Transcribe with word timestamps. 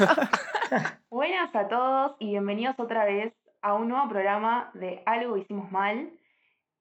Buenas 1.10 1.54
a 1.54 1.68
todos 1.68 2.16
y 2.18 2.30
bienvenidos 2.30 2.78
otra 2.78 3.04
vez 3.04 3.34
a 3.60 3.74
un 3.74 3.88
nuevo 3.88 4.08
programa 4.08 4.70
de 4.74 5.02
Algo 5.04 5.36
Hicimos 5.36 5.70
Mal. 5.70 6.10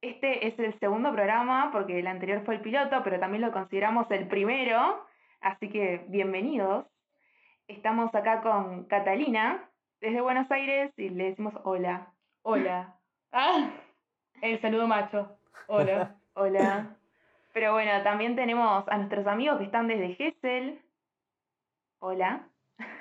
Este 0.01 0.47
es 0.47 0.57
el 0.59 0.77
segundo 0.79 1.11
programa 1.11 1.69
porque 1.71 1.99
el 1.99 2.07
anterior 2.07 2.43
fue 2.45 2.55
el 2.55 2.61
piloto, 2.61 3.01
pero 3.03 3.19
también 3.19 3.41
lo 3.41 3.51
consideramos 3.51 4.09
el 4.11 4.27
primero. 4.27 5.05
Así 5.41 5.69
que 5.69 6.05
bienvenidos. 6.07 6.85
Estamos 7.67 8.13
acá 8.15 8.41
con 8.41 8.85
Catalina 8.85 9.69
desde 9.99 10.21
Buenos 10.21 10.49
Aires 10.49 10.93
y 10.97 11.09
le 11.09 11.31
decimos 11.31 11.53
hola. 11.63 12.13
Hola. 12.43 12.95
Ah, 13.31 13.69
el 14.41 14.59
saludo 14.59 14.87
macho. 14.87 15.37
Hola. 15.67 16.15
Hola. 16.33 16.95
Pero 17.53 17.73
bueno, 17.73 18.01
también 18.01 18.35
tenemos 18.35 18.87
a 18.87 18.97
nuestros 18.97 19.27
amigos 19.27 19.59
que 19.59 19.65
están 19.65 19.87
desde 19.87 20.15
Gessel. 20.15 20.81
Hola. 21.99 22.48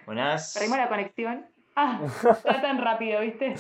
Buenas. 0.09 0.55
Perdimos 0.55 0.79
la 0.79 0.89
conexión. 0.89 1.47
Ah, 1.77 2.01
está 2.03 2.63
tan 2.63 2.83
rápido, 2.83 3.21
¿viste? 3.21 3.55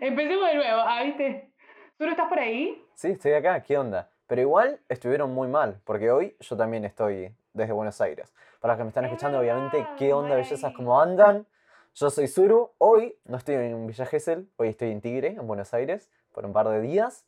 Empecemos 0.00 0.48
de 0.48 0.54
nuevo. 0.56 0.80
Ah, 0.84 1.04
¿viste? 1.04 1.52
¿Tú 1.96 2.06
no 2.06 2.10
estás 2.10 2.28
por 2.28 2.40
ahí? 2.40 2.84
Sí, 2.96 3.12
estoy 3.12 3.34
acá, 3.34 3.62
¿qué 3.62 3.78
onda? 3.78 4.10
Pero 4.26 4.40
igual 4.40 4.80
estuvieron 4.88 5.32
muy 5.32 5.46
mal, 5.46 5.80
porque 5.84 6.10
hoy 6.10 6.36
yo 6.40 6.56
también 6.56 6.84
estoy 6.84 7.32
desde 7.52 7.72
Buenos 7.72 8.00
Aires. 8.00 8.34
Para 8.58 8.74
los 8.74 8.78
que 8.78 8.82
me 8.82 8.88
están 8.88 9.04
Es 9.04 9.12
escuchando, 9.12 9.38
obviamente, 9.38 9.86
¿qué 9.96 10.12
onda, 10.12 10.34
bellezas? 10.34 10.72
¿Cómo 10.74 11.00
andan? 11.00 11.46
Yo 11.94 12.10
soy 12.10 12.26
Zuru. 12.26 12.72
Hoy 12.78 13.16
no 13.26 13.36
estoy 13.36 13.54
en 13.54 13.86
Villa 13.86 14.04
Gesell, 14.04 14.48
hoy 14.56 14.70
estoy 14.70 14.90
en 14.90 15.02
Tigre, 15.02 15.28
en 15.28 15.46
Buenos 15.46 15.72
Aires, 15.72 16.10
por 16.32 16.44
un 16.44 16.52
par 16.52 16.66
de 16.68 16.80
días. 16.80 17.24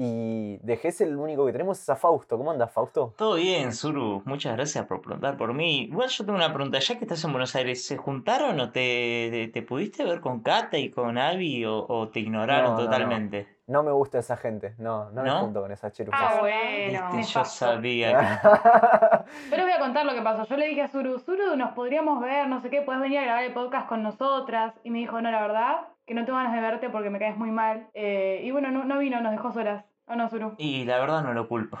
Y 0.00 0.58
de 0.58 0.78
lo 1.06 1.20
único 1.20 1.44
que 1.44 1.50
tenemos 1.50 1.80
es 1.80 1.90
a 1.90 1.96
Fausto. 1.96 2.38
¿Cómo 2.38 2.52
andas, 2.52 2.70
Fausto? 2.70 3.14
Todo 3.18 3.34
bien, 3.34 3.72
Zuru. 3.72 4.22
Muchas 4.26 4.54
gracias 4.54 4.86
por 4.86 5.00
preguntar 5.00 5.36
por 5.36 5.52
mí. 5.52 5.82
Igual 5.90 6.08
yo 6.08 6.24
tengo 6.24 6.36
una 6.36 6.52
pregunta. 6.54 6.78
Ya 6.78 6.96
que 6.96 7.04
estás 7.04 7.24
en 7.24 7.32
Buenos 7.32 7.56
Aires, 7.56 7.84
¿se 7.84 7.96
juntaron 7.96 8.60
o 8.60 8.70
te, 8.70 9.28
te, 9.32 9.48
te 9.48 9.62
pudiste 9.62 10.04
ver 10.04 10.20
con 10.20 10.40
Kata 10.40 10.78
y 10.78 10.90
con 10.90 11.18
Avi 11.18 11.64
o, 11.64 11.84
o 11.88 12.08
te 12.10 12.20
ignoraron 12.20 12.64
No, 12.64 12.76
no, 12.76 12.78
no. 12.78 12.84
totalmente? 12.84 13.58
No 13.66 13.82
me 13.82 13.90
gusta 13.92 14.20
esa 14.20 14.36
gente, 14.38 14.74
no, 14.78 15.10
no, 15.10 15.22
me 15.22 15.30
junto 15.30 15.60
con 15.60 15.70
esa 15.72 15.88
Ah, 15.88 15.92
chirupa. 15.92 16.36
bueno. 16.40 17.10
Viste, 17.16 17.32
yo 17.34 17.44
sabía. 17.44 18.40
Pero 19.50 19.62
os 19.64 19.68
voy 19.68 19.72
a 19.76 19.80
contar 19.80 20.06
lo 20.06 20.14
que 20.14 20.22
pasó. 20.22 20.44
Yo 20.46 20.56
le 20.56 20.68
dije 20.68 20.82
a 20.82 20.88
Zuru, 20.88 21.18
Zuru, 21.18 21.54
nos 21.56 21.72
podríamos 21.72 22.20
ver, 22.22 22.48
no 22.48 22.60
sé 22.62 22.70
qué, 22.70 22.80
puedes 22.82 23.02
venir 23.02 23.18
a 23.18 23.22
grabar 23.24 23.44
el 23.44 23.52
podcast 23.52 23.88
con 23.88 24.02
nosotras. 24.02 24.72
Y 24.84 24.90
me 24.90 24.98
dijo, 24.98 25.20
no, 25.20 25.30
la 25.30 25.42
verdad, 25.42 25.76
que 26.06 26.14
no 26.14 26.24
tengo 26.24 26.38
ganas 26.38 26.54
de 26.54 26.60
verte 26.62 26.88
porque 26.88 27.10
me 27.10 27.18
caes 27.18 27.36
muy 27.36 27.50
mal. 27.50 27.88
Eh, 27.92 28.40
y 28.42 28.50
bueno, 28.52 28.70
no, 28.70 28.84
no 28.84 28.98
vino, 29.00 29.20
nos 29.20 29.32
dejó 29.32 29.52
solas. 29.52 29.84
¿O 30.08 30.16
no, 30.16 30.28
Zuru? 30.28 30.54
Y 30.58 30.84
la 30.84 30.98
verdad 30.98 31.22
no 31.22 31.32
lo 31.34 31.48
culpo. 31.48 31.78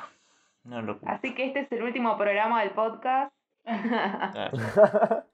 No 0.64 0.82
lo 0.82 0.98
culpo. 0.98 1.14
Así 1.14 1.34
que 1.34 1.46
este 1.46 1.60
es 1.60 1.72
el 1.72 1.82
último 1.82 2.16
programa 2.18 2.60
del 2.60 2.70
podcast. 2.70 3.32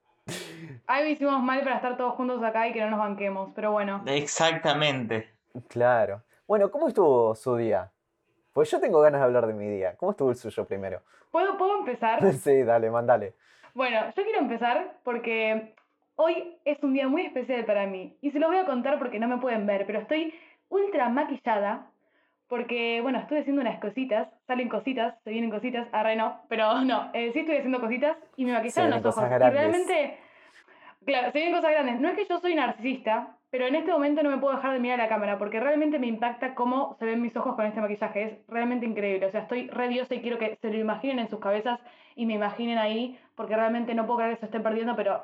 Ahí 0.86 1.12
hicimos 1.12 1.42
mal 1.42 1.61
para 1.62 1.77
estar 1.77 1.97
todos 1.97 2.14
juntos 2.14 2.42
acá 2.42 2.69
y 2.69 2.73
que 2.73 2.81
no 2.81 2.91
nos 2.91 2.98
banquemos. 3.01 3.51
Pero 3.55 3.73
bueno. 3.73 4.03
Exactamente. 4.06 5.28
Claro. 5.69 6.23
Bueno, 6.47 6.70
¿cómo 6.70 6.89
estuvo 6.89 7.34
su 7.34 7.56
día? 7.56 7.91
Pues 8.53 8.70
yo 8.70 8.81
tengo 8.81 9.01
ganas 9.01 9.20
de 9.20 9.25
hablar 9.25 9.47
de 9.47 9.55
mi 9.55 9.69
día. 9.69 9.97
¿Cómo 9.97 10.12
estuvo 10.12 10.31
el 10.31 10.36
suyo 10.36 10.64
primero? 10.64 11.01
¿Puedo, 11.31 11.56
¿Puedo 11.58 11.79
empezar? 11.79 12.20
Sí, 12.33 12.62
dale, 12.62 12.91
mandale. 12.91 13.34
Bueno, 13.75 14.06
yo 14.17 14.23
quiero 14.23 14.39
empezar 14.39 14.98
porque 15.03 15.75
hoy 16.14 16.56
es 16.64 16.81
un 16.83 16.92
día 16.92 17.08
muy 17.08 17.23
especial 17.27 17.64
para 17.64 17.86
mí. 17.86 18.17
Y 18.20 18.31
se 18.31 18.39
los 18.39 18.48
voy 18.48 18.58
a 18.58 18.67
contar 18.67 19.01
porque 19.01 19.19
no 19.19 19.27
me 19.27 19.39
pueden 19.39 19.67
ver, 19.67 19.84
pero 19.84 19.98
estoy 19.98 20.33
ultra 20.69 21.08
maquillada. 21.08 21.86
Porque, 22.48 23.00
bueno, 23.00 23.19
estuve 23.19 23.41
haciendo 23.41 23.62
unas 23.62 23.81
cositas, 23.81 24.28
salen 24.47 24.69
cositas, 24.69 25.14
se 25.25 25.31
vienen 25.31 25.50
cositas, 25.50 25.89
ahora 25.92 26.14
no, 26.14 26.42
pero 26.48 26.81
no, 26.83 27.11
eh, 27.12 27.31
sí 27.33 27.41
estoy 27.41 27.56
haciendo 27.56 27.81
cositas 27.81 28.17
y 28.36 28.45
me 28.45 28.53
maquillaron 28.53 28.91
los 28.91 29.01
ojos. 29.01 29.14
cosas 29.14 29.41
Y 29.41 29.51
realmente, 29.51 30.19
claro, 31.05 31.33
se 31.33 31.39
vienen 31.39 31.55
cosas 31.55 31.70
grandes. 31.73 32.01
No 32.01 32.09
es 32.09 32.17
que 32.17 32.27
yo 32.27 32.39
soy 32.39 32.55
narcisista, 32.55 33.36
pero 33.51 33.67
en 33.67 33.77
este 33.77 33.92
momento 33.92 34.23
no 34.23 34.31
me 34.31 34.39
puedo 34.39 34.56
dejar 34.56 34.73
de 34.73 34.81
mirar 34.81 35.01
a 35.01 35.05
la 35.05 35.09
cámara 35.09 35.39
porque 35.39 35.61
realmente 35.61 35.98
me 35.98 36.09
impacta 36.09 36.55
cómo 36.55 36.96
se 36.98 37.07
ven 37.07 37.23
mis 37.23 37.36
ojos 37.36 37.55
con 37.55 37.67
este 37.67 37.80
maquillaje. 37.80 38.23
Es 38.24 38.39
realmente 38.48 38.85
increíble. 38.85 39.27
O 39.27 39.30
sea, 39.30 39.42
estoy 39.42 39.69
re 39.69 39.89
diosa 39.89 40.14
y 40.14 40.23
quiero 40.23 40.39
que 40.39 40.57
se 40.61 40.70
lo 40.70 40.77
imaginen 40.77 41.20
en 41.20 41.29
sus 41.29 41.39
cabezas 41.39 41.79
y 42.17 42.27
me 42.27 42.35
imaginen 42.35 42.79
ahí 42.79 43.19
porque 43.36 43.55
realmente 43.55 43.95
no 43.95 44.07
puedo 44.07 44.19
creer 44.19 44.35
que 44.35 44.40
se 44.40 44.46
estén 44.46 44.63
perdiendo, 44.63 44.96
pero 44.96 45.23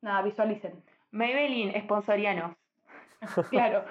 nada, 0.00 0.22
visualicen. 0.22 0.82
Maybelline, 1.10 1.80
sponsorianos. 1.82 2.56
Claro. 3.50 3.84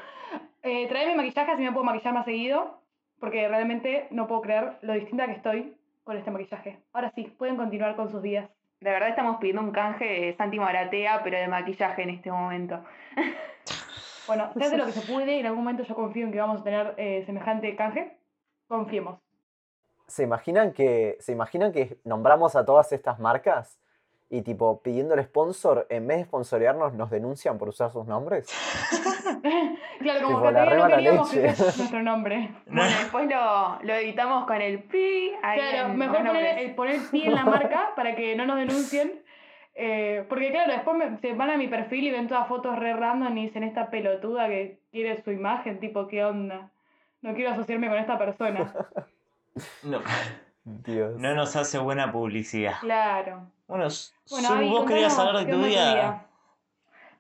Eh, 0.64 0.88
traeme 0.88 1.16
maquillaje 1.16 1.52
así 1.52 1.64
me 1.64 1.72
puedo 1.72 1.84
maquillar 1.84 2.14
más 2.14 2.26
seguido 2.26 2.82
porque 3.20 3.48
realmente 3.48 4.08
no 4.12 4.28
puedo 4.28 4.42
creer 4.42 4.78
lo 4.82 4.94
distinta 4.94 5.26
que 5.26 5.34
estoy 5.34 5.76
con 6.04 6.18
este 6.18 6.32
maquillaje. 6.32 6.80
Ahora 6.94 7.12
sí, 7.16 7.24
pueden 7.38 7.58
continuar 7.58 7.96
con 7.96 8.10
sus 8.10 8.22
días. 8.22 8.50
De 8.80 8.90
verdad 8.90 9.10
estamos 9.10 9.38
pidiendo 9.38 9.62
un 9.62 9.72
canje 9.72 10.06
de 10.06 10.36
Santi 10.36 10.60
Maratea, 10.60 11.22
pero 11.24 11.38
de 11.38 11.48
maquillaje 11.48 12.02
en 12.04 12.10
este 12.10 12.32
momento. 12.32 12.84
Bueno, 14.28 14.52
se 14.54 14.64
hace 14.64 14.78
lo 14.78 14.86
que 14.86 14.92
se 14.92 15.02
puede 15.12 15.36
y 15.36 15.40
en 15.40 15.46
algún 15.46 15.64
momento 15.64 15.84
yo 15.84 15.96
confío 15.96 16.26
en 16.26 16.32
que 16.32 16.40
vamos 16.40 16.62
a 16.62 16.64
tener 16.64 16.94
eh, 16.98 17.24
semejante 17.26 17.76
canje. 17.76 18.18
Confiemos. 18.68 19.20
¿Se 20.08 20.24
imaginan 20.24 20.74
que, 20.74 21.18
¿Se 21.20 21.32
imaginan 21.32 21.72
que 21.72 21.98
nombramos 22.04 22.56
a 22.56 22.66
todas 22.66 22.92
estas 22.92 23.20
marcas 23.20 23.80
y 24.34 24.42
tipo 24.44 24.82
pidiendo 24.82 25.14
el 25.14 25.24
sponsor, 25.26 25.86
en 25.90 26.08
vez 26.08 26.20
de 26.20 26.24
sponsorearnos, 26.24 26.94
nos 26.94 27.10
denuncian 27.12 27.58
por 27.58 27.68
usar 27.68 27.92
sus 27.92 28.08
nombres? 28.08 28.48
claro, 30.00 30.26
como 30.26 30.38
Tipo, 30.40 30.54
que 30.54 30.76
no 30.78 30.88
queríamos 30.88 31.32
que 31.32 31.42
nuestro 31.42 32.02
nombre. 32.02 32.50
Bueno, 32.66 32.84
después 32.98 33.30
lo, 33.30 33.80
lo 33.84 33.94
editamos 33.94 34.46
con 34.48 34.62
el 34.62 34.84
pi. 34.84 35.34
ahí 35.44 35.60
Claro, 35.60 35.90
en 35.92 35.98
mejor 35.98 36.18
poner, 36.26 36.60
el, 36.60 36.76
poner 36.76 37.00
pi 37.12 37.24
en 37.28 37.36
la 37.36 37.44
marca 37.46 37.92
para 37.96 38.16
que 38.16 38.36
no 38.36 38.46
nos 38.46 38.58
denuncien. 38.58 39.22
Eh, 39.76 40.26
porque 40.30 40.52
claro, 40.52 40.72
después 40.74 40.96
me- 40.98 41.18
se 41.20 41.34
van 41.34 41.50
a 41.50 41.58
mi 41.58 41.68
perfil 41.68 42.06
y 42.08 42.12
ven 42.12 42.28
todas 42.28 42.48
fotos 42.48 42.78
re 42.80 42.94
random 42.94 43.38
y 43.38 43.48
dicen 43.48 43.64
esta 43.64 43.90
pelotuda 43.90 44.48
que 44.48 44.80
quiere 44.92 45.22
su 45.24 45.32
imagen, 45.32 45.80
tipo, 45.80 46.08
¿qué 46.08 46.24
onda? 46.24 46.70
No 47.22 47.34
quiero 47.36 47.52
asociarme 47.52 47.90
con 47.90 47.98
esta 47.98 48.18
persona. 48.18 48.74
No, 49.84 50.00
Dios. 50.64 51.20
no 51.20 51.36
nos 51.36 51.58
hace 51.58 51.78
buena 51.78 52.10
publicidad. 52.14 52.76
Claro. 52.80 53.48
Bueno, 53.72 53.88
Bueno, 54.30 54.48
Abby, 54.50 54.70
vos 54.70 54.86
querías 54.86 55.18
hablar 55.18 55.38
de 55.38 55.46
¿qué 55.46 55.52
tu 55.54 55.64
día. 55.64 56.26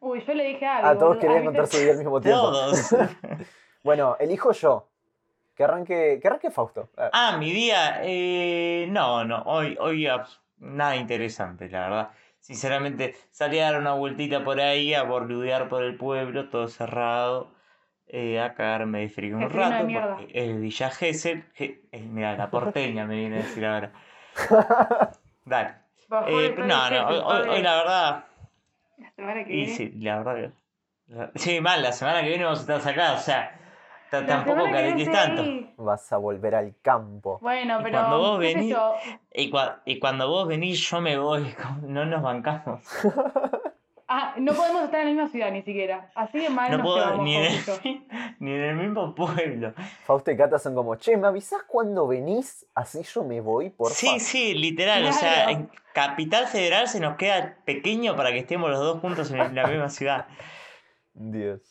Uy, 0.01 0.21
yo 0.27 0.33
le 0.33 0.43
dije 0.43 0.65
a 0.65 0.77
Abby, 0.79 0.87
Ah, 0.89 0.97
todos 0.97 1.17
querían 1.17 1.45
contar 1.45 1.65
su 1.67 1.77
día 1.77 1.91
al 1.91 1.97
mismo 1.97 2.19
tiempo. 2.21 2.41
Todos. 2.41 2.95
Bueno, 3.83 4.17
elijo 4.19 4.51
yo. 4.51 4.89
Que 5.55 5.63
arranque, 5.63 6.19
que 6.21 6.27
arranque 6.27 6.51
Fausto. 6.51 6.89
Ah, 6.97 7.09
Ah, 7.13 7.37
mi 7.37 7.53
día. 7.53 8.01
eh, 8.03 8.85
no, 8.89 9.23
no, 9.23 9.43
hoy, 9.43 9.77
hoy 9.79 10.07
nada 10.57 10.97
interesante, 10.97 11.69
la 11.69 11.79
verdad. 11.83 12.09
Sinceramente, 12.39 13.15
salí 13.31 13.59
a 13.59 13.71
dar 13.71 13.79
una 13.79 13.93
vueltita 13.93 14.43
por 14.43 14.59
ahí, 14.59 14.93
a 14.93 15.03
boludear 15.03 15.69
por 15.69 15.83
el 15.83 15.95
pueblo, 15.95 16.49
todo 16.49 16.67
cerrado, 16.67 17.53
eh, 18.07 18.41
a 18.41 18.53
cagarme 18.55 18.99
de 18.99 19.09
frío 19.09 19.37
un 19.37 19.49
rato, 19.49 19.87
es 20.33 20.59
Villa 20.59 20.89
Gesell, 20.89 21.45
eh, 21.57 21.81
mira, 22.09 22.35
la 22.35 22.49
porteña 22.51 23.05
me 23.05 23.15
viene 23.15 23.37
a 23.37 23.43
decir 23.43 23.65
ahora. 23.65 23.93
Dale. 25.45 25.80
Bajó 26.11 26.27
Eh, 26.27 26.51
pero 26.53 26.67
no, 26.67 26.89
no, 26.89 27.07
hoy, 27.07 27.21
hoy- 27.23 27.47
hoy 27.49 27.61
la 27.61 27.75
verdad, 27.77 28.23
La 28.97 29.11
semana 29.11 29.43
que 29.45 29.53
y 29.53 29.55
viene. 29.55 29.73
sí, 29.73 29.91
la 30.01 30.17
verdad 30.17 30.35
que- 30.35 30.51
la- 31.15 31.31
Sí, 31.35 31.61
mal, 31.61 31.81
la 31.81 31.91
semana 31.93 32.21
que 32.21 32.27
viene 32.27 32.43
vamos 32.43 32.59
a 32.69 32.73
estar 32.75 32.91
acá, 32.93 33.13
o 33.13 33.17
sea, 33.17 33.57
tampoco 34.09 34.65
estoy 34.67 35.05
tanto. 35.05 35.43
Vas 35.77 36.11
a 36.11 36.17
volver 36.17 36.53
al 36.55 36.73
campo. 36.81 37.39
Bueno, 37.41 37.79
Y 37.79 37.83
pero. 37.83 37.97
cuando 37.97 38.17
vos 38.19 38.39
venís-. 38.39 38.75
Y, 39.33 39.49
cua- 39.49 39.79
y 39.85 39.99
cuando 39.99 40.27
vos 40.27 40.47
venís, 40.49 40.79
yo 40.89 40.99
me 40.99 41.17
voy, 41.17 41.55
no 41.83 42.03
nos 42.05 42.21
bancamos. 42.21 42.81
Ah, 44.13 44.33
no 44.37 44.51
podemos 44.53 44.83
estar 44.83 44.99
en 44.99 45.05
la 45.05 45.11
misma 45.13 45.29
ciudad 45.29 45.51
ni 45.51 45.61
siquiera. 45.61 46.11
Así 46.15 46.39
de 46.39 46.49
mal 46.49 46.69
No 46.69 46.79
nos 46.79 46.85
puedo 46.85 46.97
llevamos, 46.97 47.23
ni 47.23 47.35
en, 47.37 47.43
el, 47.45 47.55
ni 48.39 48.51
en 48.51 48.61
el 48.61 48.75
mismo 48.75 49.15
pueblo. 49.15 49.73
Fausto 50.03 50.31
y 50.31 50.35
Cata 50.37 50.59
son 50.59 50.75
como, 50.75 50.95
che, 50.97 51.15
¿me 51.15 51.27
avisás 51.27 51.63
cuando 51.63 52.07
venís? 52.07 52.67
Así 52.75 53.03
yo 53.03 53.23
me 53.23 53.39
voy, 53.39 53.69
por 53.69 53.91
Sí, 53.91 54.19
sí, 54.19 54.53
literal. 54.53 55.05
O 55.05 55.13
sea, 55.13 55.49
en 55.51 55.69
Capital 55.93 56.47
Federal 56.47 56.89
se 56.89 56.99
nos 56.99 57.15
queda 57.15 57.55
pequeño 57.63 58.17
para 58.17 58.31
que 58.31 58.39
estemos 58.39 58.69
los 58.69 58.79
dos 58.79 58.99
juntos 58.99 59.31
en 59.31 59.55
la 59.55 59.65
misma 59.67 59.87
ciudad. 59.89 60.27
Dios. 61.13 61.61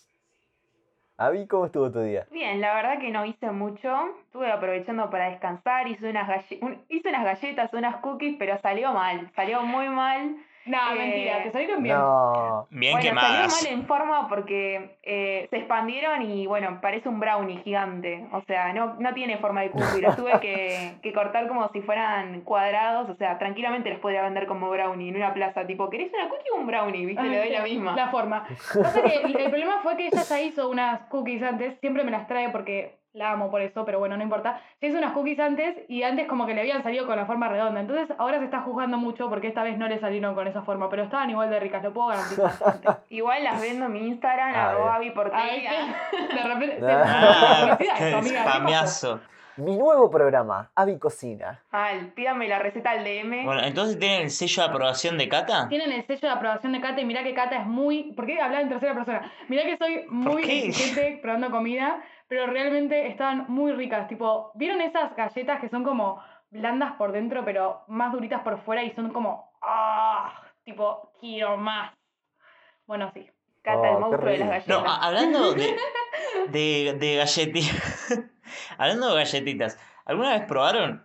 Avi, 1.19 1.47
¿cómo 1.47 1.67
estuvo 1.67 1.91
tu 1.93 2.01
día? 2.01 2.27
Bien, 2.31 2.63
la 2.63 2.73
verdad 2.75 2.99
que 2.99 3.11
no 3.11 3.27
hice 3.27 3.51
mucho. 3.51 3.95
Estuve 4.25 4.51
aprovechando 4.51 5.11
para 5.11 5.29
descansar. 5.29 5.87
Hice 5.89 6.09
unas, 6.09 6.27
galle- 6.27 6.59
un- 6.63 6.83
hice 6.89 7.11
unas 7.11 7.25
galletas, 7.25 7.75
unas 7.75 7.97
cookies, 7.97 8.37
pero 8.39 8.59
salió 8.63 8.93
mal. 8.95 9.31
Salió 9.37 9.61
muy 9.63 9.91
mal. 9.91 10.37
No, 10.67 10.93
Eh, 10.93 10.99
mentira, 10.99 11.43
te 11.43 11.53
salieron 11.53 11.83
bien. 11.83 11.97
No. 11.97 12.67
Bien 12.71 12.93
bueno, 12.93 13.09
quemadas. 13.09 13.55
salió 13.55 13.71
mal 13.73 13.81
en 13.81 13.87
forma 13.87 14.29
porque 14.29 14.99
eh, 15.03 15.47
se 15.51 15.57
expandieron 15.57 16.23
y 16.23 16.47
bueno, 16.47 16.79
parece 16.83 17.09
un 17.09 17.19
brownie 17.19 17.59
gigante. 17.62 18.27
O 18.33 18.43
sea, 18.43 18.73
no, 18.73 18.95
no 18.99 19.15
tiene 19.15 19.39
forma 19.39 19.62
de 19.62 19.71
cookie. 19.71 20.01
Los 20.03 20.17
tuve 20.17 20.39
que, 20.41 20.93
que 21.03 21.12
cortar 21.12 21.49
como 21.49 21.69
si 21.71 21.81
fueran 21.81 22.43
cuadrados. 22.43 23.09
O 23.09 23.15
sea, 23.17 23.39
tranquilamente 23.39 23.91
los 23.91 23.99
podría 24.01 24.23
vender 24.23 24.47
como 24.47 24.69
brownie 24.71 25.09
en 25.09 25.17
una 25.17 25.33
plaza. 25.33 25.67
Tipo, 25.67 25.89
¿querés 25.89 26.12
una 26.12 26.29
cookie 26.29 26.51
o 26.55 26.57
un 26.61 26.67
brownie? 26.67 27.07
¿Viste? 27.07 27.23
Le 27.23 27.39
doy 27.39 27.51
la 27.51 27.62
misma. 27.62 27.97
La 27.97 28.09
forma. 28.09 28.45
Pasa 28.75 29.03
que 29.03 29.15
el, 29.15 29.37
el 29.37 29.51
problema 29.51 29.81
fue 29.83 29.97
que 29.97 30.07
ella 30.09 30.23
ya 30.23 30.41
hizo 30.41 30.69
unas 30.69 31.01
cookies 31.09 31.43
antes, 31.43 31.79
siempre 31.81 32.05
me 32.05 32.11
las 32.11 32.27
trae 32.29 32.51
porque 32.51 33.00
La 33.12 33.33
amo 33.33 33.51
por 33.51 33.61
eso, 33.61 33.85
pero 33.85 33.99
bueno, 33.99 34.17
no 34.17 34.23
importa. 34.23 34.61
Se 34.79 34.87
hizo 34.87 34.97
unas 34.99 35.12
cookies 35.12 35.41
antes 35.41 35.77
y 35.89 36.05
antes 36.05 36.29
como 36.29 36.47
que 36.47 36.55
le 36.55 36.61
habían 36.61 36.83
salido 36.85 37.07
con 37.07 37.17
la 37.17 37.27
forma 37.27 37.49
redonda. 37.49 37.81
Entonces 37.81 38.09
ahora 38.19 38.39
se 38.39 38.45
está 38.45 38.61
juzgando 38.61 38.99
mucho 38.99 39.29
porque 39.29 39.49
esta 39.49 39.65
vez 39.65 39.77
no 39.79 39.89
le 39.89 39.99
salieron 39.99 40.35
con 40.37 40.47
esa 40.47 40.62
forma, 40.62 40.89
pero 40.89 41.03
estaban 41.03 41.29
igual 41.29 41.51
de 41.51 41.59
ricas, 41.59 41.83
lo 41.83 41.93
puedo 41.93 42.09
garantizar. 42.09 42.53
Igual 43.11 43.43
las 43.43 43.61
vendo 43.61 43.87
en 43.87 43.93
mi 43.93 44.07
Instagram, 44.07 44.53
bien. 44.53 44.85
Gaby 44.87 45.12
que- 45.12 46.37
de 46.37 46.43
repente. 46.55 46.87
Ah, 46.93 47.77
qué 47.79 47.87
spamiazo. 48.39 49.21
Mi 49.57 49.77
nuevo 49.77 50.11
programa, 50.11 50.71
Avi 50.75 50.99
Cocina. 50.99 51.61
Mal, 51.73 52.12
pídame 52.15 52.49
la 52.49 52.61
receta 52.61 52.93
al 52.93 53.05
DM. 53.05 53.45
Bueno, 53.45 53.61
entonces 53.62 53.99
tienen 53.99 54.23
el 54.23 54.31
sello 54.31 54.62
de 54.62 54.69
aprobación 54.71 55.19
de 55.19 55.29
Cata. 55.29 55.69
Tienen 55.69 55.93
el 55.93 56.07
sello 56.07 56.29
de 56.29 56.35
aprobación 56.35 56.73
de 56.73 56.81
Cata 56.81 57.01
y 57.01 57.05
mirá 57.05 57.23
que 57.25 57.35
Cata 57.35 57.57
es 57.57 57.67
muy. 57.67 58.12
¿Por 58.15 58.25
qué 58.27 58.41
hablar 58.41 58.62
en 58.62 58.69
tercera 58.71 58.95
persona? 58.95 59.31
Mirá 59.49 59.65
que 59.65 59.77
soy 59.77 60.07
muy 60.09 60.43
qué? 60.45 60.67
exigente 60.69 61.19
probando 61.21 61.51
comida, 61.51 62.01
pero 62.31 62.47
realmente 62.47 63.09
estaban 63.09 63.47
muy 63.49 63.73
ricas. 63.73 64.06
Tipo, 64.06 64.53
¿vieron 64.55 64.81
esas 64.81 65.17
galletas 65.17 65.61
que 65.61 65.69
son 65.69 65.82
como 65.82 66.23
blandas 66.49 66.93
por 66.93 67.11
dentro, 67.11 67.44
pero 67.44 67.82
más 67.88 68.12
duritas 68.12 68.43
por 68.43 68.62
fuera 68.62 68.85
y 68.85 68.93
son 68.93 69.11
como. 69.12 69.53
¡Ah! 69.61 70.41
Tipo, 70.62 71.12
quiero 71.21 71.56
más. 71.56 71.93
Bueno, 72.87 73.11
sí. 73.12 73.29
Cata, 73.62 73.81
Oh, 73.91 73.94
el 73.94 73.99
monstruo 73.99 74.31
de 74.31 74.38
las. 74.38 74.69
No, 74.69 74.77
galletas. 74.77 74.93
a- 75.03 75.06
hablando 75.06 75.53
de, 75.55 75.77
de, 76.50 76.97
de 77.00 77.17
galletitas. 77.17 78.31
hablando 78.79 79.09
de 79.09 79.15
galletitas. 79.17 79.79
¿Alguna 80.05 80.31
vez 80.35 80.43
probaron 80.47 81.05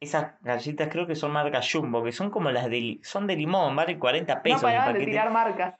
esas 0.00 0.40
galletas? 0.40 0.88
Creo 0.90 1.06
que 1.06 1.14
son 1.14 1.30
marca 1.30 1.60
Jumbo, 1.62 2.02
que 2.02 2.10
son 2.10 2.30
como 2.30 2.50
las 2.50 2.68
de, 2.68 2.98
son 3.04 3.28
de 3.28 3.36
limón, 3.36 3.76
valen 3.76 4.00
40 4.00 4.34
no 4.34 4.42
pesos 4.42 4.62
el 4.64 4.68
paraban 4.76 4.94
de 4.98 5.04
tirar 5.04 5.30
marcas. 5.30 5.74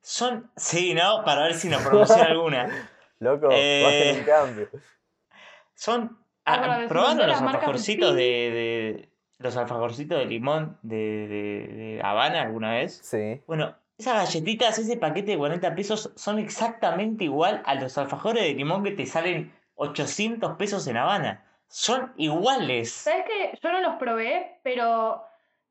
Son, 0.00 0.50
sí, 0.56 0.94
¿no? 0.94 1.22
Para 1.22 1.42
ver 1.42 1.54
si 1.54 1.68
nos 1.68 1.82
promociona 1.86 2.24
alguna. 2.30 2.88
Loco, 3.20 3.48
Eh, 3.52 3.82
bajen 3.84 4.16
el 4.20 4.24
cambio. 4.26 4.68
Son. 5.74 6.18
Ah, 6.44 6.86
¿Probaron 6.88 7.18
de 7.18 7.26
los 7.26 7.40
alfajorcitos 7.40 8.14
de, 8.14 8.22
de- 8.22 9.08
Los 9.38 9.56
alfajorcitos 9.56 10.18
de 10.18 10.24
limón 10.26 10.78
de, 10.82 10.96
de, 10.96 11.74
de 11.74 12.00
Habana 12.02 12.42
alguna 12.42 12.72
vez? 12.72 12.98
Sí. 13.02 13.40
Bueno, 13.46 13.76
esas 13.98 14.14
galletitas, 14.26 14.78
ese 14.78 14.96
paquete 14.96 15.32
de 15.32 15.38
40 15.38 15.74
pesos, 15.74 16.12
son 16.16 16.38
exactamente 16.38 17.24
igual 17.24 17.62
a 17.66 17.74
los 17.76 17.96
alfajores 17.98 18.42
de 18.42 18.54
limón 18.54 18.82
que 18.82 18.90
te 18.92 19.06
salen 19.06 19.52
800 19.76 20.56
pesos 20.56 20.86
en 20.88 20.96
Habana. 20.96 21.46
Son 21.68 22.12
iguales. 22.16 22.90
¿Sabes 22.92 23.24
qué? 23.26 23.58
Yo 23.62 23.70
no 23.70 23.80
los 23.80 23.94
probé, 23.96 24.58
pero 24.64 25.22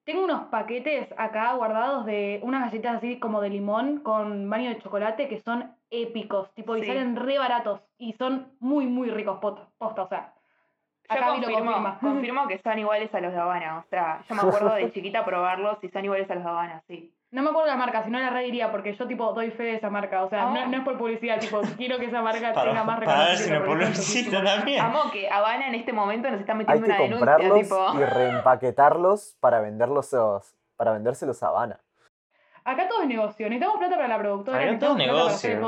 tengo 0.09 0.23
unos 0.23 0.47
paquetes 0.47 1.07
acá 1.17 1.53
guardados 1.53 2.03
de 2.03 2.39
unas 2.41 2.63
galletas 2.71 2.95
así 2.95 3.19
como 3.19 3.41
de 3.41 3.51
limón 3.51 3.99
con 3.99 4.49
baño 4.49 4.71
de 4.71 4.79
chocolate 4.79 5.29
que 5.29 5.39
son 5.39 5.75
épicos, 5.91 6.51
tipo, 6.55 6.75
y 6.75 6.81
Sí. 6.81 6.87
salen 6.87 7.15
re 7.15 7.37
baratos 7.37 7.81
y 7.99 8.13
son 8.13 8.51
muy, 8.59 8.87
muy 8.87 9.11
ricos, 9.11 9.37
posta, 9.37 10.01
o 10.01 10.07
sea. 10.07 10.33
Yo 11.11 11.21
confirmo, 11.21 11.97
confirmo 12.01 12.47
que 12.47 12.57
son 12.57 12.79
iguales 12.79 13.13
a 13.13 13.21
los 13.21 13.33
de 13.33 13.37
Habana. 13.39 13.83
O 13.85 13.89
sea, 13.89 14.23
yo 14.27 14.33
me 14.33 14.41
acuerdo 14.63 14.73
de 14.73 14.91
chiquita 14.91 15.23
probarlos 15.23 15.77
y 15.83 15.89
son 15.89 16.05
iguales 16.05 16.29
a 16.31 16.35
los 16.35 16.43
de 16.43 16.49
Habana, 16.49 16.83
sí. 16.87 17.13
No 17.31 17.43
me 17.43 17.49
acuerdo 17.49 17.67
la 17.67 17.75
marca, 17.75 18.03
si 18.03 18.09
no 18.09 18.17
la 18.19 18.31
reiría 18.31 18.71
porque 18.71 18.93
yo 18.95 19.05
tipo 19.07 19.33
doy 19.33 19.51
fe 19.51 19.61
de 19.63 19.75
esa 19.75 19.89
marca, 19.91 20.23
o 20.23 20.29
sea, 20.29 20.47
Ah. 20.47 20.51
no, 20.51 20.65
no 20.67 20.77
es 20.77 20.83
por 20.83 20.97
publicidad, 20.97 21.39
tipo, 21.39 21.61
quiero 21.77 21.99
que 21.99 22.05
esa 22.05 22.23
marca 22.23 22.53
Para, 22.53 22.69
tenga 22.71 22.83
más 22.83 22.99
para 22.99 23.25
ver 23.25 23.37
si 23.37 23.51
reconocimiento. 23.51 24.01
son 24.31 24.41
publicita 24.41 24.43
también. 24.43 24.81
Amo 24.81 25.11
que 25.11 25.29
Habana 25.29 25.67
en 25.67 25.75
este 25.75 25.93
momento 25.93 26.29
nos 26.31 26.39
está 26.39 26.53
Hay 26.53 26.57
metiendo 26.59 26.85
que 26.85 26.91
una 26.91 26.97
denuncia, 26.97 27.27
comprarlos 27.37 27.59
tipo. 27.61 27.99
y 27.99 28.05
reempaquetarlos 28.05 29.37
para 29.39 29.59
venderlos 29.61 30.15
para 30.75 30.91
vendérselos 30.93 31.43
a 31.43 31.47
Habana. 31.49 31.79
Acá 32.63 32.87
todo 32.87 33.01
es 33.03 33.07
negocio, 33.07 33.47
necesitamos 33.47 33.77
plata 33.77 33.95
para 33.95 34.07
la 34.07 34.17
productora, 34.17 34.63
Acá 34.63 34.79
todo 34.79 34.91
el 34.93 34.97
negocio. 34.97 35.59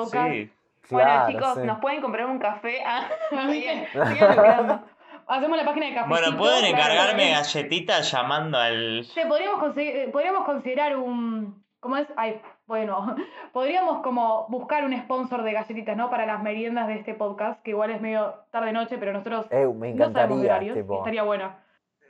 Bueno, 0.89 1.27
chicos, 1.27 1.53
sí. 1.55 1.61
nos 1.61 1.79
pueden 1.79 2.01
comprar 2.01 2.25
un 2.25 2.39
café. 2.39 2.81
Ah, 2.85 3.07
¿Viste? 3.47 3.87
sigan. 3.91 4.83
Hacemos 5.31 5.57
la 5.57 5.65
página 5.65 5.85
de 5.87 5.93
café. 5.93 6.09
Bueno, 6.09 6.37
pueden 6.37 6.65
encargarme 6.65 7.31
galletitas 7.31 8.11
llamando 8.11 8.57
al. 8.57 9.05
Sí, 9.05 9.21
podríamos, 9.27 9.59
conseguir- 9.61 10.11
podríamos 10.11 10.45
considerar 10.45 10.97
un. 10.97 11.63
¿Cómo 11.79 11.97
es? 11.97 12.07
Ay, 12.15 12.39
bueno. 12.67 13.15
Podríamos 13.53 14.03
como 14.03 14.45
buscar 14.49 14.83
un 14.85 14.93
sponsor 15.01 15.41
de 15.43 15.53
galletitas, 15.53 15.97
¿no? 15.97 16.09
Para 16.11 16.25
las 16.27 16.43
meriendas 16.43 16.87
de 16.87 16.95
este 16.95 17.13
podcast, 17.15 17.61
que 17.63 17.71
igual 17.71 17.89
es 17.91 17.99
medio 18.01 18.35
tarde-noche, 18.51 18.97
pero 18.99 19.13
nosotros 19.13 19.47
Eh, 19.49 19.65
me 19.75 19.93
no 19.93 20.11
sabemos 20.11 20.37
encantaría. 20.39 20.45
horarios. 20.51 20.77
tipo, 20.77 20.97
Estaría 20.99 21.23
bueno. 21.23 21.51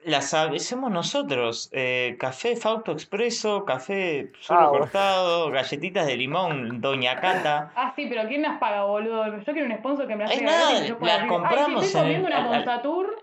Las 0.04 0.34
hacemos 0.34 0.90
nosotros. 0.90 1.70
eh, 1.72 2.16
café 2.20 2.56
Fausto 2.56 2.92
Expreso, 2.92 3.66
café 3.66 4.32
solo 4.40 4.60
Ah, 4.60 4.68
bueno. 4.70 4.80
cortado, 4.86 5.52
galletitas 5.52 6.08
de 6.08 6.18
limón, 6.18 6.82
Doña 6.82 7.20
Cata. 7.20 7.72
Ah, 7.76 7.94
sí, 7.96 8.08
pero 8.10 8.28
¿quién 8.28 8.42
las 8.42 8.58
paga, 8.58 8.84
boludo? 8.86 9.26
Yo 9.38 9.54
quiero 9.54 9.66
un 9.68 9.78
sponsor 9.78 10.08
que 10.08 10.16
me 10.16 10.24
las 10.24 10.32
haga 10.36 10.42
nada, 10.44 10.72
las 11.02 11.28
compramos 11.28 11.82
Ay, 11.84 11.88
estoy 11.88 12.02
en 12.02 12.22
comiendo 12.22 12.28
el- 12.28 12.34
una 12.34 12.38
al- 12.38 12.44
al- 12.48 12.50
Monsatur. 12.66 13.21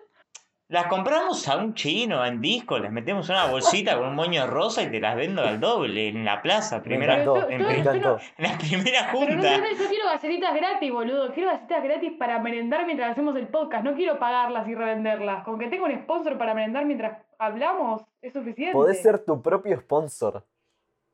Las 0.71 0.87
compramos 0.89 1.49
a 1.49 1.57
un 1.57 1.73
chino 1.73 2.23
en 2.27 2.43
disco, 2.43 2.79
les 2.79 2.93
metemos 2.93 3.31
una 3.31 3.47
bolsita 3.47 3.97
con 3.97 4.09
un 4.09 4.15
moño 4.15 4.47
rosa 4.47 4.83
y 4.83 4.91
te 4.91 5.01
las 5.01 5.17
vendo 5.17 5.41
al 5.43 5.59
doble 5.61 6.09
en 6.09 6.27
la 6.27 6.43
plaza. 6.43 6.77
Me 6.77 6.83
Primera, 6.83 7.23
encantó, 7.23 7.49
en, 7.49 7.61
yo- 7.61 7.67
me 7.69 7.79
encantó. 7.79 8.19
en 8.37 8.45
la 8.45 8.59
primera 8.59 9.09
Pero 9.11 9.25
no 9.31 9.33
junta. 9.35 9.57
yo 9.57 9.89
quiero 9.89 10.05
galletitas 10.05 10.55
gratis, 10.55 10.93
boludo. 10.93 11.33
Quiero 11.33 11.49
galletitas 11.49 11.83
gratis 11.85 12.13
para 12.19 12.39
merendar 12.41 12.85
mientras 12.85 13.13
hacemos 13.13 13.35
el 13.37 13.49
podcast. 13.49 13.83
No 13.83 13.95
quiero 13.95 14.19
pagarlas 14.19 14.69
y 14.69 14.75
revenderlas. 14.75 15.43
Con 15.43 15.59
que 15.59 15.69
tenga 15.69 15.87
un 15.87 15.99
sponsor 16.03 16.37
para 16.37 16.53
merendar 16.53 16.85
mientras 16.85 17.17
hablamos, 17.39 18.03
es 18.21 18.35
suficiente. 18.35 18.75
Podés 18.75 19.01
ser 19.01 19.25
tu 19.25 19.41
propio 19.41 19.75
sponsor. 19.81 20.45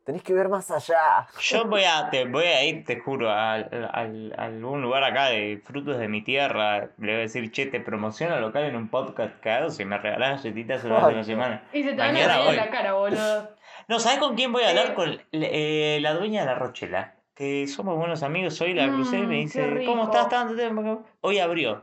Tenés 0.04 0.22
que 0.22 0.34
ver 0.34 0.48
más 0.50 0.70
allá. 0.70 1.26
Yo 1.40 1.64
voy 1.66 1.82
a, 1.84 2.10
te, 2.10 2.26
voy 2.26 2.44
a 2.44 2.62
ir, 2.64 2.84
te 2.84 3.00
juro, 3.00 3.30
al- 3.30 3.88
al- 3.92 4.34
a 4.36 4.44
algún 4.44 4.82
lugar 4.82 5.02
acá 5.02 5.26
de 5.30 5.60
frutos 5.64 5.96
de 5.98 6.08
mi 6.08 6.22
tierra. 6.22 6.90
Le 6.98 7.06
voy 7.06 7.14
a 7.14 7.18
decir, 7.18 7.50
che, 7.50 7.66
te 7.66 7.80
promociono 7.80 8.38
local 8.38 8.64
en 8.64 8.76
un 8.76 8.88
podcast 8.88 9.40
que 9.40 9.50
hago. 9.50 9.70
Si 9.70 9.84
me 9.86 9.96
regalás 9.96 10.42
galletitas 10.42 10.84
Ay, 10.84 11.14
una 11.14 11.24
semana. 11.24 11.62
Y 11.72 11.82
se 11.82 11.90
te 11.92 11.96
van 11.96 12.16
a 12.16 12.36
reír 12.36 12.50
en 12.50 12.56
la 12.56 12.70
cara, 12.70 12.92
boludo. 12.92 13.48
No, 13.88 13.98
¿sabes 13.98 14.18
con 14.18 14.34
quién 14.34 14.50
voy 14.50 14.62
a 14.62 14.70
hablar? 14.70 14.88
Eh. 14.90 14.94
Con 14.94 15.18
eh, 15.32 15.98
la 16.00 16.14
dueña 16.14 16.40
de 16.40 16.46
la 16.46 16.54
Rochela. 16.54 17.14
Que 17.34 17.66
somos 17.66 17.96
buenos 17.98 18.22
amigos. 18.22 18.58
Hoy 18.62 18.72
la 18.72 18.88
crucé 18.88 19.18
y 19.18 19.22
me 19.26 19.36
Mm, 19.36 19.40
dice. 19.40 19.82
¿cómo 19.84 20.04
estás? 20.04 20.28
Tanto 20.30 20.54
tiempo. 20.54 21.02
Hoy 21.20 21.38
abrió. 21.38 21.82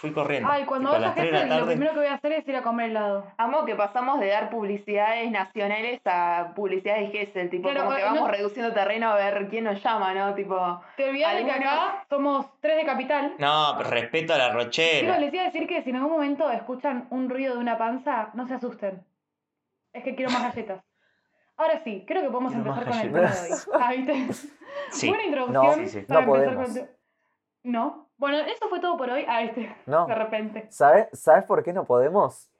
Fui 0.00 0.12
corriendo. 0.12 0.48
Ay, 0.50 0.64
cuando 0.64 0.88
Tipo, 0.88 0.96
a 0.96 0.98
vaya 0.98 1.06
las 1.08 1.14
3 1.14 1.30
de 1.30 1.38
gente, 1.38 1.48
la 1.50 1.54
lo 1.56 1.60
tarde. 1.60 1.72
primero 1.76 1.92
que 1.92 1.98
voy 2.00 2.08
a 2.08 2.14
hacer 2.14 2.32
es 2.32 2.48
ir 2.48 2.56
a 2.56 2.62
comer 2.62 2.88
helado. 2.90 3.26
Amo 3.36 3.66
que 3.66 3.74
pasamos 3.74 4.18
de 4.18 4.28
dar 4.28 4.48
publicidades 4.48 5.30
nacionales 5.30 6.00
a 6.06 6.52
publicidades 6.56 7.12
Gessel, 7.12 7.50
tipo, 7.50 7.64
Claro, 7.68 7.84
como 7.84 7.96
que 7.96 8.00
eh, 8.00 8.04
vamos 8.06 8.20
no- 8.22 8.28
reduciendo 8.28 8.72
terreno 8.72 9.10
a 9.10 9.16
ver 9.16 9.48
quién 9.50 9.64
nos 9.64 9.82
llama, 9.82 10.14
¿no? 10.14 10.34
Tipo, 10.34 10.80
Te 10.96 11.10
olvidas 11.10 11.36
de 11.36 11.44
que 11.44 11.50
acá 11.50 12.04
somos 12.08 12.46
tres 12.60 12.76
de 12.78 12.86
capital. 12.86 13.34
No, 13.38 13.74
pero 13.76 13.90
respeto 13.90 14.32
a 14.32 14.38
la 14.38 14.46
Chicos, 14.48 14.64
Rochela. 14.64 15.18
les 15.18 15.34
iba 15.34 15.42
a 15.42 15.46
decir 15.46 15.66
que 15.68 15.82
si 15.82 15.90
en 15.90 15.96
algún 15.96 16.12
momento 16.12 16.50
escuchan 16.50 17.06
un 17.10 17.28
ruido 17.28 17.54
de 17.54 17.60
una 17.60 17.76
panza, 17.76 18.30
no 18.32 18.46
se 18.46 18.54
asusten. 18.54 19.04
Es 19.92 20.02
que 20.02 20.14
quiero 20.14 20.30
más 20.30 20.42
galletas. 20.44 20.82
Ahora 21.58 21.82
sí, 21.84 22.04
creo 22.06 22.22
que 22.22 22.30
podemos 22.30 22.54
Quiero 22.54 22.70
empezar 22.70 22.88
con 22.90 22.98
el 23.00 23.12
tema 23.12 23.30
de 23.30 23.52
hoy. 23.52 23.58
Ah, 23.78 23.92
¿viste? 23.92 24.48
Sí. 24.92 25.08
Buena 25.08 25.24
introducción 25.24 25.74
sí, 25.86 25.88
sí. 25.88 26.06
para 26.06 26.20
No 26.24 26.34
empezar 26.36 26.54
podemos. 26.56 26.78
con 26.78 26.88
No. 27.64 28.09
Bueno, 28.20 28.36
eso 28.38 28.68
fue 28.68 28.80
todo 28.80 28.98
por 28.98 29.08
hoy. 29.08 29.24
Ah, 29.26 29.42
este. 29.42 29.74
No. 29.86 30.06
De 30.06 30.14
repente. 30.14 30.66
¿Sabes, 30.70 31.08
¿Sabes 31.14 31.44
por 31.44 31.62
qué 31.62 31.72
no 31.72 31.84
podemos? 31.86 32.50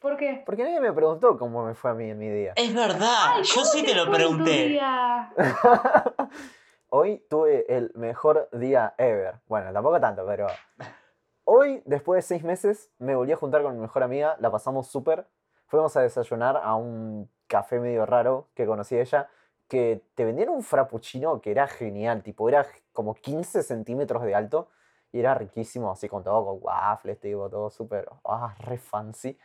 ¿Por 0.00 0.16
qué? 0.16 0.42
Porque 0.46 0.62
nadie 0.62 0.80
me 0.80 0.92
preguntó 0.92 1.36
cómo 1.36 1.66
me 1.66 1.74
fue 1.74 1.90
a 1.90 1.94
mí 1.94 2.08
en 2.08 2.18
mi 2.18 2.28
día. 2.28 2.52
Es 2.56 2.72
verdad, 2.72 3.34
Ay, 3.34 3.42
yo 3.42 3.54
¿cómo 3.54 3.66
sí 3.66 3.84
te 3.84 3.94
lo 3.94 4.02
en 4.02 4.06
tu 4.10 4.14
pregunté. 4.14 4.68
día? 4.68 5.32
Hoy 6.88 7.24
tuve 7.28 7.64
el 7.68 7.90
mejor 7.94 8.48
día 8.52 8.94
ever. 8.96 9.40
Bueno, 9.48 9.72
tampoco 9.72 10.00
tanto, 10.00 10.24
pero. 10.26 10.46
Hoy, 11.44 11.82
después 11.84 12.18
de 12.18 12.22
seis 12.22 12.44
meses, 12.44 12.90
me 12.98 13.16
volví 13.16 13.32
a 13.32 13.36
juntar 13.36 13.62
con 13.62 13.74
mi 13.74 13.80
mejor 13.80 14.02
amiga. 14.04 14.36
La 14.38 14.50
pasamos 14.52 14.86
súper. 14.86 15.26
Fuimos 15.66 15.96
a 15.96 16.02
desayunar 16.02 16.60
a 16.62 16.76
un 16.76 17.28
café 17.48 17.80
medio 17.80 18.06
raro 18.06 18.48
que 18.54 18.66
conocí 18.66 18.96
ella. 18.96 19.28
Que 19.68 20.04
te 20.14 20.24
vendían 20.24 20.50
un 20.50 20.62
frappuccino 20.62 21.40
que 21.40 21.50
era 21.50 21.66
genial. 21.66 22.22
Tipo, 22.22 22.48
era 22.48 22.66
como 22.92 23.14
15 23.14 23.62
centímetros 23.62 24.22
de 24.22 24.34
alto. 24.34 24.68
Y 25.12 25.20
era 25.20 25.34
riquísimo, 25.34 25.90
así 25.90 26.08
con 26.08 26.24
todo, 26.24 26.44
con 26.44 26.58
waffles, 26.62 27.20
tipo, 27.20 27.48
todo 27.50 27.70
súper. 27.70 28.08
Ah, 28.24 28.54
re 28.58 28.78
fancy. 28.78 29.38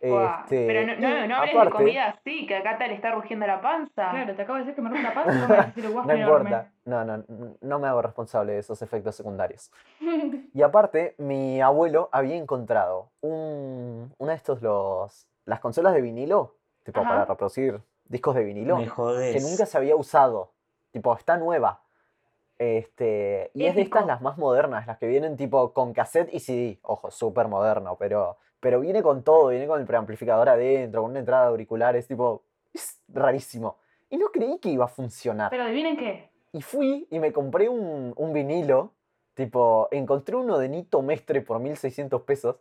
Este, 0.00 0.64
pero 0.64 0.86
no, 0.86 0.96
no, 0.96 1.26
no 1.26 1.36
hables 1.36 1.64
de 1.64 1.70
comida 1.70 2.06
así, 2.06 2.46
que 2.46 2.54
acá 2.54 2.78
te 2.78 2.86
le 2.86 2.94
está 2.94 3.10
rugiendo 3.10 3.46
la 3.48 3.60
panza. 3.60 4.10
Claro, 4.10 4.36
te 4.36 4.42
acabo 4.42 4.58
de 4.58 4.64
decir 4.64 4.76
que 4.76 4.82
me 4.82 4.90
rompe 4.90 5.02
la 5.02 5.14
panza 5.14 5.32
y 5.32 5.34
no 5.40 5.48
me 5.48 5.56
vas 5.56 5.64
a 5.64 5.66
decir 5.66 5.84
el 5.84 5.94
No 5.94 6.16
importa. 6.16 6.70
No, 6.84 7.04
no, 7.04 7.24
no 7.60 7.78
me 7.80 7.88
hago 7.88 8.02
responsable 8.02 8.52
de 8.52 8.58
esos 8.60 8.80
efectos 8.82 9.16
secundarios. 9.16 9.70
Y 10.54 10.62
aparte, 10.62 11.14
mi 11.18 11.60
abuelo 11.60 12.08
había 12.10 12.34
encontrado 12.34 13.10
un, 13.20 14.12
una 14.18 14.32
de 14.32 14.36
estos, 14.36 14.62
los, 14.62 15.28
las 15.44 15.60
consolas 15.60 15.92
de 15.92 16.00
vinilo, 16.00 16.56
tipo 16.84 17.00
Ajá. 17.00 17.08
para 17.08 17.24
reproducir 17.26 17.80
discos 18.06 18.34
de 18.34 18.44
vinilo, 18.44 18.76
Me 18.78 18.86
que 18.86 19.40
nunca 19.40 19.66
se 19.66 19.76
había 19.76 19.94
usado. 19.94 20.52
Tipo, 20.90 21.14
está 21.14 21.36
nueva. 21.36 21.82
Este, 22.58 23.50
y 23.54 23.66
es 23.66 23.76
de 23.76 23.82
estas 23.82 24.04
las 24.06 24.20
más 24.20 24.36
modernas, 24.36 24.86
las 24.86 24.98
que 24.98 25.06
vienen 25.06 25.36
tipo 25.36 25.72
con 25.72 25.92
cassette 25.92 26.32
y 26.32 26.40
CD. 26.40 26.78
Ojo, 26.82 27.10
súper 27.10 27.48
moderno, 27.48 27.96
pero, 27.98 28.36
pero 28.60 28.80
viene 28.80 29.02
con 29.02 29.22
todo, 29.22 29.48
viene 29.48 29.66
con 29.66 29.80
el 29.80 29.86
preamplificador 29.86 30.48
adentro, 30.48 31.02
con 31.02 31.12
una 31.12 31.20
entrada 31.20 31.44
de 31.44 31.48
auriculares, 31.50 32.08
tipo, 32.08 32.42
es 32.74 33.00
rarísimo. 33.08 33.76
Y 34.10 34.16
no 34.16 34.26
creí 34.32 34.58
que 34.58 34.70
iba 34.70 34.86
a 34.86 34.88
funcionar. 34.88 35.50
Pero 35.50 35.64
adivinen 35.64 35.96
qué. 35.96 36.30
Y 36.52 36.62
fui 36.62 37.06
y 37.10 37.18
me 37.18 37.32
compré 37.32 37.68
un, 37.68 38.12
un 38.16 38.32
vinilo, 38.32 38.92
Tipo, 39.38 39.86
encontré 39.92 40.34
uno 40.34 40.58
de 40.58 40.68
Nito 40.68 41.00
Mestre 41.00 41.42
por 41.42 41.60
1600 41.60 42.22
pesos. 42.22 42.56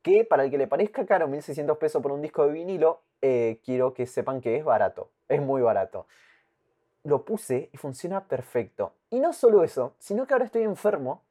Que 0.00 0.24
para 0.24 0.44
el 0.44 0.50
que 0.52 0.58
le 0.58 0.68
parezca 0.68 1.04
caro 1.06 1.26
1600 1.26 1.76
pesos 1.76 2.00
por 2.00 2.12
un 2.12 2.22
disco 2.22 2.46
de 2.46 2.52
vinilo, 2.52 3.00
eh, 3.20 3.58
quiero 3.64 3.94
que 3.94 4.06
sepan 4.06 4.40
que 4.40 4.56
es 4.56 4.64
barato. 4.64 5.10
Es 5.28 5.42
muy 5.42 5.60
barato. 5.60 6.06
Lo 7.04 7.24
puse 7.24 7.68
y 7.72 7.76
funciona 7.76 8.24
perfecto. 8.24 8.92
Y 9.10 9.20
no 9.20 9.32
solo 9.32 9.62
eso, 9.62 9.94
sino 9.98 10.26
que 10.26 10.34
ahora 10.34 10.46
estoy 10.46 10.62
enfermo 10.62 11.22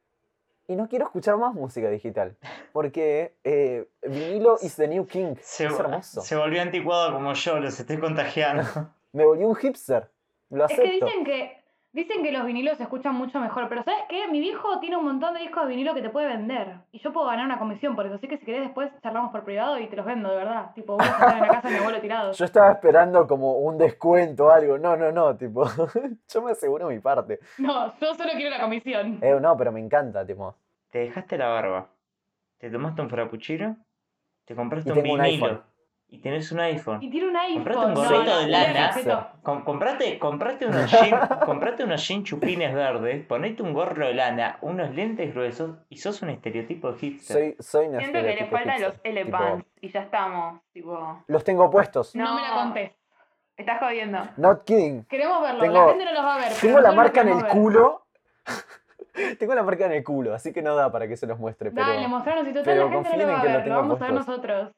y 0.67 0.75
no 0.75 0.87
quiero 0.87 1.05
escuchar 1.05 1.35
más 1.37 1.53
música 1.53 1.89
digital. 1.89 2.35
Porque 2.71 3.33
eh, 3.43 3.87
vinilo 4.03 4.57
is 4.61 4.75
the 4.75 4.87
new 4.87 5.05
king. 5.05 5.35
Se, 5.41 5.65
es 5.65 5.73
hermoso. 5.79 6.21
se 6.21 6.35
volvió 6.35 6.61
anticuado 6.61 7.11
como 7.13 7.33
yo, 7.33 7.59
los 7.59 7.79
estoy 7.79 7.97
contagiando. 7.99 8.63
Me 9.13 9.25
volví 9.25 9.43
un 9.43 9.55
hipster. 9.55 10.09
Lo 10.49 10.65
Es 10.65 10.71
acepto. 10.71 10.83
que 10.83 11.05
dicen 11.05 11.25
que 11.25 11.62
dicen 11.93 12.23
que 12.23 12.31
los 12.31 12.45
vinilos 12.45 12.77
se 12.77 12.83
escuchan 12.83 13.15
mucho 13.15 13.39
mejor, 13.39 13.69
pero 13.69 13.83
¿sabes 13.83 14.01
qué? 14.09 14.27
Mi 14.27 14.39
viejo 14.39 14.79
tiene 14.79 14.97
un 14.97 15.05
montón 15.05 15.33
de 15.33 15.39
discos 15.41 15.63
de 15.63 15.69
vinilo 15.69 15.93
que 15.93 16.01
te 16.01 16.09
puede 16.09 16.27
vender 16.27 16.75
y 16.91 16.99
yo 16.99 17.13
puedo 17.13 17.27
ganar 17.27 17.45
una 17.45 17.59
comisión 17.59 17.95
por 17.95 18.05
eso, 18.05 18.15
así 18.15 18.27
que 18.27 18.37
si 18.37 18.45
querés 18.45 18.61
después 18.63 18.91
charlamos 19.01 19.31
por 19.31 19.43
privado 19.45 19.79
y 19.79 19.87
te 19.87 19.95
los 19.95 20.05
vendo, 20.05 20.29
de 20.29 20.35
verdad. 20.35 20.71
Tipo, 20.73 20.97
voy 20.97 21.05
a 21.05 21.09
estar 21.11 21.33
en 21.35 21.41
la 21.41 21.47
casa 21.47 21.67
de 21.69 21.75
mi 21.75 21.79
abuelo 21.79 22.01
tirado. 22.01 22.31
Yo 22.33 22.45
estaba 22.45 22.71
esperando 22.71 23.25
como 23.27 23.59
un 23.59 23.77
descuento 23.77 24.45
o 24.47 24.49
algo. 24.49 24.77
No, 24.77 24.97
no, 24.97 25.11
no, 25.11 25.37
tipo, 25.37 25.65
yo 26.27 26.41
me 26.41 26.51
aseguro 26.51 26.87
mi 26.89 26.99
parte. 26.99 27.39
No, 27.59 27.93
yo 27.99 28.13
solo 28.15 28.31
quiero 28.33 28.49
la 28.49 28.61
comisión. 28.61 29.19
Eh, 29.21 29.37
no, 29.39 29.55
pero 29.55 29.71
me 29.71 29.79
encanta, 29.79 30.25
tipo. 30.25 30.55
Te 30.89 30.99
dejaste 30.99 31.37
la 31.37 31.47
barba. 31.47 31.87
Te 32.57 32.69
tomaste 32.69 33.01
un 33.01 33.09
frappuccino. 33.09 33.77
Te 34.45 34.55
compraste 34.55 34.89
Y 34.89 34.91
un 34.91 35.01
tengo 35.01 35.13
un 35.15 35.21
vinilo. 35.21 35.45
iPhone. 35.45 35.63
Y 36.13 36.19
tenés 36.19 36.51
un 36.51 36.59
iPhone. 36.59 37.01
Y 37.01 37.09
tiene 37.09 37.27
un 37.27 37.35
iPhone. 37.35 37.63
Comprate 37.63 37.85
un 37.87 37.93
no, 37.95 37.99
gorrito 38.03 38.23
no, 38.25 38.37
de 38.37 38.45
un 38.45 38.51
lana. 38.51 38.91
Com- 39.41 39.63
comprate, 39.63 40.19
comprate 40.19 40.67
unos 40.67 40.91
jeans, 40.91 41.19
comprate 41.45 41.83
unos 41.83 42.07
jeans 42.07 42.23
chupines 42.23 42.71
verdes, 42.71 43.25
ponete 43.25 43.63
un 43.63 43.73
gorro 43.73 44.05
de 44.05 44.13
lana, 44.13 44.59
unos 44.61 44.93
lentes 44.93 45.33
gruesos 45.33 45.71
y 45.89 45.97
sos 45.97 46.21
un 46.21 46.29
estereotipo 46.29 46.91
de 46.91 46.99
hipster. 46.99 47.35
Soy, 47.35 47.55
soy 47.59 47.87
un 47.87 47.97
Siento 47.97 48.19
que 48.21 48.35
le 48.35 48.45
faltan 48.45 48.77
hipster, 48.77 48.81
los 48.81 49.01
tipo, 49.01 49.07
L-Pants 49.09 49.65
y 49.81 49.89
ya 49.89 50.01
estamos, 50.01 50.61
tipo... 50.71 51.23
Los 51.25 51.43
tengo 51.43 51.71
puestos. 51.71 52.15
No, 52.15 52.35
me 52.35 52.43
la 52.43 52.53
contés. 52.53 52.91
Estás 53.57 53.79
jodiendo. 53.79 54.19
Not 54.37 54.65
kidding. 54.65 55.05
Queremos 55.05 55.41
verlo, 55.41 55.61
Tengo- 55.61 55.73
la 55.85 55.89
gente 55.93 56.05
no 56.05 56.13
los 56.13 56.23
va 56.23 56.35
a 56.35 56.37
ver. 56.37 56.47
pero 56.49 56.61
Tengo 56.61 56.79
la 56.79 56.91
marca 56.91 57.21
en 57.21 57.29
el 57.29 57.41
ver. 57.41 57.51
culo. 57.53 58.05
tengo 59.39 59.55
la 59.55 59.63
marca 59.63 59.85
en 59.87 59.93
el 59.93 60.03
culo, 60.03 60.35
así 60.35 60.53
que 60.53 60.61
no 60.61 60.75
da 60.75 60.91
para 60.91 61.07
que 61.07 61.17
se 61.17 61.25
los 61.25 61.39
muestre. 61.39 61.71
Pero... 61.71 61.87
Dale, 61.87 62.07
mostranos 62.07 62.43
y 62.47 62.49
total 62.53 62.63
pero 62.65 62.85
la 62.87 62.91
gente 62.91 62.97
no 62.97 63.03
confíen 63.03 63.19
lo 63.19 63.23
en 63.23 63.33
va 63.33 63.39
a 63.39 63.41
que 63.41 63.49
lo 63.49 63.57
ver, 63.57 63.67
lo 63.67 63.75
vamos 63.77 63.99
a 63.99 64.05
ver 64.05 64.13
nosotros. 64.13 64.71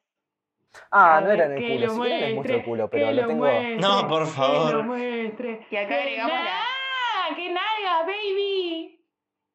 Ah, 0.90 1.16
A 1.16 1.20
no 1.20 1.26
ver, 1.28 1.36
era 1.36 1.46
en 1.46 1.52
el 1.52 1.58
que 1.58 1.68
culo. 1.74 1.86
lo 1.86 1.92
Si 1.92 2.00
quieren 2.00 2.20
les 2.20 2.34
muestro 2.34 2.56
el 2.56 2.64
culo, 2.64 2.90
pero 2.90 3.06
que 3.06 3.12
lo 3.14 3.26
tengo. 3.26 3.44
muestre, 3.44 3.76
No, 3.78 4.08
por 4.08 4.24
Que 4.24 4.30
favor. 4.30 4.74
lo 4.74 4.82
muestre. 4.84 5.66
Y 5.70 5.76
acá 5.76 5.88
Que 5.88 5.94
agregamos 5.94 6.32
la- 6.44 7.34
¡Que 7.34 7.48
nalga, 7.48 8.02
baby! 8.06 8.92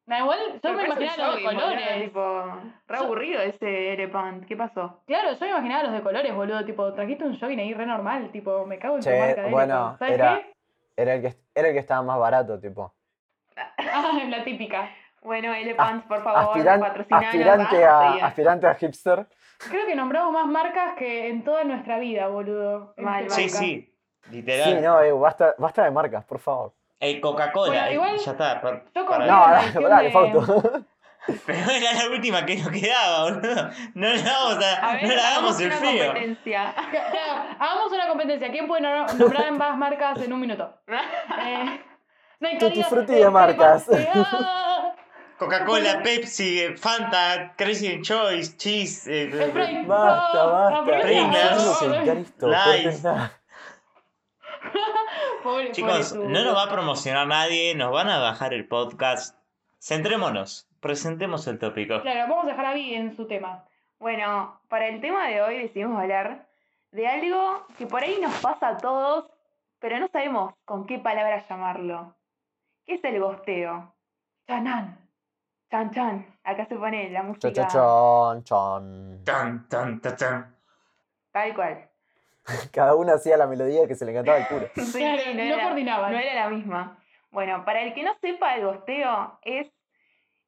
Nah, 0.08 0.20
igual 0.20 0.40
yo 0.54 0.60
Pero 0.62 0.74
me 0.76 0.86
imaginaba 0.86 1.28
los 1.28 1.36
de 1.38 1.44
colores. 1.44 2.04
Tipo, 2.04 2.46
re 2.88 2.98
aburrido 2.98 3.42
ese 3.42 3.94
L-Pant. 3.94 4.46
¿Qué 4.46 4.58
pasó? 4.58 5.04
Claro, 5.08 5.32
yo 5.34 5.40
me 5.40 5.50
imaginaba 5.52 5.84
los 5.84 5.94
de 5.94 6.02
colores, 6.02 6.36
boludo. 6.36 6.66
Tipo, 6.66 6.92
trajiste 6.94 7.24
un 7.24 7.40
jogging 7.40 7.60
ahí 7.60 7.74
re 7.74 7.86
normal. 7.86 8.30
Tipo, 8.32 8.66
me 8.66 8.78
cago 8.78 8.96
en 8.96 9.02
tu 9.04 9.10
Che, 9.10 9.20
marca 9.20 9.44
de 9.44 9.52
bueno. 9.52 9.96
¿Sabes 10.00 10.14
era- 10.16 10.36
qué? 10.44 10.54
Era 10.98 11.14
el, 11.16 11.22
que, 11.22 11.36
era 11.56 11.68
el 11.70 11.74
que 11.74 11.80
estaba 11.80 12.02
más 12.02 12.20
barato, 12.20 12.60
tipo. 12.60 12.94
Ah, 13.78 14.12
la 14.28 14.44
típica. 14.44 14.90
Bueno, 15.22 15.54
L-Pants, 15.54 16.06
por 16.08 16.24
favor, 16.24 16.56
Aspiran- 16.58 16.84
aspirante, 16.84 17.86
ah, 17.86 18.00
a, 18.00 18.10
seguía. 18.12 18.26
aspirante 18.26 18.68
a 18.68 18.74
hipster. 18.76 19.28
Creo 19.70 19.86
que 19.86 19.96
nombramos 19.96 20.34
más 20.34 20.48
marcas 20.48 20.96
que 20.98 21.30
en 21.30 21.44
toda 21.44 21.64
nuestra 21.64 22.00
vida, 22.00 22.28
boludo. 22.28 22.94
Mal, 22.98 23.26
este 23.28 23.44
Sí, 23.44 23.50
sí, 23.50 23.96
literal. 24.32 24.64
Sí, 24.78 24.82
no, 24.82 25.00
eh, 25.02 25.12
basta, 25.12 25.54
basta 25.60 25.84
de 25.84 25.92
marcas, 25.92 26.24
por 26.26 26.40
favor. 26.40 26.74
Eh, 27.00 27.20
Coca-Cola, 27.22 27.68
Bueno, 27.72 27.88
eh, 27.88 27.94
igual- 27.94 28.18
ya 28.18 28.32
está. 28.32 28.62
per- 28.62 28.84
yo 28.96 29.06
para- 29.08 29.26
No, 29.28 29.46
dale, 29.90 30.06
de- 30.08 30.12
Fausto. 30.12 30.86
Pero 31.46 31.70
era 31.70 31.94
la 31.94 32.10
última 32.10 32.44
que 32.44 32.58
nos 32.58 32.70
quedaba, 32.72 33.24
boludo. 33.32 33.70
No 33.94 34.08
le 34.10 34.24
vamos 34.24 34.66
a, 34.66 34.90
A 34.90 34.94
ver, 34.94 35.04
no 35.04 35.08
le 35.10 35.14
hagamos 35.22 35.28
hagamos 35.38 35.60
el 35.62 35.68
una 35.68 35.76
frío. 35.78 36.06
competencia. 36.08 36.70
Hagamos 37.60 37.92
una 37.92 38.08
competencia. 38.08 38.52
¿Quién 38.52 38.68
puede 38.68 38.82
nom- 38.82 39.14
nombrar 39.14 39.52
más 39.52 39.78
marcas 39.78 40.20
en 40.24 40.34
un 40.34 40.40
minuto? 40.42 40.74
Eh, 40.88 41.80
no 42.40 42.48
hay 42.48 42.58
Tutti 42.58 42.82
calidad, 42.82 42.90
frutti 42.90 43.14
eh, 43.14 43.18
de 43.18 43.30
marcas. 43.30 43.86
demasiada. 43.88 44.71
Coca-Cola, 45.42 46.04
Pepsi, 46.04 46.76
Fanta, 46.78 47.56
Crazy 47.58 48.00
Choice, 48.04 48.56
Cheese, 48.58 49.08
eh, 49.08 49.24
eh. 49.34 49.84
Basta, 49.88 50.38
No, 50.44 50.52
basta. 50.52 51.02
Pringles. 51.02 53.02
Pobre- 55.44 55.72
Chicos, 55.72 56.14
pobre 56.14 56.28
no 56.30 56.44
nos 56.46 56.56
va 56.56 56.64
a 56.66 56.70
promocionar 56.70 57.26
nadie, 57.26 57.74
nos 57.74 57.92
van 57.92 58.08
a 58.10 58.20
bajar 58.20 58.54
el 58.54 58.68
podcast. 58.68 59.36
Centrémonos, 59.82 60.68
presentemos 60.80 61.48
el 61.48 61.58
tópico. 61.58 62.00
Claro, 62.04 62.30
vamos 62.30 62.46
a 62.46 62.50
dejar 62.50 62.66
a 62.68 62.74
Vi 62.76 62.94
en 62.94 63.16
su 63.16 63.26
tema. 63.26 63.66
Bueno, 63.98 64.62
para 64.70 64.90
el 64.90 65.02
tema 65.02 65.28
de 65.28 65.42
hoy 65.42 65.58
decidimos 65.58 66.00
hablar 66.00 66.46
de 66.92 67.08
algo 67.08 67.66
que 67.80 67.88
por 67.88 68.04
ahí 68.04 68.20
nos 68.22 68.36
pasa 68.42 68.68
a 68.70 68.78
todos, 68.78 69.26
pero 69.80 70.00
no 70.00 70.08
sabemos 70.10 70.54
con 70.66 70.86
qué 70.86 71.00
palabra 71.00 71.44
llamarlo. 71.50 72.16
¿Qué 72.86 72.94
es 72.96 73.04
el 73.04 73.20
gosteo? 73.20 73.96
Chanán. 74.48 75.00
Chan 75.72 75.92
chan. 75.92 76.26
Acá 76.44 76.66
se 76.66 76.76
pone 76.76 77.10
la 77.12 77.24
música 77.24 77.52
cho, 77.54 77.68
chon, 77.70 78.44
chon. 78.44 79.24
Tan, 79.24 79.68
tan, 79.70 80.02
tan, 80.02 80.18
tan. 80.18 80.56
tal 81.32 81.56
cual. 81.56 81.90
Cada 82.74 82.96
uno 82.96 83.14
hacía 83.14 83.38
la 83.38 83.48
melodía 83.48 83.88
que 83.88 83.96
se 83.96 84.06
le 84.06 84.14
cantaba 84.14 84.38
al 84.38 84.48
culo. 84.48 84.68
Sí, 84.76 85.00
Claro, 85.00 85.22
no 85.34 85.42
era- 85.42 85.64
coordinaban. 85.64 86.12
No 86.12 86.20
era 86.20 86.34
la 86.36 86.50
misma. 86.50 86.98
Bueno, 87.32 87.64
para 87.64 87.82
el 87.84 87.94
que 87.94 88.04
no 88.04 88.14
sepa, 88.20 88.56
el 88.56 88.66
gosteo 88.66 89.40
es 89.44 89.72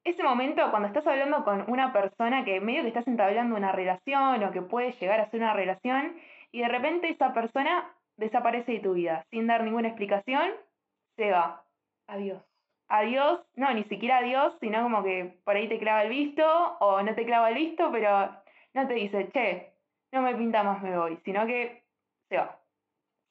ese 0.03 0.21
momento 0.21 0.69
cuando 0.69 0.89
estás 0.89 1.07
hablando 1.07 1.45
con 1.45 1.63
una 1.71 1.93
persona 1.93 2.43
que 2.43 2.59
medio 2.59 2.81
que 2.81 2.89
estás 2.89 3.07
entablando 3.07 3.55
una 3.55 3.71
relación 3.71 4.43
o 4.43 4.51
que 4.51 4.61
puede 4.61 4.91
llegar 4.93 5.21
a 5.21 5.29
ser 5.29 5.39
una 5.39 5.53
relación 5.53 6.17
y 6.51 6.59
de 6.59 6.67
repente 6.67 7.09
esa 7.09 7.33
persona 7.33 7.89
desaparece 8.17 8.73
de 8.73 8.79
tu 8.81 8.93
vida 8.93 9.25
sin 9.31 9.47
dar 9.47 9.63
ninguna 9.63 9.87
explicación, 9.87 10.51
se 11.15 11.31
va. 11.31 11.63
Adiós. 12.07 12.41
Adiós, 12.95 13.39
no, 13.55 13.73
ni 13.73 13.83
siquiera 13.85 14.19
adiós, 14.19 14.53
sino 14.59 14.83
como 14.83 15.01
que 15.01 15.39
por 15.43 15.55
ahí 15.55 15.67
te 15.67 15.79
clava 15.79 16.03
el 16.03 16.09
visto 16.09 16.45
o 16.79 17.01
no 17.01 17.15
te 17.15 17.25
clava 17.25 17.49
el 17.49 17.55
visto, 17.55 17.91
pero 17.91 18.29
no 18.75 18.87
te 18.87 18.93
dice, 18.93 19.31
che, 19.33 19.73
no 20.11 20.21
me 20.21 20.35
pinta 20.35 20.61
más, 20.61 20.79
me 20.83 20.95
voy, 20.95 21.17
sino 21.25 21.43
que 21.47 21.83
se 22.29 22.37
va. 22.37 22.59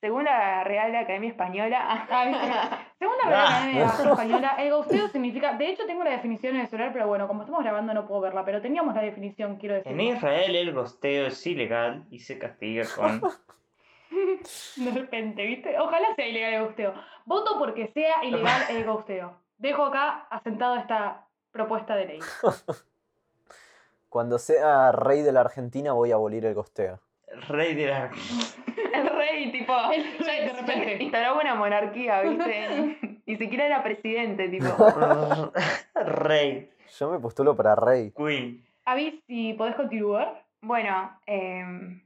Según 0.01 0.25
la 0.25 0.65
Real 0.65 0.93
Academia 0.97 1.31
Española, 1.31 2.07
Ah. 2.11 2.89
Según 2.99 3.15
la 3.23 3.31
Real 3.31 3.47
Academia 3.47 3.85
Española, 3.87 4.57
el 4.59 4.71
ghosteo 4.73 5.07
significa. 5.07 5.53
De 5.53 5.69
hecho, 5.69 5.87
tengo 5.87 6.03
la 6.03 6.11
definición 6.11 6.57
en 6.57 6.63
el 6.63 6.67
celular, 6.67 6.93
pero 6.93 7.07
bueno, 7.07 7.29
como 7.29 7.43
estamos 7.43 7.63
grabando 7.63 7.95
no 7.95 8.05
puedo 8.05 8.23
verla. 8.23 8.45
Pero 8.45 8.61
teníamos 8.61 8.97
la 8.97 9.03
definición, 9.03 9.59
quiero 9.59 9.77
decir. 9.77 9.93
En 9.93 10.01
Israel 10.01 10.57
el 10.57 10.73
gosteo 10.73 11.27
es 11.27 11.47
ilegal 11.47 12.05
y 12.11 12.19
se 12.19 12.37
castiga 12.37 12.85
con... 12.97 13.21
De 14.77 14.91
repente, 14.91 15.47
¿viste? 15.47 15.79
Ojalá 15.79 16.15
sea 16.17 16.27
ilegal 16.27 16.55
el 16.55 16.65
ghosteo. 16.65 16.95
Voto 17.25 17.59
porque 17.61 17.87
sea 17.95 18.25
ilegal 18.25 18.63
el 18.71 18.85
ghosteo. 18.85 19.41
Dejo 19.63 19.85
acá 19.85 20.27
asentado 20.29 20.75
esta 20.75 21.25
propuesta 21.53 21.95
de 21.95 22.07
ley. 22.07 22.19
Cuando 24.09 24.41
sea 24.41 24.91
rey 24.91 25.23
de 25.23 25.31
la 25.31 25.43
Argentina 25.43 25.93
voy 25.93 26.11
a 26.11 26.17
abolir 26.17 26.45
el 26.45 26.55
gosteo. 26.55 26.99
Rey 27.49 27.77
de 27.77 27.87
la... 27.87 28.11
el 28.93 29.07
rey, 29.07 29.53
tipo, 29.53 29.73
El 29.93 30.19
rey, 30.19 30.47
de 30.47 30.53
repente. 30.53 31.03
instalaba 31.05 31.41
una 31.41 31.55
monarquía, 31.55 32.23
¿viste? 32.23 33.21
Ni 33.25 33.37
siquiera 33.37 33.67
era 33.67 33.85
presidente, 33.85 34.49
tipo. 34.49 34.67
Rey. 35.95 36.69
Yo 36.99 37.13
me 37.13 37.21
postulo 37.21 37.55
para 37.55 37.77
rey. 37.77 38.11
Queen. 38.17 38.67
Avis, 38.85 39.23
si 39.29 39.53
podés 39.53 39.77
continuar. 39.77 40.45
Bueno, 40.61 41.21
eh, 41.25 42.01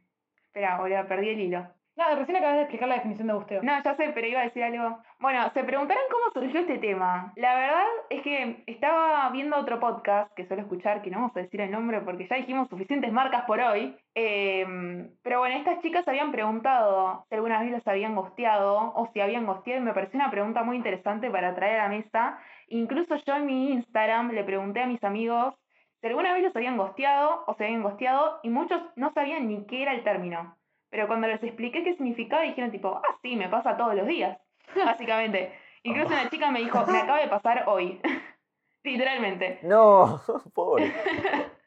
espera, 0.45 0.77
boludo, 0.79 1.07
perdí 1.09 1.31
el 1.31 1.41
hilo. 1.41 1.67
Nada, 1.97 2.15
recién 2.15 2.37
acabas 2.37 2.57
de 2.57 2.63
explicar 2.63 2.89
la 2.89 2.97
definición 2.97 3.27
de 3.27 3.33
ghosteo. 3.33 3.63
No, 3.63 3.83
ya 3.83 3.97
sé, 3.97 4.11
pero 4.15 4.27
iba 4.27 4.41
a 4.41 4.45
decir 4.45 4.63
algo. 4.63 4.99
Bueno, 5.19 5.51
se 5.55 5.65
preguntarán 5.65 6.05
cómo 6.11 6.31
surgió 6.31 6.61
este 6.61 6.77
tema. 6.77 7.33
La 7.37 7.55
verdad 7.55 7.87
es 8.11 8.21
que 8.21 8.63
estaba 8.67 9.31
viendo 9.31 9.57
otro 9.57 9.81
podcast 9.81 10.31
que 10.35 10.47
suelo 10.47 10.63
escuchar, 10.63 11.01
que 11.01 11.11
no 11.11 11.21
vamos 11.21 11.37
a 11.37 11.41
decir 11.41 11.59
el 11.63 11.71
nombre 11.71 12.03
porque 12.03 12.29
ya 12.29 12.37
dijimos 12.37 12.69
suficientes 12.69 13.11
marcas 13.11 13.45
por 13.47 13.61
hoy. 13.61 13.97
Eh, 14.15 15.09
pero 15.23 15.39
bueno, 15.39 15.57
estas 15.57 15.81
chicas 15.81 16.07
habían 16.07 16.33
preguntado 16.33 17.25
si 17.31 17.35
alguna 17.35 17.63
vez 17.63 17.73
los 17.73 17.87
habían 17.89 18.15
gosteado 18.15 18.93
o 18.95 19.09
si 19.15 19.21
habían 19.21 19.47
gosteado 19.47 19.81
y 19.81 19.85
me 19.85 19.95
pareció 19.95 20.21
una 20.21 20.31
pregunta 20.31 20.65
muy 20.65 20.77
interesante 20.77 21.31
para 21.31 21.55
traer 21.55 21.81
a 21.81 21.85
la 21.85 21.89
mesa. 21.89 22.39
Incluso 22.69 23.17
yo 23.17 23.37
en 23.37 23.47
mi 23.47 23.73
Instagram 23.73 24.33
le 24.33 24.45
pregunté 24.45 24.83
a 24.83 24.87
mis 24.87 25.03
amigos 25.03 25.55
si 26.03 26.09
alguna 26.09 26.35
vez 26.35 26.43
los 26.43 26.55
habían 26.55 26.77
gosteado 26.77 27.45
o 27.47 27.55
se 27.55 27.65
habían 27.65 27.83
gosteado 27.83 28.41
y 28.43 28.51
muchos 28.51 28.83
no 28.97 29.15
sabían 29.15 29.49
ni 29.49 29.65
qué 29.65 29.81
era 29.81 29.95
el 29.95 30.05
término. 30.05 30.55
Pero 30.97 31.09
cuando 31.09 31.27
les 31.29 31.43
expliqué 31.43 31.85
qué 31.85 31.93
significaba, 31.95 32.41
dijeron 32.41 32.71
tipo, 32.71 32.89
ah, 32.89 33.17
sí, 33.21 33.37
me 33.37 33.51
pasa 33.51 33.77
todos 33.77 33.95
los 33.95 34.07
días, 34.07 34.39
básicamente. 34.75 35.53
Incluso 35.83 36.09
una 36.09 36.31
chica 36.31 36.51
me 36.51 36.61
dijo, 36.61 36.87
me 36.87 37.01
acaba 37.01 37.21
de 37.21 37.29
pasar 37.29 37.65
hoy. 37.67 38.01
Literalmente. 38.83 39.59
No, 39.63 40.23
pobre. 40.55 40.91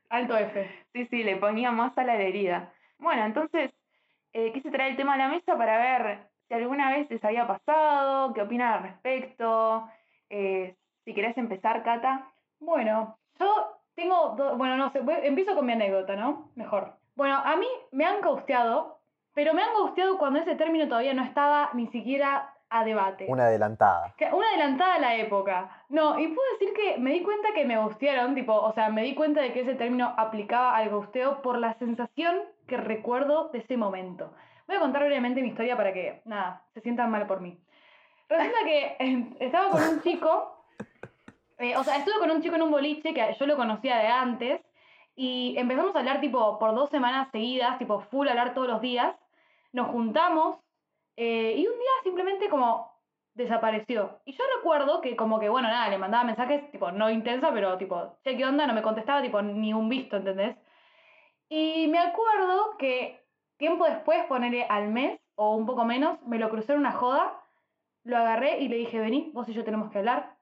Alto 0.09 0.36
F. 0.36 0.67
Sí, 0.93 1.05
sí, 1.12 1.24
le 1.24 1.36
ponía 1.36 1.69
más 1.71 1.95
a 1.95 2.03
la 2.03 2.15
herida. 2.15 2.74
Bueno, 2.98 3.24
entonces 3.24 3.71
eh, 4.33 4.51
quise 4.51 4.71
traer 4.71 4.91
el 4.91 4.98
tema 4.98 5.13
a 5.13 5.17
la 5.17 5.27
mesa 5.27 5.55
para 5.55 5.77
ver 5.77 6.21
si 6.48 6.55
alguna 6.55 6.89
vez 6.89 7.07
les 7.12 7.24
había 7.24 7.45
pasado, 7.45 8.33
qué 8.33 8.41
opinan 8.41 8.74
al 8.74 8.81
respecto. 8.83 9.88
Eh, 10.31 10.75
si 11.05 11.13
querés 11.13 11.38
empezar, 11.38 11.83
Cata. 11.83 12.31
Bueno, 12.59 13.19
yo 13.39 13.77
tengo, 13.93 14.29
do- 14.29 14.57
bueno, 14.57 14.75
no 14.75 14.91
sé, 14.91 15.01
voy- 15.01 15.19
empiezo 15.21 15.55
con 15.55 15.67
mi 15.67 15.74
anécdota, 15.74 16.15
¿no? 16.15 16.50
Mejor. 16.55 16.93
Bueno, 17.15 17.36
a 17.36 17.55
mí 17.57 17.67
me 17.91 18.05
han 18.05 18.21
ghosteado, 18.21 18.99
pero 19.33 19.53
me 19.53 19.62
han 19.62 19.74
ghosteado 19.74 20.17
cuando 20.17 20.39
ese 20.39 20.55
término 20.55 20.88
todavía 20.88 21.13
no 21.13 21.24
estaba 21.24 21.69
ni 21.74 21.88
siquiera 21.88 22.53
a 22.69 22.83
debate. 22.83 23.25
Una 23.27 23.45
adelantada. 23.45 24.13
Una 24.31 24.48
adelantada 24.50 24.95
a 24.95 25.00
la 25.00 25.15
época. 25.15 25.83
No, 25.89 26.19
y 26.19 26.27
puedo 26.27 26.51
decir 26.53 26.74
que 26.74 26.98
me 27.00 27.12
di 27.12 27.24
cuenta 27.24 27.50
que 27.53 27.65
me 27.65 27.77
gustearon, 27.81 28.36
tipo, 28.36 28.53
o 28.53 28.74
sea, 28.74 28.89
me 28.89 29.03
di 29.03 29.15
cuenta 29.15 29.41
de 29.41 29.53
que 29.53 29.62
ese 29.62 29.75
término 29.75 30.13
aplicaba 30.17 30.75
al 30.75 30.89
gusteo 30.89 31.41
por 31.41 31.57
la 31.57 31.74
sensación 31.79 32.38
que 32.67 32.77
recuerdo 32.77 33.50
de 33.50 33.59
ese 33.59 33.75
momento. 33.75 34.31
Voy 34.67 34.77
a 34.77 34.79
contar 34.79 35.03
brevemente 35.03 35.41
mi 35.41 35.50
historia 35.50 35.75
para 35.75 35.93
que, 35.93 36.21
nada, 36.25 36.62
se 36.74 36.81
sientan 36.81 37.09
mal 37.09 37.25
por 37.25 37.41
mí. 37.41 37.59
Resulta 38.29 38.59
que 38.63 38.95
eh, 39.00 39.29
estaba 39.39 39.71
con 39.71 39.81
un 39.81 40.01
chico, 40.01 40.63
eh, 41.57 41.75
o 41.75 41.83
sea, 41.83 41.98
estuve 41.98 42.19
con 42.19 42.29
un 42.29 42.41
chico 42.41 42.55
en 42.55 42.62
un 42.62 42.71
boliche 42.71 43.13
que 43.13 43.36
yo 43.38 43.48
lo 43.48 43.57
conocía 43.57 43.98
de 43.98 44.07
antes, 44.07 44.62
y 45.22 45.54
empezamos 45.58 45.94
a 45.94 46.00
hablar, 46.00 46.22
tipo, 46.22 46.58
por 46.60 46.74
dos 46.74 46.90
semanas 46.92 47.28
seguidas, 47.34 47.78
tipo, 47.78 48.00
full 48.00 48.30
hablar 48.30 48.54
todos 48.54 48.70
los 48.70 48.80
días. 48.80 49.14
Nos 49.74 49.90
juntamos, 49.90 50.60
eh, 51.18 51.56
y 51.58 51.68
un 51.68 51.74
día 51.78 51.92
simplemente 52.04 52.48
como 52.48 52.90
desapareció. 53.34 54.22
Y 54.24 54.32
yo 54.32 54.46
recuerdo 54.56 55.02
que 55.02 55.18
como 55.18 55.38
que, 55.42 55.50
bueno, 55.50 55.68
nada, 55.68 55.90
le 55.90 55.98
mandaba 55.98 56.24
mensajes, 56.24 56.72
tipo, 56.72 56.94
no 56.94 57.10
intensa, 57.10 57.52
pero 57.52 57.78
tipo, 57.78 58.18
che, 58.24 58.38
¿qué 58.38 58.46
onda? 58.46 58.66
No 58.66 58.74
me 58.74 58.82
contestaba, 58.82 59.22
tipo, 59.22 59.42
ni 59.42 59.74
un 59.74 59.90
visto, 59.90 60.16
¿entendés? 60.16 60.56
Y 61.50 61.90
me 61.90 62.00
acuerdo 62.00 62.78
que 62.78 63.22
tiempo 63.58 63.84
después, 63.84 64.24
ponerle 64.28 64.64
al 64.70 64.88
mes 64.88 65.20
o 65.36 65.54
un 65.58 65.66
poco 65.66 65.84
menos, 65.84 66.22
me 66.22 66.40
lo 66.40 66.50
crucé 66.50 66.72
en 66.72 66.80
una 66.80 66.94
joda, 66.94 67.44
lo 68.06 68.16
agarré 68.16 68.60
y 68.60 68.70
le 68.70 68.78
dije, 68.78 68.98
vení, 69.02 69.32
vos 69.34 69.50
y 69.50 69.54
yo 69.54 69.66
tenemos 69.66 69.92
que 69.92 69.98
hablar. 69.98 70.38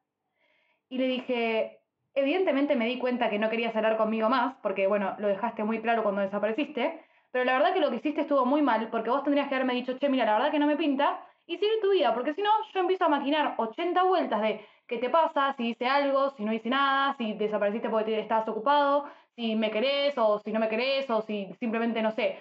Y 0.88 1.00
le 1.00 1.08
dije, 1.08 1.77
evidentemente 2.18 2.76
me 2.76 2.86
di 2.86 2.98
cuenta 2.98 3.30
que 3.30 3.40
no 3.40 3.50
querías 3.50 3.76
hablar 3.76 3.98
conmigo 3.98 4.30
más, 4.30 4.56
porque 4.64 4.88
bueno, 4.88 5.16
lo 5.20 5.28
dejaste 5.28 5.64
muy 5.64 5.82
claro 5.82 6.04
cuando 6.04 6.22
desapareciste, 6.22 7.02
pero 7.32 7.46
la 7.46 7.54
verdad 7.54 7.74
que 7.74 7.80
lo 7.80 7.90
que 7.90 7.98
hiciste 7.98 8.22
estuvo 8.22 8.46
muy 8.46 8.62
mal, 8.62 8.90
porque 8.90 9.10
vos 9.10 9.24
tendrías 9.24 9.48
que 9.48 9.56
haberme 9.56 9.76
dicho, 9.76 9.98
che, 9.98 10.10
mira, 10.10 10.26
la 10.26 10.34
verdad 10.34 10.52
que 10.52 10.60
no 10.60 10.68
me 10.68 10.78
pinta, 10.78 11.20
y 11.46 11.58
seguir 11.58 11.80
tu 11.82 11.92
vida, 11.92 12.14
porque 12.14 12.34
si 12.34 12.42
no, 12.42 12.50
yo 12.74 12.80
empiezo 12.80 13.06
a 13.06 13.10
maquinar 13.10 13.54
80 13.58 14.04
vueltas 14.04 14.42
de 14.42 14.66
qué 14.88 14.98
te 14.98 15.10
pasa, 15.10 15.54
si 15.54 15.70
hice 15.70 15.88
algo, 15.88 16.32
si 16.32 16.44
no 16.44 16.52
hice 16.52 16.70
nada, 16.70 17.16
si 17.18 17.34
desapareciste 17.34 17.90
porque 17.90 18.20
estabas 18.20 18.48
ocupado, 18.50 19.06
si 19.36 19.56
me 19.56 19.72
querés 19.72 20.18
o 20.18 20.40
si 20.40 20.52
no 20.52 20.60
me 20.60 20.70
querés, 20.70 21.10
o 21.10 21.22
si 21.22 21.54
simplemente, 21.60 22.02
no 22.02 22.12
sé, 22.12 22.40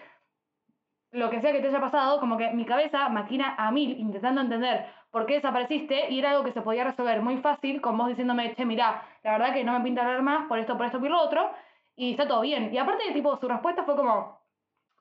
lo 1.12 1.30
que 1.30 1.40
sea 1.40 1.52
que 1.52 1.60
te 1.60 1.68
haya 1.68 1.80
pasado, 1.80 2.18
como 2.20 2.36
que 2.36 2.50
mi 2.50 2.64
cabeza 2.64 3.08
maquina 3.08 3.54
a 3.56 3.70
mil 3.70 3.98
intentando 3.98 4.40
entender 4.40 4.86
por 5.16 5.24
qué 5.24 5.36
desapareciste 5.36 6.10
y 6.10 6.18
era 6.18 6.32
algo 6.32 6.44
que 6.44 6.52
se 6.52 6.60
podía 6.60 6.84
resolver 6.84 7.22
muy 7.22 7.38
fácil 7.38 7.80
con 7.80 7.96
vos 7.96 8.08
diciéndome, 8.08 8.54
che, 8.54 8.66
mirá, 8.66 9.02
la 9.22 9.32
verdad 9.32 9.54
que 9.54 9.64
no 9.64 9.72
me 9.72 9.80
pinta 9.82 10.02
hablar 10.02 10.20
más 10.20 10.46
por 10.46 10.58
esto, 10.58 10.76
por 10.76 10.84
esto, 10.84 11.00
por 11.00 11.08
lo 11.08 11.18
otro, 11.22 11.50
y 11.96 12.10
está 12.10 12.28
todo 12.28 12.42
bien. 12.42 12.68
Y 12.70 12.76
aparte, 12.76 13.02
tipo, 13.14 13.34
su 13.38 13.48
respuesta 13.48 13.84
fue 13.84 13.96
como, 13.96 14.38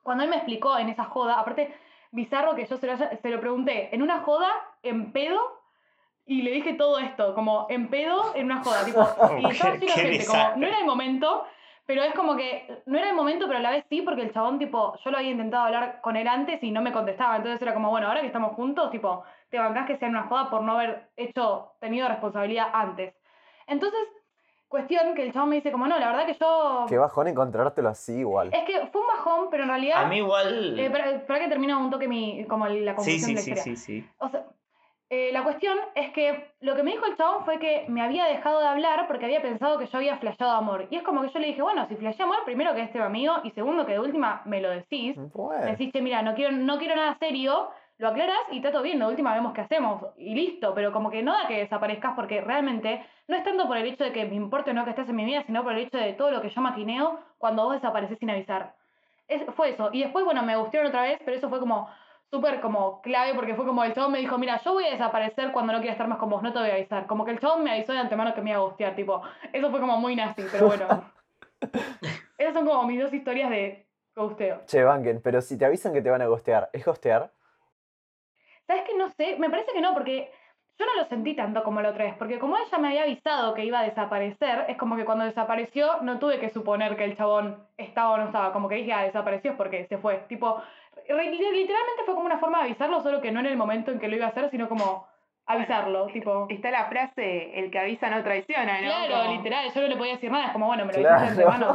cuando 0.03 0.23
él 0.23 0.29
me 0.29 0.37
explicó 0.37 0.77
en 0.77 0.87
esa 0.87 1.03
joda, 1.03 1.37
aparte, 1.37 1.75
bizarro 2.11 2.55
que 2.55 2.65
yo 2.65 2.77
se 2.77 2.87
lo, 2.87 2.93
haya- 2.93 3.17
se 3.21 3.29
lo 3.29 3.41
pregunté, 3.41 3.93
en 3.93 4.01
una 4.01 4.21
joda, 4.21 4.49
en 4.83 5.11
pedo, 5.11 5.37
y 6.25 6.43
le 6.43 6.51
dije 6.51 6.75
todo 6.75 6.97
esto, 6.97 7.35
como 7.35 7.67
en 7.69 7.89
pedo, 7.89 8.33
en 8.35 8.45
una 8.45 8.63
joda, 8.63 8.85
tipo, 8.85 9.01
y 9.39 9.41
de 9.47 9.79
qué 9.79 9.87
gente, 9.89 10.25
como, 10.27 10.55
no 10.55 10.65
era 10.65 10.79
el 10.79 10.85
momento, 10.85 11.43
pero 11.85 12.01
es 12.01 12.13
como 12.15 12.35
que 12.35 12.81
no 12.87 12.97
era 12.97 13.09
el 13.09 13.15
momento, 13.15 13.45
pero 13.47 13.59
a 13.59 13.61
la 13.61 13.69
vez 13.71 13.85
sí, 13.89 14.01
porque 14.01 14.23
el 14.23 14.33
chabón, 14.33 14.57
tipo, 14.57 14.97
yo 15.03 15.11
lo 15.11 15.17
había 15.17 15.31
intentado 15.31 15.65
hablar 15.65 16.01
con 16.01 16.15
él 16.15 16.27
antes 16.27 16.61
y 16.63 16.71
no 16.71 16.81
me 16.81 16.91
contestaba. 16.91 17.35
Entonces 17.37 17.61
era 17.61 17.73
como, 17.73 17.91
bueno, 17.91 18.07
ahora 18.07 18.21
que 18.21 18.27
estamos 18.27 18.53
juntos, 18.53 18.89
tipo, 18.89 19.23
te 19.49 19.59
bancás 19.59 19.85
que 19.85 19.97
sea 19.97 20.09
una 20.09 20.23
joda 20.23 20.49
por 20.49 20.63
no 20.63 20.73
haber 20.73 21.09
hecho, 21.15 21.73
tenido 21.79 22.07
responsabilidad 22.07 22.69
antes. 22.73 23.13
Entonces, 23.67 23.99
cuestión 24.67 25.13
que 25.13 25.23
el 25.23 25.31
chabón 25.31 25.49
me 25.49 25.55
dice, 25.57 25.71
como, 25.71 25.85
no, 25.87 25.99
la 25.99 26.07
verdad 26.07 26.25
que 26.25 26.33
yo. 26.33 26.85
Qué 26.89 26.97
bajón 26.97 27.27
encontrártelo 27.27 27.89
así 27.89 28.13
igual. 28.13 28.49
Es 28.51 28.63
que 28.63 28.87
fue 28.87 29.01
un 29.01 29.07
bajón, 29.07 29.47
pero 29.51 29.63
en 29.63 29.69
realidad. 29.69 30.03
A 30.03 30.07
mí 30.07 30.17
igual. 30.17 30.79
Eh, 30.79 30.85
espera, 30.85 31.11
espera 31.11 31.39
que 31.39 31.49
termino 31.49 31.79
un 31.79 31.91
toque 31.91 32.07
mi, 32.07 32.45
como 32.45 32.67
la 32.67 32.73
sí, 32.73 32.95
conclusión 32.95 33.19
sí, 33.19 33.27
de 33.27 33.35
la 33.35 33.41
sí, 33.41 33.51
historia. 33.51 33.75
sí, 33.75 33.75
sí. 34.01 34.09
O 34.17 34.29
sea, 34.29 34.45
eh, 35.15 35.31
la 35.31 35.43
cuestión 35.43 35.77
es 35.95 36.11
que 36.11 36.51
lo 36.59 36.75
que 36.75 36.83
me 36.83 36.91
dijo 36.91 37.05
el 37.05 37.15
chabón 37.15 37.45
fue 37.45 37.57
que 37.59 37.85
me 37.87 38.01
había 38.01 38.25
dejado 38.25 38.59
de 38.59 38.67
hablar 38.67 39.07
porque 39.07 39.25
había 39.25 39.41
pensado 39.41 39.77
que 39.79 39.85
yo 39.87 39.97
había 39.97 40.17
flasheado 40.17 40.51
amor. 40.53 40.87
Y 40.89 40.97
es 40.97 41.03
como 41.03 41.21
que 41.21 41.29
yo 41.29 41.39
le 41.39 41.47
dije, 41.47 41.61
bueno, 41.61 41.87
si 41.87 41.95
flasheé 41.95 42.23
amor, 42.23 42.39
primero 42.43 42.73
que 42.73 42.81
este 42.81 43.01
amigo 43.01 43.35
y 43.43 43.51
segundo 43.51 43.85
que 43.85 43.93
de 43.93 43.99
última 43.99 44.41
me 44.45 44.59
lo 44.61 44.69
decís. 44.69 45.15
Me 45.17 45.29
Bueno. 45.33 45.65
decís, 45.65 45.91
che, 45.93 46.01
mira, 46.01 46.21
no 46.21 46.35
quiero, 46.35 46.51
no 46.51 46.77
quiero 46.77 46.95
nada 46.95 47.15
serio, 47.19 47.69
lo 47.97 48.09
aclaras 48.09 48.37
y 48.51 48.57
está 48.57 48.71
todo 48.71 48.81
bien, 48.81 48.99
de 48.99 49.05
última 49.05 49.33
vemos 49.33 49.53
qué 49.53 49.61
hacemos 49.61 50.03
y 50.17 50.35
listo. 50.35 50.73
Pero 50.73 50.91
como 50.91 51.09
que 51.09 51.23
no 51.23 51.31
da 51.31 51.47
que 51.47 51.59
desaparezcas 51.59 52.13
porque 52.15 52.41
realmente 52.41 53.05
no 53.29 53.37
es 53.37 53.43
tanto 53.45 53.67
por 53.67 53.77
el 53.77 53.85
hecho 53.85 54.03
de 54.03 54.11
que 54.11 54.25
me 54.25 54.35
importe 54.35 54.71
o 54.71 54.73
no 54.73 54.83
que 54.83 54.89
estés 54.89 55.07
en 55.07 55.15
mi 55.15 55.23
vida, 55.23 55.43
sino 55.45 55.63
por 55.63 55.71
el 55.73 55.79
hecho 55.79 55.97
de 55.97 56.13
todo 56.13 56.29
lo 56.31 56.41
que 56.41 56.49
yo 56.49 56.61
maquineo 56.61 57.19
cuando 57.37 57.63
vos 57.63 57.75
desapareces 57.75 58.19
sin 58.19 58.29
avisar. 58.29 58.73
Es, 59.27 59.43
fue 59.55 59.69
eso. 59.69 59.89
Y 59.93 60.01
después, 60.03 60.25
bueno, 60.25 60.43
me 60.43 60.55
gustaron 60.57 60.87
otra 60.87 61.03
vez, 61.03 61.19
pero 61.23 61.37
eso 61.37 61.49
fue 61.49 61.59
como 61.59 61.87
súper 62.35 62.59
como 62.59 63.01
clave 63.01 63.33
porque 63.33 63.55
fue 63.55 63.65
como 63.65 63.83
el 63.83 63.93
chabón 63.93 64.11
me 64.11 64.19
dijo, 64.19 64.37
mira, 64.37 64.59
yo 64.61 64.73
voy 64.73 64.85
a 64.85 64.91
desaparecer 64.91 65.51
cuando 65.53 65.71
no 65.71 65.79
quiera 65.79 65.93
estar 65.93 66.07
más 66.07 66.17
con 66.17 66.29
vos, 66.29 66.43
no 66.43 66.51
te 66.51 66.59
voy 66.59 66.69
a 66.69 66.73
avisar. 66.73 67.07
Como 67.07 67.23
que 67.23 67.31
el 67.31 67.39
chabón 67.39 67.63
me 67.63 67.71
avisó 67.71 67.93
de 67.93 67.99
antemano 67.99 68.33
que 68.33 68.41
me 68.41 68.49
iba 68.49 68.59
a 68.59 68.63
gustear, 68.63 68.95
tipo, 68.95 69.21
eso 69.53 69.71
fue 69.71 69.79
como 69.79 69.97
muy 69.97 70.15
nazi, 70.15 70.43
pero 70.51 70.67
bueno. 70.67 70.87
Esas 72.37 72.53
son 72.53 72.65
como 72.65 72.83
mis 72.83 72.99
dos 72.99 73.13
historias 73.13 73.49
de 73.49 73.87
gusteo. 74.15 74.63
Che, 74.65 74.83
Banken, 74.83 75.21
pero 75.21 75.41
si 75.41 75.57
te 75.57 75.65
avisan 75.65 75.93
que 75.93 76.01
te 76.01 76.09
van 76.09 76.21
a 76.21 76.27
gostear, 76.27 76.69
¿es 76.73 76.83
gostear? 76.83 77.31
¿Sabes 78.67 78.83
que 78.83 78.97
No 78.97 79.09
sé, 79.09 79.37
me 79.39 79.49
parece 79.49 79.71
que 79.71 79.79
no, 79.79 79.93
porque 79.93 80.31
yo 80.77 80.85
no 80.85 80.95
lo 81.01 81.05
sentí 81.07 81.35
tanto 81.35 81.63
como 81.63 81.81
la 81.81 81.91
otra 81.91 82.03
vez, 82.03 82.15
porque 82.17 82.37
como 82.37 82.57
ella 82.57 82.77
me 82.79 82.89
había 82.89 83.03
avisado 83.03 83.53
que 83.53 83.63
iba 83.63 83.79
a 83.79 83.83
desaparecer, 83.83 84.65
es 84.67 84.75
como 84.75 84.97
que 84.97 85.05
cuando 85.05 85.23
desapareció 85.23 86.01
no 86.01 86.19
tuve 86.19 86.37
que 86.39 86.49
suponer 86.49 86.97
que 86.97 87.05
el 87.05 87.15
chabón 87.15 87.65
estaba 87.77 88.11
o 88.11 88.17
no 88.17 88.25
estaba, 88.25 88.51
como 88.51 88.67
que 88.67 88.75
dije, 88.75 88.91
ah, 88.91 89.03
desapareció 89.03 89.51
es 89.51 89.57
porque 89.57 89.85
se 89.85 89.97
fue. 89.97 90.17
Tipo, 90.27 90.61
literalmente 91.07 92.03
fue 92.05 92.15
como 92.15 92.25
una 92.25 92.37
forma 92.39 92.59
de 92.59 92.65
avisarlo, 92.65 93.01
solo 93.01 93.21
que 93.21 93.31
no 93.31 93.39
en 93.39 93.45
el 93.47 93.57
momento 93.57 93.91
en 93.91 93.99
que 93.99 94.07
lo 94.07 94.15
iba 94.15 94.25
a 94.25 94.29
hacer, 94.29 94.49
sino 94.49 94.67
como 94.69 95.07
avisarlo, 95.45 96.07
tipo... 96.07 96.47
Está 96.49 96.71
la 96.71 96.85
frase, 96.85 97.59
el 97.59 97.69
que 97.69 97.79
avisa 97.79 98.09
no 98.09 98.23
traiciona, 98.23 98.81
¿no? 98.81 98.87
Claro, 98.87 99.15
Como- 99.25 99.37
literal, 99.37 99.71
yo 99.73 99.81
no 99.81 99.87
le 99.87 99.95
podía 99.97 100.13
decir 100.13 100.31
nada, 100.31 100.47
es 100.47 100.51
como, 100.53 100.65
bueno, 100.67 100.85
me 100.85 100.93
lo 100.93 100.97
avisaste 100.99 101.23
de 101.25 101.31
antemano, 101.31 101.67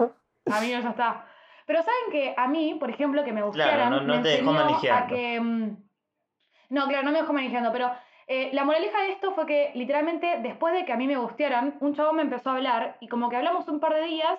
Claro. 0.44 0.58
a 0.58 0.60
mí 0.60 0.72
no 0.72 0.80
ya 0.80 0.90
está. 0.90 1.26
Pero 1.66 1.82
saben 1.82 2.10
que 2.10 2.34
a 2.36 2.48
mí, 2.48 2.74
por 2.80 2.90
ejemplo, 2.90 3.22
que 3.24 3.32
me 3.32 3.42
gustaran, 3.42 3.90
no- 3.90 4.00
no 4.00 4.16
me 4.16 4.22
te 4.22 4.28
dejó 4.30 4.50
enseñó 4.50 4.94
a 4.94 5.06
que... 5.06 5.40
mm, 5.40 5.76
No, 6.70 6.86
claro, 6.88 7.04
no 7.04 7.12
me 7.12 7.18
dejó 7.20 7.32
manejando, 7.32 7.70
pero 7.72 7.90
eh, 8.26 8.50
la 8.52 8.64
moraleja 8.64 9.02
de 9.02 9.12
esto 9.12 9.32
fue 9.34 9.46
que 9.46 9.70
literalmente 9.74 10.38
después 10.40 10.72
de 10.74 10.84
que 10.84 10.92
a 10.92 10.96
mí 10.96 11.06
me 11.06 11.16
gustearan, 11.16 11.76
un 11.80 11.94
chabón 11.94 12.16
me 12.16 12.22
empezó 12.22 12.50
a 12.50 12.54
hablar 12.54 12.96
y 13.00 13.08
como 13.08 13.28
que 13.28 13.36
hablamos 13.36 13.66
un 13.68 13.80
par 13.80 13.94
de 13.94 14.02
días 14.02 14.38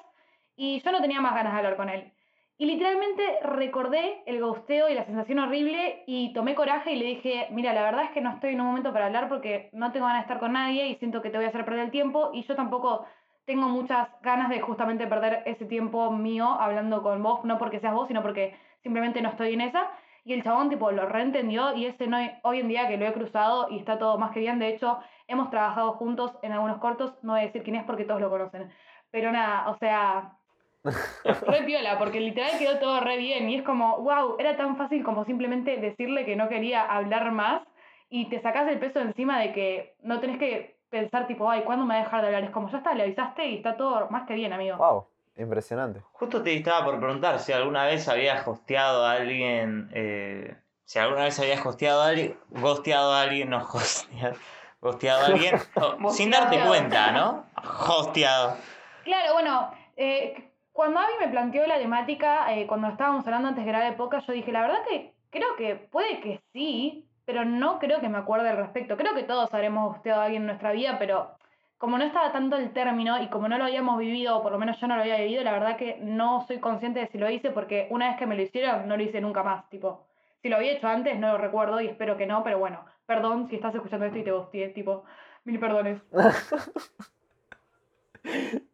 y 0.55 0.81
yo 0.81 0.91
no 0.91 1.01
tenía 1.01 1.19
más 1.21 1.33
ganas 1.35 1.51
de 1.53 1.57
hablar 1.59 1.75
con 1.77 1.89
él. 1.89 2.11
Y 2.61 2.67
literalmente 2.67 3.39
recordé 3.41 4.21
el 4.27 4.39
gusteo 4.39 4.87
y 4.87 4.93
la 4.93 5.03
sensación 5.03 5.39
horrible 5.39 6.03
y 6.05 6.31
tomé 6.31 6.53
coraje 6.53 6.91
y 6.91 6.99
le 6.99 7.05
dije, 7.05 7.47
mira, 7.49 7.73
la 7.73 7.81
verdad 7.81 8.03
es 8.03 8.11
que 8.11 8.21
no 8.21 8.29
estoy 8.29 8.53
en 8.53 8.61
un 8.61 8.67
momento 8.67 8.93
para 8.93 9.07
hablar 9.07 9.29
porque 9.29 9.71
no 9.73 9.91
tengo 9.91 10.05
ganas 10.05 10.21
de 10.21 10.25
estar 10.25 10.39
con 10.39 10.53
nadie 10.53 10.85
y 10.85 10.95
siento 10.97 11.23
que 11.23 11.31
te 11.31 11.37
voy 11.37 11.47
a 11.47 11.49
hacer 11.49 11.65
perder 11.65 11.85
el 11.85 11.89
tiempo 11.89 12.29
y 12.35 12.43
yo 12.43 12.55
tampoco 12.55 13.07
tengo 13.45 13.67
muchas 13.67 14.09
ganas 14.21 14.49
de 14.49 14.61
justamente 14.61 15.07
perder 15.07 15.41
ese 15.47 15.65
tiempo 15.65 16.11
mío 16.11 16.51
hablando 16.51 17.01
con 17.01 17.23
vos, 17.23 17.43
no 17.45 17.57
porque 17.57 17.79
seas 17.79 17.95
vos, 17.95 18.07
sino 18.07 18.21
porque 18.21 18.55
simplemente 18.83 19.23
no 19.23 19.29
estoy 19.29 19.55
en 19.55 19.61
esa. 19.61 19.89
Y 20.23 20.33
el 20.33 20.43
chabón 20.43 20.69
tipo 20.69 20.91
lo 20.91 21.07
reentendió 21.07 21.75
y 21.75 21.87
ese 21.87 22.05
no, 22.05 22.19
hoy 22.43 22.59
en 22.59 22.67
día 22.67 22.87
que 22.87 22.97
lo 22.97 23.07
he 23.07 23.13
cruzado 23.13 23.69
y 23.71 23.79
está 23.79 23.97
todo 23.97 24.19
más 24.19 24.33
que 24.33 24.39
bien, 24.39 24.59
de 24.59 24.67
hecho 24.67 24.99
hemos 25.27 25.49
trabajado 25.49 25.93
juntos 25.93 26.37
en 26.43 26.51
algunos 26.51 26.77
cortos, 26.77 27.17
no 27.23 27.31
voy 27.31 27.41
a 27.41 27.45
decir 27.45 27.63
quién 27.63 27.77
es 27.77 27.85
porque 27.85 28.05
todos 28.05 28.21
lo 28.21 28.29
conocen. 28.29 28.69
Pero 29.09 29.31
nada, 29.31 29.67
o 29.67 29.77
sea, 29.79 30.37
re 30.83 31.63
piola, 31.65 31.97
porque 31.99 32.19
literal 32.19 32.57
quedó 32.57 32.79
todo 32.79 32.99
re 33.01 33.17
bien 33.17 33.49
y 33.49 33.55
es 33.55 33.63
como, 33.63 33.97
wow, 33.99 34.35
era 34.39 34.57
tan 34.57 34.77
fácil 34.77 35.03
como 35.03 35.25
simplemente 35.25 35.77
decirle 35.77 36.25
que 36.25 36.35
no 36.35 36.49
quería 36.49 36.83
hablar 36.83 37.31
más 37.31 37.61
y 38.09 38.29
te 38.29 38.41
sacás 38.41 38.67
el 38.67 38.79
peso 38.79 38.99
encima 38.99 39.39
de 39.39 39.53
que 39.53 39.95
no 40.03 40.19
tenés 40.19 40.37
que 40.37 40.77
pensar 40.89 41.27
tipo, 41.27 41.49
ay, 41.49 41.61
¿cuándo 41.61 41.85
me 41.85 41.93
va 41.93 42.01
a 42.01 42.03
dejar 42.03 42.21
de 42.21 42.27
hablar? 42.27 42.43
Es 42.43 42.49
como, 42.51 42.69
ya 42.69 42.79
está, 42.79 42.93
le 42.93 43.03
avisaste 43.03 43.45
y 43.45 43.57
está 43.57 43.77
todo 43.77 44.09
más 44.09 44.27
que 44.27 44.33
bien, 44.33 44.51
amigo. 44.51 44.77
Wow, 44.77 45.07
impresionante. 45.37 46.01
Justo 46.11 46.43
te 46.43 46.53
estaba 46.53 46.83
por 46.83 46.99
preguntar 46.99 47.39
si 47.39 47.53
alguna 47.53 47.85
vez 47.85 48.07
habías 48.09 48.45
hosteado 48.45 49.05
a 49.05 49.13
alguien. 49.13 49.89
eh, 49.93 50.55
si 50.83 50.99
alguna 50.99 51.23
vez 51.23 51.39
habías 51.39 51.65
hosteado 51.65 52.01
a 52.01 52.07
alguien. 52.07 52.37
Gosteado 52.49 53.13
a 53.13 53.21
alguien, 53.21 53.49
no 53.49 53.59
hosteado. 53.59 54.35
Gosteado 54.81 55.21
a 55.21 55.25
alguien. 55.27 55.55
sin 56.11 56.31
darte 56.31 56.59
cuenta, 56.67 57.11
¿no? 57.13 57.45
Hosteado. 57.87 58.57
Claro, 59.05 59.33
bueno, 59.33 59.71
eh, 59.95 60.50
cuando 60.73 60.99
Abby 60.99 61.13
me 61.19 61.27
planteó 61.27 61.67
la 61.67 61.77
temática, 61.77 62.53
eh, 62.53 62.65
cuando 62.67 62.87
estábamos 62.87 63.25
hablando 63.25 63.49
antes 63.49 63.65
de 63.65 63.71
grabar 63.71 63.93
época, 63.93 64.19
yo 64.19 64.33
dije, 64.33 64.51
la 64.51 64.61
verdad 64.61 64.83
que 64.87 65.13
creo 65.29 65.55
que 65.57 65.75
puede 65.75 66.19
que 66.21 66.41
sí, 66.53 67.07
pero 67.25 67.45
no 67.45 67.79
creo 67.79 68.01
que 68.01 68.09
me 68.09 68.17
acuerde 68.17 68.49
al 68.49 68.57
respecto. 68.57 68.97
Creo 68.97 69.13
que 69.13 69.23
todos 69.23 69.53
habremos 69.53 69.93
gusteado 69.93 70.21
a 70.21 70.25
alguien 70.25 70.43
en 70.43 70.47
nuestra 70.47 70.71
vida, 70.71 70.97
pero 70.99 71.35
como 71.77 71.97
no 71.97 72.03
estaba 72.03 72.31
tanto 72.31 72.57
el 72.57 72.73
término 72.73 73.21
y 73.21 73.29
como 73.29 73.47
no 73.47 73.57
lo 73.57 73.65
habíamos 73.65 73.97
vivido, 73.97 74.37
o 74.37 74.43
por 74.43 74.51
lo 74.51 74.59
menos 74.59 74.79
yo 74.79 74.87
no 74.87 74.95
lo 74.95 75.01
había 75.01 75.17
vivido, 75.17 75.43
la 75.43 75.53
verdad 75.53 75.77
que 75.77 75.97
no 76.01 76.45
soy 76.47 76.59
consciente 76.59 76.99
de 76.99 77.07
si 77.07 77.17
lo 77.17 77.29
hice, 77.29 77.49
porque 77.51 77.87
una 77.89 78.09
vez 78.09 78.17
que 78.17 78.27
me 78.27 78.35
lo 78.35 78.43
hicieron, 78.43 78.87
no 78.87 78.97
lo 78.97 79.03
hice 79.03 79.19
nunca 79.19 79.43
más, 79.43 79.67
tipo. 79.69 80.07
Si 80.41 80.49
lo 80.49 80.57
había 80.57 80.73
hecho 80.73 80.87
antes, 80.87 81.17
no 81.19 81.33
lo 81.33 81.37
recuerdo 81.37 81.81
y 81.81 81.87
espero 81.87 82.17
que 82.17 82.27
no, 82.27 82.43
pero 82.43 82.59
bueno, 82.59 82.85
perdón 83.05 83.47
si 83.47 83.55
estás 83.55 83.75
escuchando 83.75 84.05
esto 84.05 84.19
y 84.19 84.23
te 84.23 84.31
gusteé, 84.31 84.69
tipo, 84.69 85.03
mil 85.43 85.59
perdones. 85.59 86.01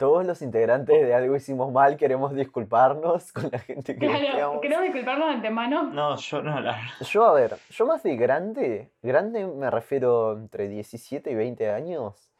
Todos 0.00 0.24
los 0.24 0.40
integrantes 0.40 0.98
de 1.06 1.12
Algo 1.12 1.36
Hicimos 1.36 1.70
Mal 1.70 1.98
queremos 1.98 2.34
disculparnos 2.34 3.32
con 3.34 3.50
la 3.52 3.58
gente 3.58 3.98
que 3.98 4.06
Claro, 4.06 4.58
queremos 4.62 4.84
disculparnos 4.84 5.28
de 5.28 5.34
antemano. 5.34 5.82
No, 5.82 6.16
yo 6.16 6.40
no, 6.40 6.58
la 6.58 6.80
Yo, 7.02 7.26
a 7.26 7.34
ver, 7.34 7.58
yo 7.68 7.84
más 7.84 8.02
de 8.02 8.16
grande, 8.16 8.90
grande 9.02 9.46
me 9.46 9.70
refiero 9.70 10.32
entre 10.38 10.68
17 10.68 11.30
y 11.30 11.34
20 11.34 11.70
años, 11.70 12.32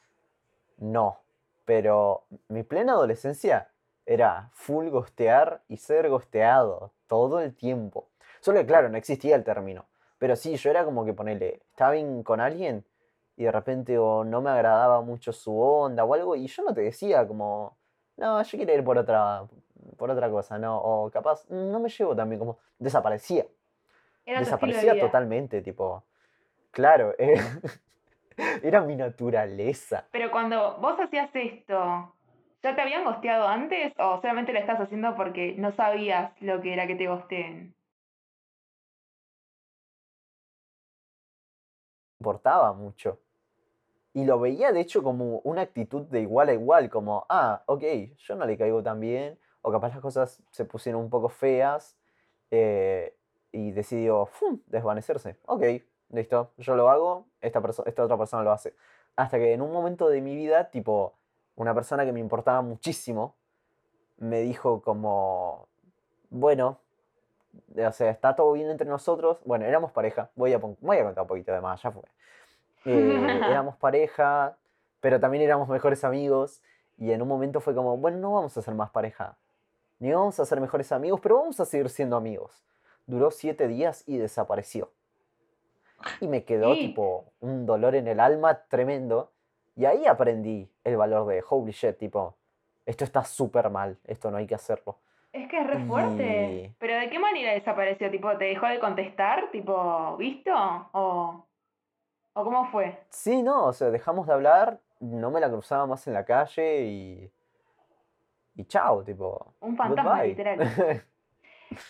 no. 0.78 1.18
Pero 1.66 2.24
mi 2.48 2.62
plena 2.62 2.92
adolescencia 2.92 3.68
era 4.06 4.48
full 4.54 4.88
gostear 4.88 5.60
y 5.68 5.76
ser 5.76 6.08
gosteado 6.08 6.92
todo 7.08 7.42
el 7.42 7.54
tiempo. 7.54 8.08
Solo 8.40 8.60
que, 8.60 8.66
claro, 8.66 8.88
no 8.88 8.96
existía 8.96 9.36
el 9.36 9.44
término. 9.44 9.84
Pero 10.16 10.34
sí, 10.34 10.56
yo 10.56 10.70
era 10.70 10.86
como 10.86 11.04
que 11.04 11.12
ponerle, 11.12 11.60
estaba 11.72 11.92
bien 11.92 12.22
con 12.22 12.40
alguien 12.40 12.86
y 13.36 13.44
de 13.44 13.52
repente 13.52 13.98
o 13.98 14.24
no 14.24 14.40
me 14.42 14.50
agradaba 14.50 15.00
mucho 15.02 15.32
su 15.32 15.58
onda 15.58 16.04
o 16.04 16.14
algo 16.14 16.36
y 16.36 16.46
yo 16.46 16.62
no 16.64 16.74
te 16.74 16.82
decía 16.82 17.26
como, 17.26 17.76
no, 18.16 18.42
yo 18.42 18.58
quiero 18.58 18.74
ir 18.74 18.84
por 18.84 18.98
otra, 18.98 19.44
por 19.96 20.10
otra 20.10 20.30
cosa, 20.30 20.58
no, 20.58 20.78
o 20.78 21.10
capaz, 21.10 21.44
"Mm, 21.48 21.70
no 21.70 21.80
me 21.80 21.88
llevo 21.88 22.14
también 22.14 22.38
como, 22.38 22.58
desaparecía 22.78 23.46
Era 24.26 24.38
de 24.40 24.44
desaparecía 24.44 24.98
totalmente, 24.98 25.62
tipo, 25.62 26.04
claro, 26.70 27.14
eh, 27.18 27.34
era 28.62 28.80
mi 28.82 28.96
naturaleza. 28.96 30.04
Pero 30.12 30.30
cuando 30.30 30.78
vos 30.78 30.98
hacías 31.00 31.30
esto, 31.34 32.14
¿ya 32.62 32.74
te 32.74 32.80
habían 32.82 33.04
gosteado 33.04 33.46
antes 33.48 33.92
o 33.98 34.20
solamente 34.20 34.52
lo 34.52 34.58
estás 34.58 34.80
haciendo 34.80 35.14
porque 35.16 35.54
no 35.56 35.72
sabías 35.72 36.32
lo 36.40 36.60
que 36.60 36.72
era 36.72 36.86
que 36.86 36.96
te 36.96 37.06
gosteen? 37.06 37.74
Importaba 42.20 42.72
mucho. 42.74 43.18
Y 44.12 44.24
lo 44.24 44.38
veía 44.38 44.72
de 44.72 44.80
hecho 44.80 45.02
como 45.02 45.38
una 45.38 45.62
actitud 45.62 46.02
de 46.02 46.20
igual 46.20 46.50
a 46.50 46.52
igual, 46.52 46.90
como, 46.90 47.24
ah, 47.28 47.62
ok, 47.66 47.82
yo 48.18 48.36
no 48.36 48.44
le 48.44 48.58
caigo 48.58 48.82
tan 48.82 49.00
bien, 49.00 49.38
o 49.62 49.72
capaz 49.72 49.88
las 49.90 50.00
cosas 50.00 50.42
se 50.50 50.64
pusieron 50.64 51.00
un 51.02 51.10
poco 51.10 51.28
feas, 51.28 51.96
eh, 52.50 53.16
y 53.52 53.72
decidió 53.72 54.26
¡fum! 54.26 54.60
desvanecerse. 54.66 55.38
Ok, 55.46 55.64
listo, 56.10 56.52
yo 56.58 56.76
lo 56.76 56.90
hago, 56.90 57.26
esta, 57.40 57.62
esta 57.86 58.04
otra 58.04 58.18
persona 58.18 58.42
lo 58.42 58.52
hace. 58.52 58.74
Hasta 59.16 59.38
que 59.38 59.52
en 59.52 59.62
un 59.62 59.72
momento 59.72 60.08
de 60.08 60.20
mi 60.20 60.36
vida, 60.36 60.70
tipo, 60.70 61.14
una 61.56 61.74
persona 61.74 62.04
que 62.04 62.12
me 62.12 62.20
importaba 62.20 62.62
muchísimo, 62.62 63.36
me 64.18 64.40
dijo 64.40 64.82
como, 64.82 65.68
bueno, 66.28 66.80
o 67.76 67.92
sea, 67.92 68.10
está 68.10 68.34
todo 68.36 68.52
bien 68.52 68.70
entre 68.70 68.88
nosotros. 68.88 69.38
Bueno, 69.44 69.64
éramos 69.64 69.92
pareja. 69.92 70.30
Voy 70.34 70.52
a, 70.52 70.58
voy 70.58 70.98
a 70.98 71.04
contar 71.04 71.22
un 71.22 71.28
poquito 71.28 71.52
de 71.52 71.60
más, 71.60 71.82
ya 71.82 71.90
fue. 71.90 72.02
Eh, 72.84 73.40
éramos 73.50 73.76
pareja, 73.76 74.56
pero 75.00 75.18
también 75.20 75.42
éramos 75.44 75.68
mejores 75.68 76.04
amigos. 76.04 76.62
Y 76.98 77.12
en 77.12 77.22
un 77.22 77.28
momento 77.28 77.60
fue 77.60 77.74
como, 77.74 77.96
bueno, 77.96 78.18
no 78.18 78.32
vamos 78.32 78.56
a 78.56 78.62
ser 78.62 78.74
más 78.74 78.90
pareja. 78.90 79.36
Ni 79.98 80.12
vamos 80.12 80.38
a 80.40 80.44
ser 80.44 80.60
mejores 80.60 80.92
amigos, 80.92 81.20
pero 81.20 81.36
vamos 81.38 81.60
a 81.60 81.64
seguir 81.64 81.88
siendo 81.90 82.16
amigos. 82.16 82.64
Duró 83.06 83.30
siete 83.30 83.68
días 83.68 84.04
y 84.06 84.18
desapareció. 84.18 84.90
Y 86.20 86.28
me 86.28 86.44
quedó 86.44 86.74
Sí. 86.74 86.88
tipo 86.88 87.26
un 87.40 87.66
dolor 87.66 87.94
en 87.94 88.08
el 88.08 88.20
alma 88.20 88.62
tremendo. 88.68 89.30
Y 89.76 89.84
ahí 89.86 90.06
aprendí 90.06 90.70
el 90.84 90.96
valor 90.96 91.26
de 91.26 91.42
holy 91.48 91.72
shit, 91.72 91.96
tipo, 91.98 92.34
esto 92.86 93.04
está 93.04 93.24
súper 93.24 93.70
mal, 93.70 93.98
esto 94.04 94.30
no 94.30 94.36
hay 94.38 94.46
que 94.46 94.54
hacerlo. 94.54 94.96
Es 95.32 95.48
que 95.48 95.60
es 95.60 95.66
re 95.66 95.78
fuerte. 95.86 96.52
Y- 96.52 96.74
¿Pero 96.78 96.98
de 96.98 97.08
qué 97.10 97.18
manera 97.18 97.52
desapareció? 97.52 98.10
¿Tipo, 98.10 98.36
te 98.36 98.46
dejó 98.46 98.66
de 98.66 98.80
contestar? 98.80 99.50
¿Tipo, 99.52 100.16
visto? 100.16 100.52
¿O, 100.92 101.46
o 102.32 102.44
cómo 102.44 102.66
fue? 102.70 103.00
Sí, 103.10 103.42
no, 103.42 103.66
o 103.66 103.72
sea, 103.72 103.90
dejamos 103.90 104.26
de 104.26 104.32
hablar, 104.32 104.80
no 105.00 105.30
me 105.30 105.40
la 105.40 105.48
cruzaba 105.48 105.86
más 105.86 106.06
en 106.06 106.14
la 106.14 106.24
calle 106.24 106.82
y. 106.82 107.30
Y 108.56 108.64
chao, 108.64 109.04
tipo. 109.04 109.54
Un 109.60 109.76
fantasma, 109.76 110.12
goodbye. 110.16 110.28
literal. 110.28 111.02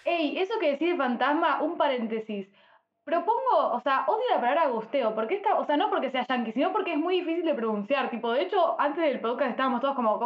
Ey, 0.05 0.39
eso 0.39 0.55
que 0.61 0.73
decís 0.73 0.91
de 0.91 0.97
fantasma, 0.97 1.63
un 1.63 1.79
paréntesis. 1.79 2.47
Propongo, 3.03 3.73
o 3.73 3.81
sea, 3.81 4.05
odio 4.07 4.23
la 4.35 4.41
palabra 4.41 4.69
gusteo, 4.69 5.15
porque 5.15 5.37
esta, 5.37 5.59
o 5.59 5.65
sea, 5.65 5.77
no 5.79 5.89
porque 5.89 6.11
sea 6.11 6.27
yankee, 6.29 6.53
sino 6.53 6.71
porque 6.71 6.93
es 6.93 6.99
muy 6.99 7.21
difícil 7.21 7.47
de 7.47 7.55
pronunciar. 7.55 8.11
Tipo, 8.11 8.31
de 8.33 8.43
hecho, 8.43 8.79
antes 8.79 9.03
del 9.03 9.21
podcast 9.21 9.53
estábamos 9.53 9.81
todos 9.81 9.97
como. 9.97 10.19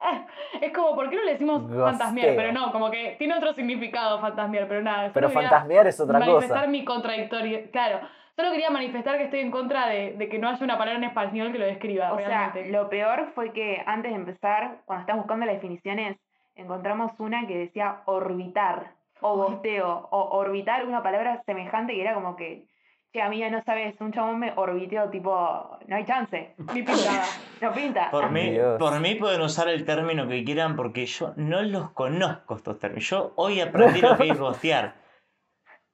Es 0.60 0.72
como, 0.72 0.94
¿por 0.94 1.10
qué 1.10 1.16
no 1.16 1.24
le 1.24 1.32
decimos 1.32 1.62
fantasmear? 1.62 2.28
Gosteo. 2.28 2.36
Pero 2.36 2.52
no, 2.52 2.72
como 2.72 2.90
que 2.90 3.16
tiene 3.18 3.34
otro 3.34 3.52
significado 3.54 4.20
fantasmear, 4.20 4.68
pero 4.68 4.82
nada. 4.82 5.10
Pero 5.12 5.30
fantasmear 5.30 5.86
es 5.86 5.98
otra 6.00 6.18
manifestar 6.18 6.58
cosa. 6.58 6.66
mi 6.68 6.84
contradictorio. 6.84 7.70
Claro, 7.72 8.00
solo 8.36 8.50
quería 8.52 8.70
manifestar 8.70 9.18
que 9.18 9.24
estoy 9.24 9.40
en 9.40 9.50
contra 9.50 9.88
de, 9.88 10.12
de 10.12 10.28
que 10.28 10.38
no 10.38 10.48
haya 10.48 10.64
una 10.64 10.78
palabra 10.78 10.98
en 10.98 11.04
español 11.04 11.52
que 11.52 11.58
lo 11.58 11.66
describa 11.66 12.12
O 12.12 12.18
sea, 12.18 12.52
lo 12.66 12.88
peor 12.88 13.32
fue 13.34 13.52
que 13.52 13.82
antes 13.86 14.12
de 14.12 14.16
empezar, 14.16 14.78
cuando 14.84 15.00
estábamos 15.02 15.24
buscando 15.26 15.46
las 15.46 15.56
definiciones, 15.56 16.16
encontramos 16.56 17.12
una 17.18 17.46
que 17.46 17.58
decía 17.58 18.02
orbitar 18.06 18.92
o 19.20 19.36
gosteo 19.36 20.08
o 20.10 20.36
orbitar 20.36 20.86
una 20.86 21.02
palabra 21.02 21.42
semejante 21.46 21.94
que 21.94 22.02
era 22.02 22.14
como 22.14 22.36
que, 22.36 22.66
che, 23.14 23.22
amiga, 23.22 23.48
no 23.48 23.62
sabes, 23.62 23.94
un 24.00 24.12
chabón 24.12 24.40
me 24.40 24.52
orbiteó, 24.56 25.08
tipo, 25.08 25.78
no 25.86 25.96
hay 25.96 26.04
chance, 26.04 26.52
Ni 26.74 26.82
pintada. 26.82 27.24
no 27.60 27.72
pinta. 27.72 28.10
Por 28.10 28.28
mí, 28.30 28.50
Dios. 28.50 28.76
por 28.76 28.98
mí 28.98 29.14
pueden 29.14 29.40
usar 29.40 29.68
el 29.68 29.84
término 29.84 30.26
que 30.26 30.42
quieran 30.44 30.74
porque 30.74 31.06
yo 31.06 31.32
no 31.36 31.62
los 31.62 31.90
conozco 31.92 32.56
estos 32.56 32.80
términos. 32.80 33.08
Yo 33.08 33.32
hoy 33.36 33.60
aprendí 33.60 34.00
lo 34.00 34.16
que 34.16 34.28
es 34.30 34.38
gostear. 34.38 34.96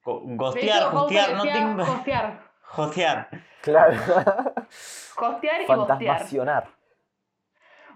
Gostear, 0.03 0.91
gostear, 0.93 1.35
no 1.35 1.43
tengo. 1.43 1.85
Josear. 1.85 2.41
Gostear. 2.75 3.29
Claro. 3.61 3.95
Costear 5.15 5.61
y. 5.61 5.67
Fantasmacionar. 5.67 6.69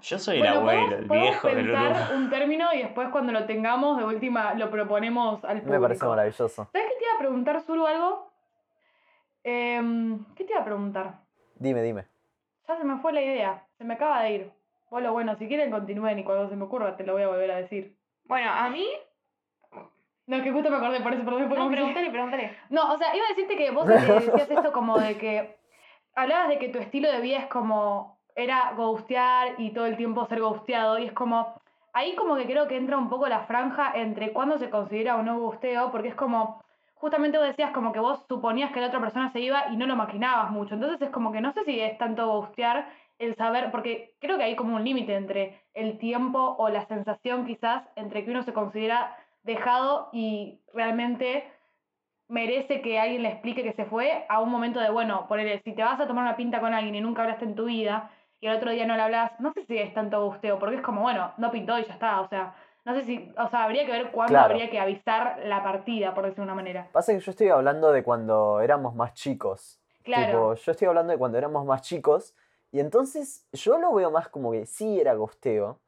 Yo 0.02 0.18
soy 0.18 0.40
Bueno, 0.40 0.52
el 0.52 0.58
abuelo, 0.58 0.96
el 0.96 1.04
viejo, 1.08 1.48
el 1.48 1.72
pensar 1.72 2.14
un 2.14 2.28
término 2.28 2.74
y 2.74 2.82
después 2.82 3.08
cuando 3.08 3.32
lo 3.32 3.46
tengamos 3.46 3.96
de 3.96 4.04
última 4.04 4.52
lo 4.52 4.70
proponemos 4.70 5.42
al 5.46 5.62
público. 5.62 5.72
Me 5.72 5.80
parece 5.80 6.04
maravilloso. 6.04 6.68
¿Sabes 6.70 6.70
qué 6.72 6.98
te 6.98 7.04
iba 7.04 7.14
a 7.14 7.18
preguntar, 7.18 7.62
Zuru, 7.62 7.86
algo? 7.86 8.33
Em, 9.44 10.24
¿Qué 10.34 10.44
te 10.44 10.52
iba 10.52 10.62
a 10.62 10.64
preguntar? 10.64 11.20
Dime, 11.56 11.82
dime. 11.82 12.06
Ya 12.66 12.76
se 12.76 12.84
me 12.84 12.96
fue 12.98 13.12
la 13.12 13.22
idea, 13.22 13.66
se 13.76 13.84
me 13.84 13.94
acaba 13.94 14.22
de 14.22 14.32
ir. 14.32 14.52
Bueno, 14.90 15.12
bueno, 15.12 15.36
si 15.36 15.46
quieren 15.46 15.70
continúen 15.70 16.18
y 16.18 16.24
cuando 16.24 16.48
se 16.48 16.56
me 16.56 16.64
ocurra 16.64 16.96
te 16.96 17.04
lo 17.04 17.12
voy 17.12 17.22
a 17.22 17.28
volver 17.28 17.50
a 17.50 17.56
decir. 17.56 17.96
Bueno, 18.24 18.50
a 18.50 18.70
mí, 18.70 18.86
No, 20.26 20.42
que 20.42 20.50
justo 20.50 20.70
me 20.70 20.76
acordé, 20.76 21.00
por 21.00 21.12
eso, 21.12 21.24
perdón, 21.24 21.48
no, 21.50 21.68
pregúntale, 21.68 22.10
pregúntale. 22.10 22.56
No, 22.70 22.92
o 22.92 22.96
sea, 22.96 23.14
iba 23.14 23.26
a 23.26 23.28
decirte 23.28 23.56
que 23.56 23.70
vos 23.70 23.86
decías 23.86 24.50
esto 24.50 24.72
como 24.72 24.98
de 24.98 25.18
que 25.18 25.58
hablabas 26.14 26.48
de 26.48 26.58
que 26.58 26.70
tu 26.70 26.78
estilo 26.78 27.12
de 27.12 27.20
vida 27.20 27.38
es 27.38 27.46
como 27.46 28.18
era 28.34 28.72
ghostear 28.74 29.56
y 29.58 29.72
todo 29.72 29.84
el 29.86 29.96
tiempo 29.96 30.24
ser 30.26 30.40
ghosteado 30.40 30.98
y 30.98 31.06
es 31.06 31.12
como 31.12 31.60
ahí 31.92 32.16
como 32.16 32.36
que 32.36 32.46
creo 32.46 32.66
que 32.66 32.76
entra 32.76 32.96
un 32.96 33.08
poco 33.10 33.28
la 33.28 33.44
franja 33.44 33.92
entre 33.94 34.32
cuándo 34.32 34.58
se 34.58 34.70
considera 34.70 35.16
o 35.16 35.22
no 35.22 35.38
ghosteo 35.38 35.90
porque 35.92 36.08
es 36.08 36.14
como 36.14 36.62
justamente 37.04 37.36
vos 37.36 37.46
decías 37.46 37.70
como 37.72 37.92
que 37.92 38.00
vos 38.00 38.24
suponías 38.30 38.72
que 38.72 38.80
la 38.80 38.86
otra 38.86 38.98
persona 38.98 39.30
se 39.30 39.40
iba 39.40 39.66
y 39.70 39.76
no 39.76 39.86
lo 39.86 39.94
maquinabas 39.94 40.50
mucho. 40.50 40.72
Entonces 40.72 41.02
es 41.02 41.10
como 41.10 41.32
que 41.32 41.42
no 41.42 41.52
sé 41.52 41.62
si 41.64 41.78
es 41.78 41.98
tanto 41.98 42.26
ghostear 42.26 42.88
el 43.18 43.36
saber 43.36 43.70
porque 43.70 44.14
creo 44.20 44.38
que 44.38 44.44
hay 44.44 44.56
como 44.56 44.76
un 44.76 44.84
límite 44.84 45.14
entre 45.14 45.60
el 45.74 45.98
tiempo 45.98 46.56
o 46.58 46.70
la 46.70 46.86
sensación 46.86 47.44
quizás 47.44 47.82
entre 47.96 48.24
que 48.24 48.30
uno 48.30 48.42
se 48.42 48.54
considera 48.54 49.18
dejado 49.42 50.08
y 50.14 50.62
realmente 50.72 51.44
merece 52.26 52.80
que 52.80 52.98
alguien 52.98 53.22
le 53.22 53.32
explique 53.32 53.62
que 53.62 53.74
se 53.74 53.84
fue 53.84 54.24
a 54.30 54.40
un 54.40 54.48
momento 54.48 54.80
de, 54.80 54.88
bueno, 54.88 55.26
ponele, 55.28 55.60
si 55.62 55.74
te 55.74 55.82
vas 55.82 56.00
a 56.00 56.06
tomar 56.06 56.24
una 56.24 56.36
pinta 56.36 56.58
con 56.60 56.72
alguien 56.72 56.94
y 56.94 57.02
nunca 57.02 57.20
hablaste 57.20 57.44
en 57.44 57.54
tu 57.54 57.66
vida 57.66 58.10
y 58.40 58.46
el 58.46 58.56
otro 58.56 58.70
día 58.70 58.86
no 58.86 58.96
le 58.96 59.02
hablas, 59.02 59.38
no 59.40 59.52
sé 59.52 59.66
si 59.66 59.76
es 59.76 59.92
tanto 59.92 60.24
gusteo, 60.24 60.58
porque 60.58 60.76
es 60.76 60.82
como, 60.82 61.02
bueno, 61.02 61.34
no 61.36 61.50
pintó 61.50 61.78
y 61.78 61.84
ya 61.84 61.92
está, 61.92 62.22
o 62.22 62.28
sea, 62.28 62.54
no 62.84 62.94
sé 62.94 63.04
si, 63.04 63.32
o 63.38 63.48
sea, 63.48 63.64
habría 63.64 63.86
que 63.86 63.92
ver 63.92 64.10
cuándo 64.10 64.32
Claro. 64.32 64.52
habría 64.52 64.70
que 64.70 64.78
avisar 64.78 65.40
la 65.44 65.62
partida, 65.62 66.14
por 66.14 66.24
decirlo 66.24 66.42
de 66.44 66.52
una 66.52 66.54
manera. 66.54 66.88
Pasa 66.92 67.12
que 67.12 67.20
yo 67.20 67.30
estoy 67.30 67.48
hablando 67.48 67.92
de 67.92 68.02
cuando 68.02 68.60
éramos 68.60 68.94
más 68.94 69.14
chicos. 69.14 69.80
Claro. 70.02 70.26
Tipo, 70.26 70.54
yo 70.54 70.72
estoy 70.72 70.88
hablando 70.88 71.12
de 71.12 71.18
cuando 71.18 71.38
éramos 71.38 71.64
más 71.64 71.82
chicos. 71.82 72.34
Y 72.70 72.80
entonces 72.80 73.46
yo 73.52 73.78
lo 73.78 73.94
veo 73.94 74.10
más 74.10 74.28
como 74.28 74.52
que 74.52 74.66
sí 74.66 75.00
era 75.00 75.14
gosteo, 75.14 75.78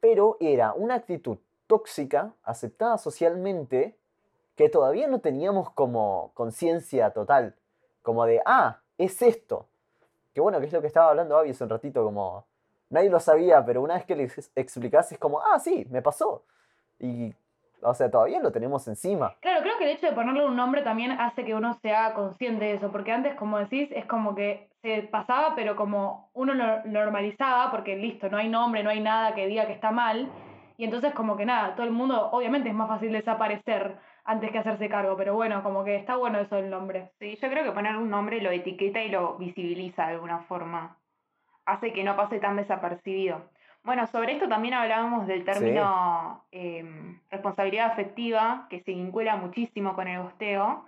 pero 0.00 0.36
era 0.40 0.72
una 0.74 0.96
actitud 0.96 1.38
tóxica, 1.66 2.32
aceptada 2.42 2.98
socialmente, 2.98 3.96
que 4.56 4.68
todavía 4.68 5.06
no 5.06 5.20
teníamos 5.20 5.70
como 5.70 6.32
conciencia 6.34 7.10
total. 7.12 7.54
Como 8.02 8.26
de, 8.26 8.42
ah, 8.44 8.80
es 8.98 9.22
esto. 9.22 9.68
Que 10.34 10.40
bueno, 10.40 10.60
que 10.60 10.66
es 10.66 10.72
lo 10.72 10.80
que 10.80 10.86
estaba 10.88 11.10
hablando 11.10 11.38
Abby 11.38 11.50
hace 11.50 11.64
un 11.64 11.70
ratito, 11.70 12.04
como 12.04 12.46
nadie 12.92 13.10
lo 13.10 13.20
sabía, 13.20 13.64
pero 13.64 13.82
una 13.82 13.94
vez 13.94 14.04
que 14.06 14.16
le 14.16 14.24
ex- 14.24 14.52
explicás 14.54 15.12
es 15.12 15.18
como, 15.18 15.40
ah, 15.40 15.58
sí, 15.58 15.86
me 15.90 16.02
pasó. 16.02 16.44
Y, 17.00 17.34
o 17.82 17.94
sea, 17.94 18.10
todavía 18.10 18.40
lo 18.40 18.52
tenemos 18.52 18.86
encima. 18.88 19.36
Claro, 19.40 19.62
creo 19.62 19.76
que 19.78 19.84
el 19.84 19.90
hecho 19.96 20.06
de 20.06 20.12
ponerle 20.12 20.44
un 20.46 20.56
nombre 20.56 20.82
también 20.82 21.12
hace 21.12 21.44
que 21.44 21.54
uno 21.54 21.74
se 21.82 21.92
haga 21.92 22.14
consciente 22.14 22.64
de 22.66 22.74
eso, 22.74 22.92
porque 22.92 23.12
antes, 23.12 23.34
como 23.34 23.58
decís, 23.58 23.88
es 23.92 24.06
como 24.06 24.34
que 24.36 24.70
se 24.82 25.02
pasaba, 25.02 25.54
pero 25.56 25.74
como 25.76 26.30
uno 26.34 26.54
lo 26.54 26.84
normalizaba, 26.84 27.70
porque 27.72 27.96
listo, 27.96 28.28
no 28.30 28.36
hay 28.36 28.48
nombre, 28.48 28.84
no 28.84 28.90
hay 28.90 29.00
nada 29.00 29.34
que 29.34 29.46
diga 29.48 29.66
que 29.66 29.72
está 29.72 29.90
mal, 29.90 30.30
y 30.76 30.84
entonces 30.84 31.12
como 31.14 31.36
que 31.36 31.44
nada, 31.46 31.74
todo 31.74 31.86
el 31.86 31.92
mundo, 31.92 32.30
obviamente 32.32 32.68
es 32.68 32.74
más 32.74 32.88
fácil 32.88 33.12
desaparecer 33.12 33.98
antes 34.24 34.50
que 34.52 34.58
hacerse 34.58 34.88
cargo, 34.88 35.16
pero 35.16 35.34
bueno, 35.34 35.62
como 35.64 35.84
que 35.84 35.96
está 35.96 36.16
bueno 36.16 36.38
eso 36.38 36.56
del 36.56 36.70
nombre. 36.70 37.10
Sí, 37.18 37.36
yo 37.40 37.48
creo 37.50 37.64
que 37.64 37.72
poner 37.72 37.96
un 37.96 38.10
nombre 38.10 38.40
lo 38.40 38.50
etiqueta 38.50 39.02
y 39.02 39.08
lo 39.10 39.36
visibiliza 39.38 40.06
de 40.06 40.12
alguna 40.14 40.40
forma. 40.44 40.96
Hace 41.66 41.92
que 41.92 42.04
no 42.04 42.16
pase 42.16 42.38
tan 42.38 42.56
desapercibido. 42.56 43.42
Bueno, 43.84 44.06
sobre 44.06 44.34
esto 44.34 44.48
también 44.48 44.74
hablábamos 44.74 45.26
del 45.26 45.44
término 45.44 46.44
em, 46.52 47.18
responsabilidad 47.30 47.86
afectiva, 47.86 48.66
que 48.70 48.80
se 48.82 48.92
vincula 48.92 49.36
muchísimo 49.36 49.94
con 49.94 50.06
el 50.06 50.22
gosteo. 50.22 50.84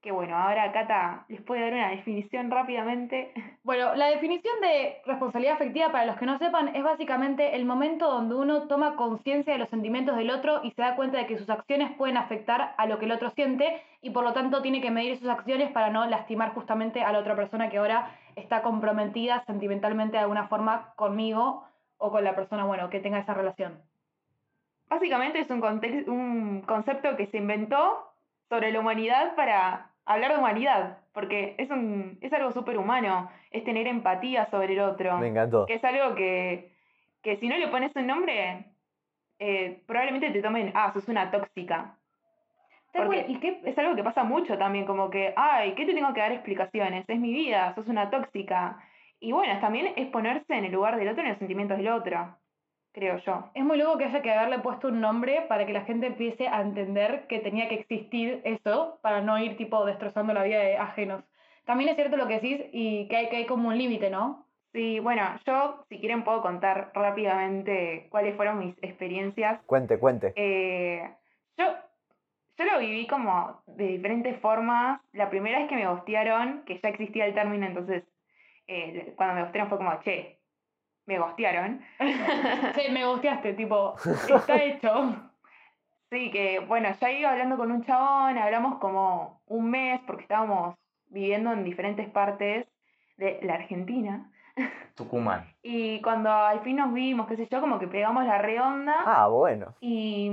Que 0.00 0.10
bueno, 0.10 0.36
ahora 0.36 0.72
Cata 0.72 1.24
les 1.28 1.40
puede 1.42 1.60
dar 1.60 1.74
una 1.74 1.90
definición 1.90 2.50
rápidamente. 2.50 3.32
Bueno, 3.64 3.94
la 3.94 4.08
definición 4.08 4.60
de 4.60 5.00
responsabilidad 5.06 5.54
afectiva, 5.54 5.92
para 5.92 6.04
los 6.04 6.16
que 6.16 6.26
no 6.26 6.36
sepan, 6.36 6.74
es 6.74 6.82
básicamente 6.82 7.54
el 7.54 7.64
momento 7.64 8.10
donde 8.10 8.34
uno 8.34 8.66
toma 8.66 8.96
conciencia 8.96 9.52
de 9.52 9.60
los 9.60 9.68
sentimientos 9.68 10.16
del 10.16 10.32
otro 10.32 10.62
y 10.64 10.72
se 10.72 10.82
da 10.82 10.96
cuenta 10.96 11.18
de 11.18 11.28
que 11.28 11.38
sus 11.38 11.48
acciones 11.48 11.92
pueden 11.92 12.16
afectar 12.16 12.74
a 12.76 12.86
lo 12.86 12.98
que 12.98 13.04
el 13.04 13.12
otro 13.12 13.30
siente 13.30 13.80
y 14.00 14.10
por 14.10 14.24
lo 14.24 14.32
tanto 14.32 14.62
tiene 14.62 14.80
que 14.80 14.90
medir 14.90 15.16
sus 15.16 15.28
acciones 15.28 15.70
para 15.70 15.90
no 15.90 16.06
lastimar 16.06 16.54
justamente 16.54 17.04
a 17.04 17.12
la 17.12 17.20
otra 17.20 17.36
persona 17.36 17.70
que 17.70 17.78
ahora 17.78 18.10
está 18.36 18.62
comprometida 18.62 19.44
sentimentalmente 19.46 20.16
de 20.16 20.22
alguna 20.22 20.48
forma 20.48 20.92
conmigo 20.96 21.64
o 21.98 22.10
con 22.10 22.24
la 22.24 22.34
persona, 22.34 22.64
bueno, 22.64 22.90
que 22.90 23.00
tenga 23.00 23.18
esa 23.18 23.34
relación. 23.34 23.80
Básicamente 24.88 25.40
es 25.40 25.50
un, 25.50 25.62
un 26.08 26.62
concepto 26.62 27.16
que 27.16 27.26
se 27.28 27.38
inventó 27.38 28.12
sobre 28.48 28.72
la 28.72 28.80
humanidad 28.80 29.34
para 29.34 29.92
hablar 30.04 30.32
de 30.32 30.38
humanidad, 30.38 30.98
porque 31.12 31.54
es, 31.58 31.70
un, 31.70 32.18
es 32.20 32.32
algo 32.32 32.52
súper 32.52 32.76
humano, 32.78 33.30
es 33.50 33.64
tener 33.64 33.86
empatía 33.86 34.46
sobre 34.50 34.74
el 34.74 34.80
otro. 34.80 35.18
Me 35.18 35.28
encantó. 35.28 35.66
Que 35.66 35.74
es 35.74 35.84
algo 35.84 36.14
que, 36.14 36.72
que 37.22 37.36
si 37.38 37.48
no 37.48 37.56
le 37.56 37.68
pones 37.68 37.94
un 37.96 38.06
nombre, 38.06 38.66
eh, 39.38 39.82
probablemente 39.86 40.30
te 40.30 40.42
tomen, 40.42 40.72
ah, 40.74 40.92
sos 40.92 41.08
una 41.08 41.30
tóxica. 41.30 41.96
Porque 42.92 43.24
¿Y 43.28 43.36
qué? 43.40 43.60
es 43.64 43.78
algo 43.78 43.96
que 43.96 44.04
pasa 44.04 44.22
mucho 44.22 44.58
también, 44.58 44.84
como 44.84 45.08
que, 45.10 45.32
ay, 45.36 45.74
¿qué 45.74 45.86
te 45.86 45.94
tengo 45.94 46.12
que 46.12 46.20
dar 46.20 46.32
explicaciones? 46.32 47.04
Es 47.08 47.18
mi 47.18 47.32
vida, 47.32 47.74
sos 47.74 47.88
una 47.88 48.10
tóxica. 48.10 48.78
Y 49.18 49.32
bueno, 49.32 49.58
también 49.60 49.92
es 49.96 50.08
ponerse 50.08 50.54
en 50.54 50.64
el 50.64 50.72
lugar 50.72 50.96
del 50.96 51.08
otro, 51.08 51.22
en 51.22 51.30
los 51.30 51.38
sentimientos 51.38 51.78
del 51.78 51.88
otro 51.88 52.36
creo 52.92 53.18
yo. 53.18 53.50
Es 53.54 53.64
muy 53.64 53.78
loco 53.78 53.98
que 53.98 54.04
haya 54.04 54.22
que 54.22 54.30
haberle 54.30 54.58
puesto 54.60 54.88
un 54.88 55.00
nombre 55.00 55.46
para 55.48 55.66
que 55.66 55.72
la 55.72 55.82
gente 55.82 56.06
empiece 56.06 56.46
a 56.46 56.60
entender 56.60 57.26
que 57.26 57.40
tenía 57.40 57.68
que 57.68 57.76
existir 57.76 58.40
eso 58.44 58.98
para 59.02 59.20
no 59.20 59.38
ir 59.38 59.56
tipo 59.56 59.84
destrozando 59.84 60.32
la 60.32 60.44
vida 60.44 60.58
de 60.58 60.76
ajenos. 60.76 61.24
También 61.64 61.90
es 61.90 61.96
cierto 61.96 62.16
lo 62.16 62.28
que 62.28 62.40
decís 62.40 62.60
y 62.72 63.08
que 63.08 63.16
hay, 63.16 63.28
que 63.28 63.36
hay 63.36 63.46
como 63.46 63.68
un 63.68 63.78
límite, 63.78 64.10
¿no? 64.10 64.46
Sí, 64.72 65.00
bueno, 65.00 65.22
yo 65.46 65.84
si 65.88 65.98
quieren 65.98 66.24
puedo 66.24 66.40
contar 66.40 66.92
rápidamente 66.94 68.08
cuáles 68.10 68.36
fueron 68.36 68.58
mis 68.58 68.74
experiencias. 68.82 69.60
Cuente, 69.66 69.98
cuente. 69.98 70.32
Eh, 70.34 71.10
yo, 71.58 71.66
yo 72.58 72.64
lo 72.64 72.78
viví 72.78 73.06
como 73.06 73.62
de 73.66 73.86
diferentes 73.86 74.38
formas. 74.40 75.00
La 75.12 75.30
primera 75.30 75.60
es 75.60 75.68
que 75.68 75.76
me 75.76 75.86
gostearon, 75.86 76.64
que 76.64 76.78
ya 76.78 76.88
existía 76.88 77.26
el 77.26 77.34
término, 77.34 77.66
entonces 77.66 78.04
eh, 78.66 79.14
cuando 79.16 79.34
me 79.34 79.42
gostearon 79.42 79.68
fue 79.68 79.78
como, 79.78 80.00
che, 80.00 80.40
me 81.06 81.18
gostearon. 81.18 81.80
sí, 81.98 82.82
me 82.92 83.04
gosteaste, 83.04 83.54
tipo, 83.54 83.94
está 84.28 84.62
hecho. 84.62 85.30
Sí, 86.10 86.30
que 86.30 86.60
bueno, 86.60 86.90
ya 87.00 87.10
iba 87.10 87.30
hablando 87.30 87.56
con 87.56 87.72
un 87.72 87.84
chabón, 87.84 88.36
hablamos 88.36 88.78
como 88.78 89.40
un 89.46 89.70
mes 89.70 90.00
porque 90.06 90.22
estábamos 90.22 90.76
viviendo 91.06 91.52
en 91.52 91.64
diferentes 91.64 92.08
partes 92.10 92.66
de 93.16 93.40
la 93.42 93.54
Argentina. 93.54 94.30
Tucumán. 94.94 95.46
Y 95.62 96.02
cuando 96.02 96.30
al 96.30 96.60
fin 96.60 96.76
nos 96.76 96.92
vimos, 96.92 97.28
qué 97.28 97.36
sé 97.36 97.46
yo, 97.48 97.60
como 97.60 97.78
que 97.78 97.86
pegamos 97.86 98.26
la 98.26 98.38
redonda. 98.38 98.96
Ah, 99.06 99.28
bueno. 99.28 99.74
Y 99.80 100.30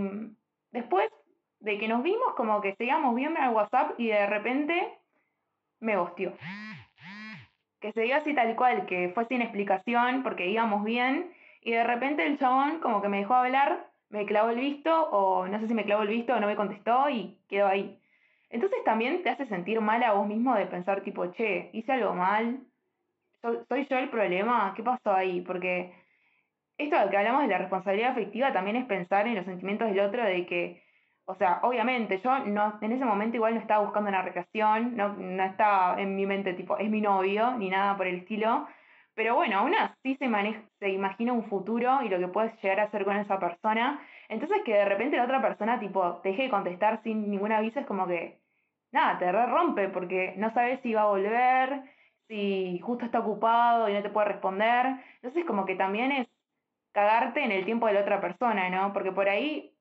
después 0.71 1.09
de 1.59 1.77
que 1.77 1.87
nos 1.87 2.03
vimos, 2.03 2.33
como 2.35 2.61
que 2.61 2.75
seguíamos 2.75 3.15
viendo 3.15 3.39
al 3.39 3.53
WhatsApp 3.53 3.99
y 3.99 4.07
de 4.07 4.25
repente 4.27 4.97
me 5.79 5.97
gosteó 5.97 6.33
que 7.79 7.93
se 7.93 8.01
dio 8.01 8.15
así 8.15 8.33
tal 8.33 8.55
cual, 8.55 8.85
que 8.85 9.09
fue 9.13 9.25
sin 9.25 9.41
explicación 9.41 10.23
porque 10.23 10.49
íbamos 10.49 10.83
bien 10.83 11.31
y 11.61 11.71
de 11.71 11.83
repente 11.83 12.25
el 12.25 12.37
chabón 12.37 12.79
como 12.79 13.01
que 13.01 13.09
me 13.09 13.19
dejó 13.19 13.35
hablar, 13.35 13.89
me 14.09 14.25
clavó 14.25 14.49
el 14.49 14.59
visto 14.59 15.09
o 15.09 15.47
no 15.47 15.59
sé 15.59 15.67
si 15.67 15.73
me 15.73 15.85
clavó 15.85 16.03
el 16.03 16.09
visto 16.09 16.33
o 16.33 16.39
no 16.39 16.47
me 16.47 16.55
contestó 16.55 17.09
y 17.09 17.37
quedó 17.47 17.67
ahí. 17.67 17.97
Entonces 18.49 18.83
también 18.83 19.21
te 19.23 19.29
hace 19.29 19.45
sentir 19.45 19.79
mal 19.81 20.01
a 20.03 20.13
vos 20.13 20.27
mismo 20.27 20.55
de 20.55 20.65
pensar 20.65 21.01
tipo, 21.01 21.27
che, 21.33 21.69
hice 21.73 21.91
algo 21.91 22.13
mal, 22.13 22.61
soy 23.41 23.85
yo 23.89 23.97
el 23.97 24.09
problema, 24.09 24.73
¿qué 24.75 24.83
pasó 24.83 25.13
ahí? 25.13 25.41
Porque 25.41 25.93
esto 26.77 26.99
de 26.99 27.09
que 27.09 27.17
hablamos 27.17 27.43
de 27.43 27.49
la 27.49 27.59
responsabilidad 27.59 28.11
afectiva 28.11 28.51
también 28.51 28.75
es 28.75 28.85
pensar 28.85 29.27
en 29.27 29.35
los 29.35 29.45
sentimientos 29.45 29.89
del 29.89 29.99
otro 29.99 30.23
de 30.23 30.45
que 30.45 30.83
o 31.29 31.35
sea, 31.35 31.59
obviamente, 31.61 32.17
yo 32.17 32.39
no, 32.39 32.79
en 32.81 32.91
ese 32.91 33.05
momento 33.05 33.37
igual 33.37 33.53
no 33.53 33.61
estaba 33.61 33.83
buscando 33.83 34.09
una 34.09 34.23
relación, 34.23 34.97
no, 34.97 35.09
no 35.09 35.43
estaba 35.43 36.01
en 36.01 36.15
mi 36.15 36.25
mente 36.25 36.55
tipo, 36.55 36.75
es 36.79 36.89
mi 36.89 37.01
novio, 37.01 37.51
ni 37.57 37.69
nada 37.69 37.95
por 37.95 38.07
el 38.07 38.15
estilo. 38.15 38.67
Pero 39.13 39.35
bueno, 39.35 39.59
aún 39.59 39.75
así 39.75 40.15
se, 40.17 40.27
se 40.79 40.89
imagina 40.89 41.33
un 41.33 41.45
futuro 41.47 42.01
y 42.01 42.09
lo 42.09 42.17
que 42.17 42.29
puedes 42.29 42.59
llegar 42.63 42.79
a 42.79 42.83
hacer 42.85 43.05
con 43.05 43.15
esa 43.17 43.39
persona. 43.39 44.01
Entonces 44.27 44.63
que 44.65 44.73
de 44.73 44.85
repente 44.85 45.17
la 45.17 45.25
otra 45.25 45.39
persona 45.39 45.79
tipo 45.79 46.15
te 46.23 46.29
deje 46.29 46.43
de 46.43 46.49
contestar 46.49 47.03
sin 47.03 47.29
ningún 47.29 47.51
aviso 47.51 47.79
es 47.79 47.85
como 47.85 48.07
que, 48.07 48.39
nada, 48.91 49.19
te 49.19 49.31
rompe 49.31 49.89
porque 49.89 50.33
no 50.37 50.51
sabes 50.53 50.79
si 50.81 50.95
va 50.95 51.03
a 51.03 51.07
volver, 51.09 51.83
si 52.27 52.79
justo 52.79 53.05
está 53.05 53.19
ocupado 53.19 53.87
y 53.87 53.93
no 53.93 54.01
te 54.01 54.09
puede 54.09 54.29
responder. 54.29 54.95
Entonces 55.21 55.45
como 55.45 55.65
que 55.65 55.75
también 55.75 56.11
es 56.11 56.27
cagarte 56.91 57.43
en 57.43 57.51
el 57.51 57.65
tiempo 57.65 57.85
de 57.87 57.93
la 57.93 58.01
otra 58.01 58.19
persona, 58.19 58.69
¿no? 58.69 58.93
Porque 58.93 59.11
por 59.11 59.29
ahí 59.29 59.75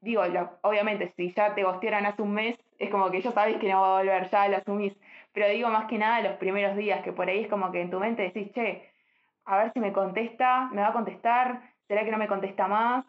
digo, 0.00 0.22
obviamente, 0.62 1.12
si 1.16 1.32
ya 1.32 1.54
te 1.54 1.62
gostearan 1.62 2.06
hace 2.06 2.22
un 2.22 2.32
mes, 2.32 2.58
es 2.78 2.90
como 2.90 3.10
que 3.10 3.20
ya 3.20 3.32
sabes 3.32 3.58
que 3.58 3.68
no 3.68 3.80
va 3.80 3.98
a 3.98 4.02
volver, 4.02 4.30
ya 4.30 4.48
lo 4.48 4.56
asumís. 4.56 4.96
Pero 5.32 5.48
digo 5.48 5.68
más 5.68 5.86
que 5.86 5.98
nada 5.98 6.20
los 6.22 6.36
primeros 6.38 6.76
días, 6.76 7.02
que 7.02 7.12
por 7.12 7.28
ahí 7.28 7.40
es 7.40 7.48
como 7.48 7.70
que 7.70 7.82
en 7.82 7.90
tu 7.90 8.00
mente 8.00 8.22
decís, 8.22 8.50
che, 8.52 8.90
a 9.44 9.58
ver 9.58 9.72
si 9.72 9.80
me 9.80 9.92
contesta, 9.92 10.68
me 10.72 10.80
va 10.80 10.88
a 10.88 10.92
contestar, 10.92 11.60
será 11.86 12.04
que 12.04 12.10
no 12.10 12.18
me 12.18 12.28
contesta 12.28 12.66
más. 12.68 13.04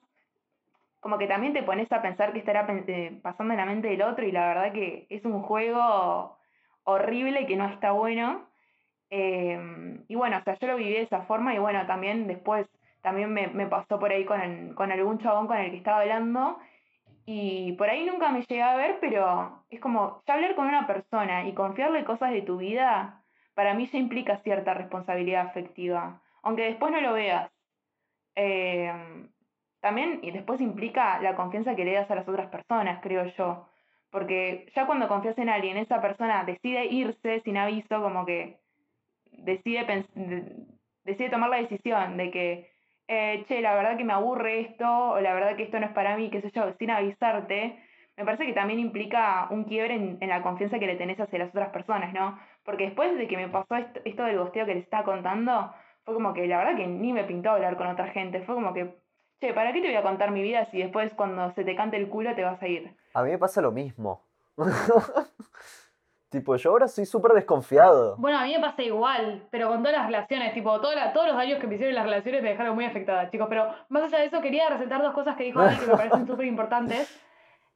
Como 1.00 1.18
que 1.18 1.28
también 1.28 1.54
te 1.54 1.64
pones 1.64 1.92
a 1.92 2.02
pensar 2.02 2.32
que 2.32 2.40
estará 2.40 2.66
eh, 2.70 3.20
pasando 3.24 3.54
en 3.54 3.60
la 3.60 3.66
mente 3.66 3.88
del 3.88 4.04
otro 4.04 4.26
y 4.26 4.32
la 4.32 4.48
verdad 4.48 4.72
que 4.72 5.08
es 5.10 5.26
un 5.26 5.42
juego 5.42 6.38
horrible 6.84 7.48
que 7.48 7.56
no 7.56 7.68
está 7.68 7.92
bueno. 7.92 8.48
Em, 9.10 10.04
y 10.08 10.16
bueno, 10.16 10.38
o 10.38 10.44
sea, 10.44 10.58
yo 10.60 10.68
lo 10.68 10.76
viví 10.76 10.94
de 10.94 11.02
esa 11.02 11.24
forma 11.24 11.54
y 11.56 11.60
bueno, 11.60 11.86
también 11.88 12.28
después 12.28 12.68
también 13.02 13.34
me, 13.34 13.48
me 13.48 13.66
pasó 13.68 14.00
por 14.00 14.12
ahí 14.12 14.26
con, 14.26 14.76
con 14.76 14.92
algún 14.92 15.18
chabón 15.20 15.48
con 15.48 15.58
el 15.58 15.72
que 15.72 15.78
estaba 15.78 16.02
hablando 16.02 16.60
y 17.26 17.74
por 17.74 17.90
ahí 17.90 18.06
nunca 18.06 18.32
me 18.32 18.42
llegué 18.42 18.62
a 18.62 18.76
ver, 18.76 18.98
pero 19.00 19.64
es 19.70 19.80
como, 19.80 20.22
ya 20.28 20.34
hablar 20.34 20.56
con 20.56 20.68
una 20.68 20.88
persona 20.88 21.48
y 21.48 21.54
confiarle 21.54 22.04
cosas 22.04 22.32
de 22.32 22.42
tu 22.42 22.58
vida, 22.58 23.24
para 23.54 23.74
mí 23.74 23.88
ya 23.88 23.98
implica 24.00 24.42
cierta 24.44 24.74
responsabilidad 24.74 25.48
afectiva, 25.48 26.22
aunque 26.44 26.64
después 26.64 26.92
no 26.92 27.02
lo 27.02 27.14
veas. 27.14 27.52
Em, 28.36 29.30
también, 29.82 30.20
y 30.24 30.32
después 30.32 30.62
implica 30.62 31.20
la 31.22 31.36
confianza 31.36 31.76
que 31.76 31.86
le 31.86 31.94
das 31.94 32.10
a 32.12 32.16
las 32.16 32.28
otras 32.28 32.50
personas, 32.50 33.02
creo 33.02 33.26
yo. 33.38 33.68
Porque 34.10 34.68
ya 34.76 34.86
cuando 34.86 35.08
confías 35.08 35.38
en 35.38 35.50
alguien, 35.50 35.78
esa 35.78 36.02
persona 36.02 36.44
decide 36.44 36.86
irse 36.86 37.42
sin 37.42 37.58
aviso, 37.58 38.02
como 38.02 38.26
que 38.26 38.60
decide, 39.32 40.06
decide 41.04 41.30
tomar 41.30 41.50
la 41.50 41.58
decisión 41.58 42.18
de 42.18 42.32
que 42.32 42.71
eh, 43.14 43.44
che, 43.46 43.60
la 43.60 43.76
verdad 43.76 43.98
que 43.98 44.06
me 44.06 44.14
aburre 44.14 44.62
esto, 44.62 44.86
o 44.86 45.20
la 45.20 45.34
verdad 45.34 45.58
que 45.58 45.64
esto 45.64 45.78
no 45.80 45.86
es 45.86 45.92
para 45.92 46.16
mí, 46.16 46.30
qué 46.30 46.42
sé 46.42 46.50
yo, 46.52 46.72
sin 46.80 46.92
avisarte, 46.92 47.78
me 48.16 48.24
parece 48.24 48.46
que 48.46 48.54
también 48.54 48.80
implica 48.80 49.48
un 49.50 49.66
quiebre 49.66 49.96
en, 49.96 50.30
la 50.30 50.42
confianza 50.42 50.80
que 50.80 50.88
le 50.88 50.96
tenés 50.96 51.20
hacia 51.20 51.40
las 51.40 51.50
otras 51.50 51.72
personas, 51.72 52.14
¿no? 52.14 52.40
Porque 52.64 52.86
después 52.86 53.18
de 53.18 53.28
que 53.28 53.36
me 53.36 53.50
pasó 53.50 53.76
esto, 53.76 54.24
del 54.24 54.40
bosteo 54.40 54.66
que 54.66 54.76
les 54.76 54.86
estaba 54.86 55.04
contando, 55.04 55.74
fue 56.06 56.14
como 56.14 56.34
que 56.34 56.48
la 56.48 56.60
verdad 56.60 56.78
que 56.78 56.88
ni 56.88 57.12
me 57.12 57.26
pintó 57.26 57.52
hablar 57.52 57.76
con 57.76 57.88
otra 57.88 58.08
gente, 58.12 58.44
fue 58.44 58.56
como 58.56 58.74
que, 58.74 58.96
che, 59.42 59.54
¿para 59.54 59.74
qué 59.74 59.82
te 59.82 59.88
voy 59.88 59.98
a 59.98 60.04
contar 60.04 60.32
mi 60.32 60.42
vida 60.42 60.64
si 60.72 60.78
después 60.78 61.14
cuando 61.14 61.52
se 61.52 61.66
te 61.66 61.76
cante 61.76 61.98
el 61.98 62.08
culo 62.08 62.34
te 62.34 62.46
vas 62.46 62.62
a 62.62 62.68
ir? 62.70 62.96
A 63.14 63.24
mí 63.24 63.32
me 63.32 63.38
pasa 63.38 63.60
lo 63.62 63.74
mismo. 63.74 64.22
Tipo, 66.32 66.56
yo 66.56 66.72
ahora 66.72 66.88
soy 66.88 67.06
súper 67.06 67.34
desconfiado. 67.34 68.16
Bueno, 68.18 68.40
a 68.40 68.46
mí 68.46 68.54
me 68.54 68.62
pasa 68.62 68.82
igual, 68.82 69.46
pero 69.52 69.68
con 69.68 69.80
todas 69.80 69.98
las 69.98 70.06
relaciones, 70.06 70.54
tipo, 70.54 70.80
todos 70.80 70.96
los 70.96 71.36
años 71.36 71.60
que 71.60 71.68
me 71.68 71.76
hicieron 71.76 71.94
las 71.94 72.06
relaciones 72.06 72.42
me 72.42 72.52
dejaron 72.52 72.74
muy 72.74 72.86
afectada, 72.86 73.30
chicos. 73.30 73.48
Pero 73.50 73.68
más 73.90 74.04
allá 74.04 74.20
de 74.20 74.28
eso, 74.28 74.40
quería 74.40 74.70
resaltar 74.70 75.02
dos 75.02 75.14
cosas 75.14 75.36
que 75.36 75.44
dijo 75.44 75.60
Ani 75.60 75.76
que 75.76 75.88
me 75.88 75.98
parecen 75.98 76.26
súper 76.28 76.46
importantes. 76.46 77.22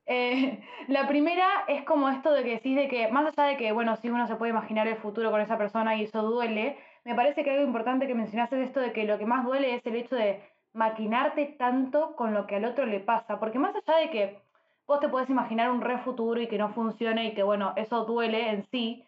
Eh, 0.05 0.63
la 0.87 1.05
primera 1.05 1.65
es 1.67 1.83
como 1.83 2.07
esto 2.07 2.31
de 2.31 2.43
que 2.43 2.51
decís 2.51 2.77
de 2.77 2.87
que, 2.87 3.09
más 3.09 3.25
allá 3.25 3.49
de 3.49 3.57
que, 3.57 3.73
bueno, 3.73 3.97
si 3.97 4.09
uno 4.09 4.25
se 4.25 4.37
puede 4.37 4.51
imaginar 4.51 4.87
el 4.87 4.95
futuro 4.95 5.31
con 5.31 5.41
esa 5.41 5.57
persona 5.57 5.97
y 5.97 6.03
eso 6.03 6.21
duele, 6.21 6.77
me 7.03 7.13
parece 7.13 7.43
que 7.43 7.51
algo 7.51 7.65
importante 7.65 8.07
que 8.07 8.15
mencionaste 8.15 8.61
es 8.61 8.69
esto 8.69 8.79
de 8.79 8.93
que 8.93 9.03
lo 9.03 9.17
que 9.17 9.25
más 9.25 9.43
duele 9.43 9.75
es 9.75 9.85
el 9.85 9.97
hecho 9.97 10.15
de 10.15 10.41
maquinarte 10.71 11.57
tanto 11.59 12.15
con 12.15 12.33
lo 12.33 12.47
que 12.47 12.55
al 12.55 12.63
otro 12.63 12.85
le 12.85 13.01
pasa. 13.01 13.37
Porque 13.37 13.59
más 13.59 13.75
allá 13.75 13.97
de 13.97 14.09
que 14.11 14.44
vos 14.87 14.99
te 14.99 15.09
puedes 15.09 15.29
imaginar 15.29 15.71
un 15.71 15.81
re 15.81 15.97
futuro 15.99 16.39
y 16.39 16.47
que 16.47 16.57
no 16.57 16.73
funcione 16.73 17.27
y 17.27 17.33
que, 17.33 17.43
bueno, 17.43 17.73
eso 17.75 18.05
duele 18.05 18.49
en 18.49 18.65
sí. 18.71 19.03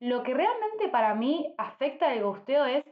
Lo 0.00 0.22
que 0.22 0.34
realmente 0.34 0.88
para 0.90 1.14
mí 1.14 1.52
afecta 1.58 2.12
el 2.12 2.22
gusteo 2.22 2.64
es 2.66 2.84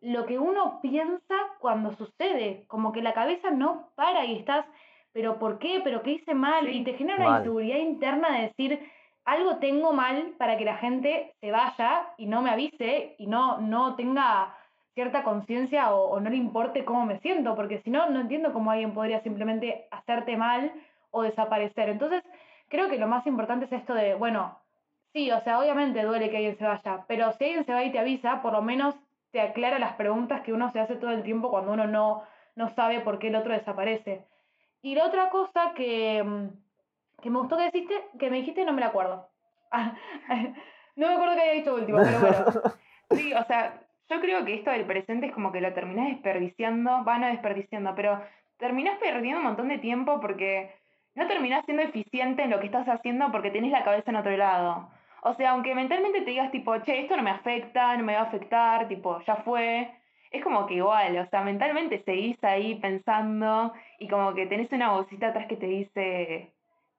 lo 0.00 0.26
que 0.26 0.38
uno 0.38 0.80
piensa 0.80 1.36
cuando 1.60 1.92
sucede, 1.92 2.64
como 2.66 2.92
que 2.92 3.02
la 3.02 3.12
cabeza 3.12 3.50
no 3.50 3.90
para 3.94 4.24
y 4.24 4.38
estás, 4.38 4.64
pero 5.12 5.38
¿por 5.38 5.58
qué? 5.58 5.80
¿Pero 5.84 6.02
qué 6.02 6.12
hice 6.12 6.34
mal? 6.34 6.68
y 6.68 6.82
te 6.84 6.94
genera 6.94 7.26
una 7.26 7.38
inseguridad 7.38 7.78
interna 7.78 8.32
de 8.32 8.42
decir, 8.42 8.80
algo 9.24 9.58
tengo 9.58 9.92
mal 9.92 10.34
para 10.38 10.56
que 10.56 10.64
la 10.64 10.78
gente 10.78 11.34
se 11.40 11.50
vaya 11.52 12.14
y 12.16 12.26
no 12.26 12.40
me 12.42 12.50
avise 12.50 13.14
y 13.18 13.26
no, 13.26 13.58
no 13.58 13.94
tenga 13.94 14.56
cierta 14.94 15.22
conciencia 15.22 15.94
o, 15.94 16.10
o 16.10 16.20
no 16.20 16.30
le 16.30 16.36
importe 16.36 16.84
cómo 16.84 17.04
me 17.04 17.20
siento, 17.20 17.54
porque 17.54 17.80
si 17.82 17.90
no, 17.90 18.08
no 18.10 18.20
entiendo 18.20 18.52
cómo 18.52 18.70
alguien 18.70 18.94
podría 18.94 19.22
simplemente 19.22 19.86
hacerte 19.90 20.36
mal 20.36 20.72
o 21.10 21.22
desaparecer. 21.22 21.88
Entonces, 21.88 22.22
creo 22.68 22.88
que 22.88 22.98
lo 22.98 23.08
más 23.08 23.26
importante 23.26 23.66
es 23.66 23.72
esto 23.72 23.94
de, 23.94 24.14
bueno, 24.14 24.58
sí, 25.12 25.30
o 25.30 25.40
sea, 25.40 25.58
obviamente 25.58 26.02
duele 26.02 26.30
que 26.30 26.36
alguien 26.36 26.56
se 26.56 26.64
vaya, 26.64 27.04
pero 27.08 27.32
si 27.32 27.44
alguien 27.44 27.64
se 27.64 27.72
va 27.72 27.84
y 27.84 27.92
te 27.92 27.98
avisa, 27.98 28.42
por 28.42 28.52
lo 28.52 28.62
menos 28.62 28.94
te 29.32 29.40
aclara 29.40 29.78
las 29.78 29.94
preguntas 29.94 30.42
que 30.42 30.52
uno 30.52 30.70
se 30.70 30.80
hace 30.80 30.96
todo 30.96 31.10
el 31.10 31.22
tiempo 31.22 31.50
cuando 31.50 31.72
uno 31.72 31.86
no, 31.86 32.22
no 32.56 32.68
sabe 32.70 33.00
por 33.00 33.18
qué 33.18 33.28
el 33.28 33.36
otro 33.36 33.52
desaparece. 33.52 34.26
Y 34.82 34.94
la 34.94 35.06
otra 35.06 35.30
cosa 35.30 35.72
que, 35.74 36.22
mm, 36.22 36.48
que 37.22 37.30
me 37.30 37.38
gustó 37.38 37.56
que 37.56 37.70
dijiste, 37.70 38.08
que 38.18 38.30
me 38.30 38.38
dijiste 38.38 38.64
no 38.64 38.72
me 38.72 38.80
la 38.80 38.88
acuerdo. 38.88 39.28
no 40.96 41.08
me 41.08 41.14
acuerdo 41.14 41.34
que 41.34 41.42
haya 41.42 41.52
dicho 41.52 41.74
último, 41.74 41.98
pero 42.02 42.20
bueno. 42.20 42.44
Sí, 43.10 43.32
o 43.32 43.44
sea, 43.44 43.80
yo 44.08 44.20
creo 44.20 44.44
que 44.44 44.54
esto 44.54 44.70
del 44.70 44.86
presente 44.86 45.26
es 45.26 45.32
como 45.32 45.50
que 45.50 45.60
lo 45.60 45.72
terminás 45.72 46.10
desperdiciando, 46.10 47.04
va 47.04 47.18
no 47.18 47.26
desperdiciando, 47.26 47.92
pero 47.96 48.22
terminás 48.56 48.98
perdiendo 48.98 49.38
un 49.38 49.46
montón 49.46 49.66
de 49.66 49.78
tiempo 49.78 50.20
porque 50.20 50.79
no 51.14 51.26
terminás 51.26 51.64
siendo 51.64 51.82
eficiente 51.82 52.42
en 52.42 52.50
lo 52.50 52.60
que 52.60 52.66
estás 52.66 52.88
haciendo 52.88 53.30
porque 53.32 53.50
tenés 53.50 53.72
la 53.72 53.84
cabeza 53.84 54.10
en 54.10 54.16
otro 54.16 54.36
lado. 54.36 54.90
O 55.22 55.34
sea, 55.34 55.50
aunque 55.50 55.74
mentalmente 55.74 56.20
te 56.22 56.30
digas 56.30 56.50
tipo, 56.50 56.76
che, 56.78 57.00
esto 57.00 57.16
no 57.16 57.22
me 57.22 57.30
afecta, 57.30 57.96
no 57.96 58.04
me 58.04 58.14
va 58.14 58.20
a 58.20 58.24
afectar, 58.24 58.88
tipo, 58.88 59.20
ya 59.26 59.36
fue, 59.36 59.92
es 60.30 60.42
como 60.42 60.66
que 60.66 60.74
igual, 60.74 61.18
o 61.18 61.26
sea, 61.26 61.42
mentalmente 61.42 62.02
seguís 62.04 62.42
ahí 62.42 62.76
pensando 62.76 63.72
y 63.98 64.08
como 64.08 64.32
que 64.34 64.46
tenés 64.46 64.72
una 64.72 64.92
vocita 64.92 65.28
atrás 65.28 65.46
que 65.46 65.56
te 65.56 65.66
dice, 65.66 66.52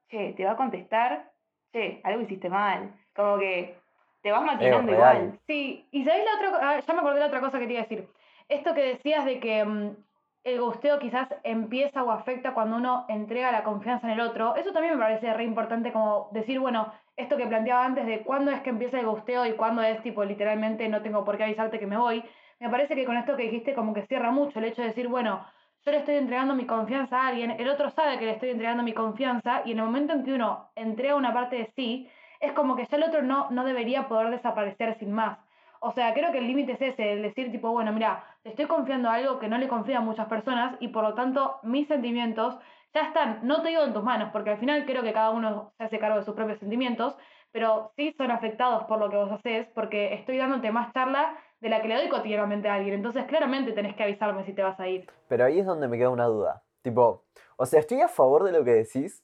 che, 0.10 0.34
te 0.34 0.45
va 0.45 0.52
a 0.52 0.58
contestar, 0.58 1.32
che, 1.71 2.02
algo 2.04 2.21
hiciste 2.21 2.50
mal. 2.50 2.93
Como 3.15 3.39
que 3.39 3.76
te 4.21 4.32
vas 4.32 4.43
maquinando 4.43 4.91
igual. 4.91 5.39
Sí, 5.47 5.88
y 5.91 6.06
¿sabéis 6.06 6.26
la 6.26 6.36
otra 6.36 6.69
ah, 6.69 6.80
Ya 6.80 6.93
me 6.93 7.00
acordé 7.00 7.15
de 7.15 7.19
la 7.21 7.28
otra 7.28 7.41
cosa 7.41 7.60
que 7.60 7.65
te 7.65 7.74
iba 7.74 7.82
a 7.82 7.86
decir. 7.86 8.08
Esto 8.50 8.74
que 8.74 8.82
decías 8.82 9.26
de 9.26 9.39
que 9.39 9.65
mm, 9.65 9.95
el 10.43 10.60
gusteo 10.60 10.97
quizás 10.99 11.27
empieza 11.43 12.04
o 12.04 12.12
afecta 12.12 12.54
cuando 12.54 12.77
uno 12.77 13.06
entrega 13.10 13.51
la 13.51 13.63
confianza 13.63 14.08
en 14.08 14.13
el 14.13 14.21
otro, 14.21 14.56
eso 14.56 14.71
también 14.71 14.95
me 14.95 15.01
parece 15.01 15.34
re 15.34 15.43
importante 15.43 15.91
como 15.91 16.30
decir, 16.32 16.60
bueno, 16.60 16.91
esto 17.15 17.38
que 17.38 17.45
planteaba 17.45 17.86
antes 17.86 18.08
de 18.08 18.21
cuándo 18.21 18.51
es 18.51 18.62
que 18.62 18.71
empieza 18.71 18.99
el 18.99 19.06
gusteo 19.06 19.45
y 19.45 19.54
cuándo 19.54 19.84
es 19.84 20.01
tipo 20.01 20.23
literalmente 20.25 20.89
no 20.89 21.01
tengo 21.01 21.23
por 21.23 21.38
qué 21.38 21.43
avisarte 21.43 21.80
que 21.80 21.86
me 21.86 21.97
voy, 21.97 22.23
me 22.60 22.69
parece 22.69 22.95
que 22.95 23.06
con 23.06 23.17
esto 23.17 23.36
que 23.38 23.43
dijiste 23.43 23.75
como 23.75 23.93
que 23.93 24.06
cierra 24.08 24.32
mucho 24.32 24.60
el 24.60 24.65
hecho 24.65 24.82
de 24.82 24.89
decir, 24.89 25.08
bueno, 25.08 25.45
yo 25.86 25.91
le 25.91 25.97
estoy 25.97 26.15
entregando 26.15 26.56
mi 26.56 26.65
confianza 26.65 27.21
a 27.21 27.27
alguien, 27.27 27.51
el 27.51 27.69
otro 27.69 27.89
sabe 27.91 28.17
que 28.17 28.25
le 28.25 28.32
estoy 28.32 28.49
entregando 28.49 28.84
mi 28.84 28.93
confianza 28.93 29.62
y 29.65 29.71
en 29.71 29.80
el 29.80 29.86
momento 29.86 30.13
en 30.13 30.23
que 30.23 30.34
uno 30.34 30.71
entrega 30.75 31.15
una 31.15 31.34
parte 31.34 31.56
de 31.58 31.65
sí, 31.75 32.10
es 32.39 32.51
como 32.54 32.75
que 32.75 32.86
ya 32.86 32.97
el 32.97 33.04
otro 33.04 33.21
no, 33.21 33.49
no 33.51 33.63
debería 33.63 34.08
poder 34.08 34.32
desaparecer 34.32 34.97
sin 34.99 35.12
más. 35.12 35.39
O 35.84 35.91
sea, 35.94 36.13
creo 36.13 36.32
que 36.32 36.38
el 36.38 36.46
límite 36.46 36.74
es 36.74 36.82
ese, 36.82 37.13
el 37.13 37.24
decir 37.24 37.52
tipo, 37.52 37.72
bueno, 37.72 37.91
mira, 37.91 38.24
te 38.44 38.50
estoy 38.50 38.67
confiando 38.67 39.10
algo 39.10 39.39
que 39.39 39.48
no 39.48 39.58
le 39.58 39.67
confía 39.67 39.98
a 39.98 40.02
muchas 40.02 40.28
personas 40.28 40.78
y 40.80 40.89
por 40.89 41.04
lo 41.04 41.15
tanto 41.15 41.60
mis 41.63 41.88
sentimientos 41.88 42.60
ya 42.94 43.02
están, 43.08 43.39
no 43.41 43.63
te 43.63 43.70
digo 43.70 43.84
en 43.84 43.94
tus 43.94 44.04
manos, 44.04 44.30
porque 44.32 44.52
al 44.52 44.60
final 44.60 44.86
creo 44.86 45.02
que 45.02 45.12
cada 45.12 45.32
uno 45.32 45.74
se 45.78 45.86
hace 45.86 45.98
cargo 45.98 46.17
de 46.17 46.24
sus 46.24 46.36
propios 46.36 46.60
sentimientos, 46.60 47.17
pero 47.52 47.94
sí 47.96 48.13
son 48.15 48.30
afectados 48.30 48.84
por 48.84 49.00
lo 49.00 49.10
que 49.10 49.17
vos 49.17 49.32
haces, 49.32 49.67
porque 49.74 50.13
estoy 50.13 50.38
dándote 50.38 50.72
más 50.72 50.94
charla 50.94 51.36
de 51.62 51.70
la 51.70 51.82
que 51.82 51.88
le 51.88 51.96
doy 51.96 52.10
cotidianamente 52.10 52.70
a 52.70 52.76
alguien. 52.76 52.94
Entonces, 52.94 53.26
claramente 53.26 53.72
tenés 53.72 53.96
que 53.96 54.04
avisarme 54.04 54.46
si 54.46 54.54
te 54.54 54.62
vas 54.62 54.80
a 54.80 54.88
ir. 54.88 55.10
Pero 55.28 55.46
ahí 55.46 55.60
es 55.60 55.65
donde 55.65 55.88
me 55.88 55.98
queda 55.98 56.10
una 56.10 56.26
duda. 56.26 56.63
Tipo, 56.82 57.24
o 57.58 57.65
sea, 57.65 57.80
estoy 57.80 58.02
a 58.02 58.08
favor 58.08 58.44
de 58.44 58.52
lo 58.52 58.63
que 58.63 58.72
decís, 58.72 59.24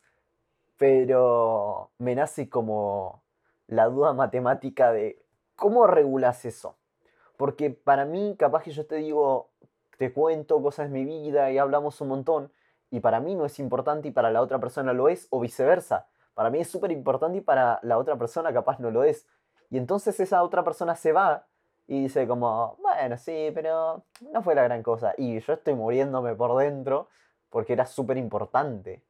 pero 0.77 1.91
me 1.97 2.15
nace 2.15 2.49
como 2.49 3.23
la 3.67 3.85
duda 3.85 4.13
matemática 4.13 4.91
de 4.91 5.19
cómo 5.57 5.85
regulas 5.87 6.45
eso. 6.45 6.77
Porque 7.35 7.69
para 7.69 8.05
mí, 8.05 8.35
capaz 8.39 8.63
que 8.63 8.71
yo 8.71 8.87
te 8.87 8.95
digo, 8.95 9.49
te 9.97 10.13
cuento 10.13 10.61
cosas 10.61 10.89
de 10.89 10.93
mi 10.93 11.03
vida 11.03 11.51
y 11.51 11.57
hablamos 11.57 11.99
un 11.99 12.07
montón, 12.07 12.51
y 12.89 13.01
para 13.01 13.19
mí 13.19 13.35
no 13.35 13.45
es 13.45 13.59
importante 13.59 14.07
y 14.07 14.11
para 14.11 14.31
la 14.31 14.41
otra 14.41 14.59
persona 14.59 14.93
lo 14.93 15.09
es, 15.09 15.27
o 15.29 15.41
viceversa. 15.41 16.07
Para 16.33 16.49
mí 16.49 16.59
es 16.59 16.69
súper 16.69 16.91
importante 16.91 17.39
y 17.39 17.41
para 17.41 17.79
la 17.83 17.97
otra 17.97 18.15
persona 18.15 18.53
capaz 18.53 18.79
no 18.79 18.91
lo 18.91 19.03
es. 19.03 19.27
Y 19.69 19.77
entonces 19.77 20.17
esa 20.19 20.43
otra 20.43 20.63
persona 20.63 20.95
se 20.95 21.11
va 21.11 21.45
y 21.87 22.03
dice 22.03 22.27
como, 22.27 22.77
bueno, 22.81 23.17
sí, 23.17 23.51
pero 23.53 24.05
no 24.31 24.41
fue 24.41 24.55
la 24.55 24.63
gran 24.63 24.83
cosa. 24.83 25.13
Y 25.17 25.39
yo 25.39 25.53
estoy 25.53 25.73
muriéndome 25.73 26.35
por 26.35 26.55
dentro 26.57 27.09
porque 27.49 27.73
era 27.73 27.85
súper 27.85 28.17
importante. 28.17 29.03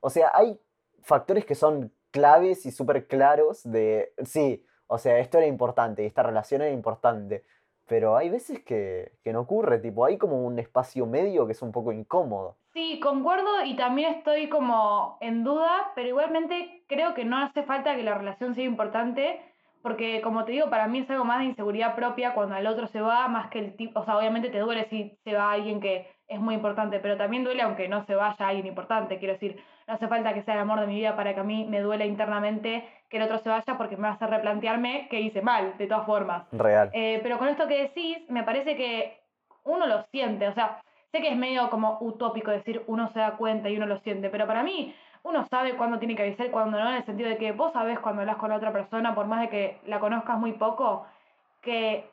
O 0.00 0.10
sea, 0.10 0.30
hay 0.34 0.60
factores 1.02 1.44
que 1.44 1.54
son 1.54 1.92
claves 2.10 2.66
y 2.66 2.70
súper 2.70 3.06
claros 3.06 3.62
de, 3.64 4.12
sí, 4.24 4.64
o 4.88 4.98
sea, 4.98 5.18
esto 5.18 5.38
era 5.38 5.46
importante, 5.46 6.04
esta 6.04 6.22
relación 6.22 6.62
era 6.62 6.72
importante. 6.72 7.44
Pero 7.86 8.16
hay 8.16 8.28
veces 8.28 8.62
que, 8.64 9.12
que 9.24 9.32
no 9.32 9.40
ocurre, 9.40 9.78
tipo, 9.78 10.04
hay 10.04 10.18
como 10.18 10.44
un 10.44 10.58
espacio 10.58 11.06
medio 11.06 11.46
que 11.46 11.52
es 11.52 11.62
un 11.62 11.72
poco 11.72 11.92
incómodo. 11.92 12.56
Sí, 12.74 13.00
concuerdo 13.00 13.64
y 13.64 13.76
también 13.76 14.14
estoy 14.14 14.48
como 14.48 15.16
en 15.20 15.42
duda, 15.42 15.92
pero 15.94 16.08
igualmente 16.08 16.84
creo 16.86 17.14
que 17.14 17.24
no 17.24 17.38
hace 17.38 17.62
falta 17.62 17.96
que 17.96 18.02
la 18.02 18.14
relación 18.14 18.54
sea 18.54 18.64
importante, 18.64 19.40
porque 19.82 20.20
como 20.20 20.44
te 20.44 20.52
digo, 20.52 20.68
para 20.68 20.86
mí 20.86 20.98
es 20.98 21.10
algo 21.10 21.24
más 21.24 21.38
de 21.38 21.46
inseguridad 21.46 21.94
propia 21.96 22.34
cuando 22.34 22.56
el 22.56 22.66
otro 22.66 22.86
se 22.88 23.00
va, 23.00 23.26
más 23.28 23.48
que 23.48 23.58
el 23.58 23.74
tipo, 23.74 24.00
o 24.00 24.04
sea, 24.04 24.18
obviamente 24.18 24.50
te 24.50 24.58
duele 24.58 24.86
si 24.90 25.18
se 25.24 25.32
va 25.32 25.52
alguien 25.52 25.80
que 25.80 26.06
es 26.26 26.40
muy 26.40 26.54
importante, 26.54 27.00
pero 27.00 27.16
también 27.16 27.42
duele 27.42 27.62
aunque 27.62 27.88
no 27.88 28.04
se 28.04 28.14
vaya 28.14 28.48
alguien 28.48 28.66
importante, 28.66 29.18
quiero 29.18 29.34
decir, 29.34 29.60
no 29.88 29.94
hace 29.94 30.06
falta 30.06 30.34
que 30.34 30.42
sea 30.42 30.54
el 30.54 30.60
amor 30.60 30.80
de 30.80 30.86
mi 30.86 30.96
vida 30.96 31.16
para 31.16 31.34
que 31.34 31.40
a 31.40 31.44
mí 31.44 31.64
me 31.64 31.80
duele 31.80 32.06
internamente 32.06 32.86
que 33.08 33.16
el 33.16 33.22
otro 33.22 33.38
se 33.38 33.48
vaya 33.48 33.78
porque 33.78 33.96
me 33.96 34.02
va 34.02 34.10
a 34.10 34.12
hacer 34.12 34.28
replantearme 34.28 35.08
que 35.08 35.20
hice 35.20 35.40
mal, 35.40 35.76
de 35.78 35.86
todas 35.86 36.04
formas. 36.04 36.44
Real. 36.52 36.90
Eh, 36.92 37.20
pero 37.22 37.38
con 37.38 37.48
esto 37.48 37.66
que 37.66 37.82
decís, 37.82 38.18
me 38.28 38.42
parece 38.42 38.76
que 38.76 39.18
uno 39.64 39.86
lo 39.86 40.02
siente, 40.10 40.46
o 40.46 40.52
sea, 40.52 40.82
sé 41.10 41.20
que 41.22 41.30
es 41.30 41.36
medio 41.36 41.70
como 41.70 41.96
utópico 42.02 42.50
decir 42.50 42.82
uno 42.86 43.08
se 43.08 43.18
da 43.18 43.36
cuenta 43.38 43.70
y 43.70 43.76
uno 43.78 43.86
lo 43.86 43.98
siente, 44.00 44.28
pero 44.28 44.46
para 44.46 44.62
mí 44.62 44.94
uno 45.22 45.46
sabe 45.46 45.74
cuándo 45.74 45.98
tiene 45.98 46.14
que 46.14 46.22
avisar 46.22 46.46
y 46.46 46.50
cuándo 46.50 46.78
no, 46.78 46.90
en 46.90 46.96
el 46.96 47.04
sentido 47.06 47.30
de 47.30 47.38
que 47.38 47.52
vos 47.52 47.72
sabés 47.72 47.98
cuando 47.98 48.20
hablas 48.20 48.36
con 48.36 48.50
la 48.50 48.56
otra 48.56 48.72
persona, 48.72 49.14
por 49.14 49.26
más 49.26 49.40
de 49.40 49.48
que 49.48 49.78
la 49.86 50.00
conozcas 50.00 50.38
muy 50.38 50.52
poco, 50.52 51.06
que, 51.62 52.10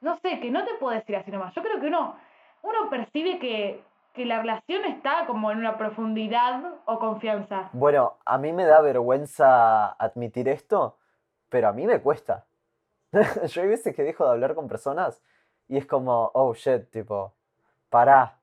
no 0.00 0.16
sé, 0.16 0.40
que 0.40 0.50
no 0.50 0.64
te 0.64 0.74
puedo 0.74 0.94
decir 0.94 1.16
así 1.16 1.30
nomás. 1.30 1.54
Yo 1.54 1.62
creo 1.62 1.80
que 1.80 1.86
uno, 1.86 2.16
uno 2.62 2.90
percibe 2.90 3.38
que, 3.38 3.82
que 4.18 4.26
la 4.26 4.40
relación 4.40 4.84
está 4.84 5.24
como 5.26 5.50
en 5.50 5.58
una 5.58 5.78
profundidad 5.78 6.62
o 6.84 6.98
confianza. 6.98 7.70
Bueno, 7.72 8.18
a 8.26 8.36
mí 8.36 8.52
me 8.52 8.66
da 8.66 8.82
vergüenza 8.82 9.86
admitir 9.92 10.48
esto, 10.48 10.98
pero 11.48 11.68
a 11.68 11.72
mí 11.72 11.86
me 11.86 12.00
cuesta. 12.02 12.44
Yo 13.46 13.62
hay 13.62 13.68
veces 13.68 13.94
que 13.96 14.02
dejo 14.02 14.24
de 14.24 14.32
hablar 14.32 14.54
con 14.54 14.68
personas 14.68 15.22
y 15.68 15.78
es 15.78 15.86
como, 15.86 16.30
oh 16.34 16.52
shit, 16.52 16.90
tipo, 16.90 17.32
pará. 17.88 18.38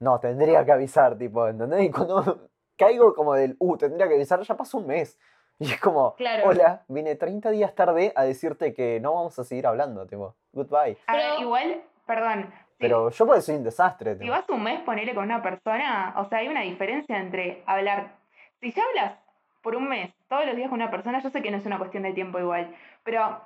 No, 0.00 0.18
tendría 0.20 0.64
que 0.64 0.72
avisar, 0.72 1.16
tipo, 1.18 1.46
¿entendés? 1.46 1.82
Y 1.82 1.90
cuando 1.90 2.48
caigo 2.78 3.14
como 3.14 3.34
del, 3.34 3.56
uh, 3.58 3.76
tendría 3.76 4.08
que 4.08 4.14
avisar, 4.14 4.40
ya 4.40 4.56
pasó 4.56 4.78
un 4.78 4.86
mes. 4.86 5.18
Y 5.58 5.72
es 5.72 5.80
como, 5.80 6.14
Claro. 6.14 6.48
hola, 6.48 6.82
vine 6.88 7.14
30 7.14 7.50
días 7.50 7.74
tarde 7.74 8.12
a 8.16 8.24
decirte 8.24 8.74
que 8.74 8.98
no 9.00 9.14
vamos 9.14 9.38
a 9.38 9.44
seguir 9.44 9.66
hablando, 9.66 10.06
tipo, 10.06 10.34
goodbye. 10.52 10.98
A 11.06 11.16
ver, 11.16 11.30
Pero- 11.30 11.40
igual, 11.40 11.82
perdón. 12.06 12.52
Pero 12.88 13.10
yo 13.10 13.26
porque 13.26 13.42
soy 13.42 13.56
un 13.56 13.64
desastre, 13.64 14.16
Si 14.16 14.28
vas 14.28 14.48
un 14.48 14.62
mes 14.62 14.80
ponerle 14.80 15.14
con 15.14 15.24
una 15.24 15.42
persona, 15.42 16.14
o 16.16 16.24
sea, 16.26 16.38
hay 16.38 16.48
una 16.48 16.62
diferencia 16.62 17.18
entre 17.18 17.62
hablar. 17.66 18.12
Si 18.60 18.72
ya 18.72 18.82
hablas 18.84 19.18
por 19.62 19.76
un 19.76 19.88
mes, 19.88 20.12
todos 20.28 20.46
los 20.46 20.56
días 20.56 20.68
con 20.68 20.80
una 20.80 20.90
persona, 20.90 21.20
yo 21.20 21.30
sé 21.30 21.42
que 21.42 21.50
no 21.50 21.56
es 21.56 21.66
una 21.66 21.78
cuestión 21.78 22.02
de 22.02 22.12
tiempo 22.12 22.38
igual, 22.38 22.74
pero 23.02 23.40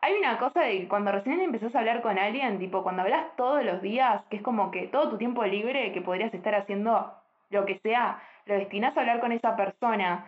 hay 0.00 0.14
una 0.14 0.38
cosa 0.38 0.60
de 0.60 0.80
que 0.80 0.88
cuando 0.88 1.10
recién 1.10 1.40
empezás 1.40 1.74
a 1.74 1.80
hablar 1.80 2.02
con 2.02 2.18
alguien, 2.18 2.58
tipo 2.58 2.82
cuando 2.82 3.02
hablas 3.02 3.34
todos 3.36 3.64
los 3.64 3.82
días, 3.82 4.22
que 4.30 4.36
es 4.36 4.42
como 4.42 4.70
que 4.70 4.86
todo 4.86 5.10
tu 5.10 5.18
tiempo 5.18 5.44
libre 5.44 5.92
que 5.92 6.00
podrías 6.00 6.32
estar 6.32 6.54
haciendo 6.54 7.12
lo 7.50 7.64
que 7.66 7.78
sea, 7.80 8.20
lo 8.44 8.54
destinás 8.54 8.96
a 8.96 9.00
hablar 9.00 9.20
con 9.20 9.32
esa 9.32 9.56
persona 9.56 10.26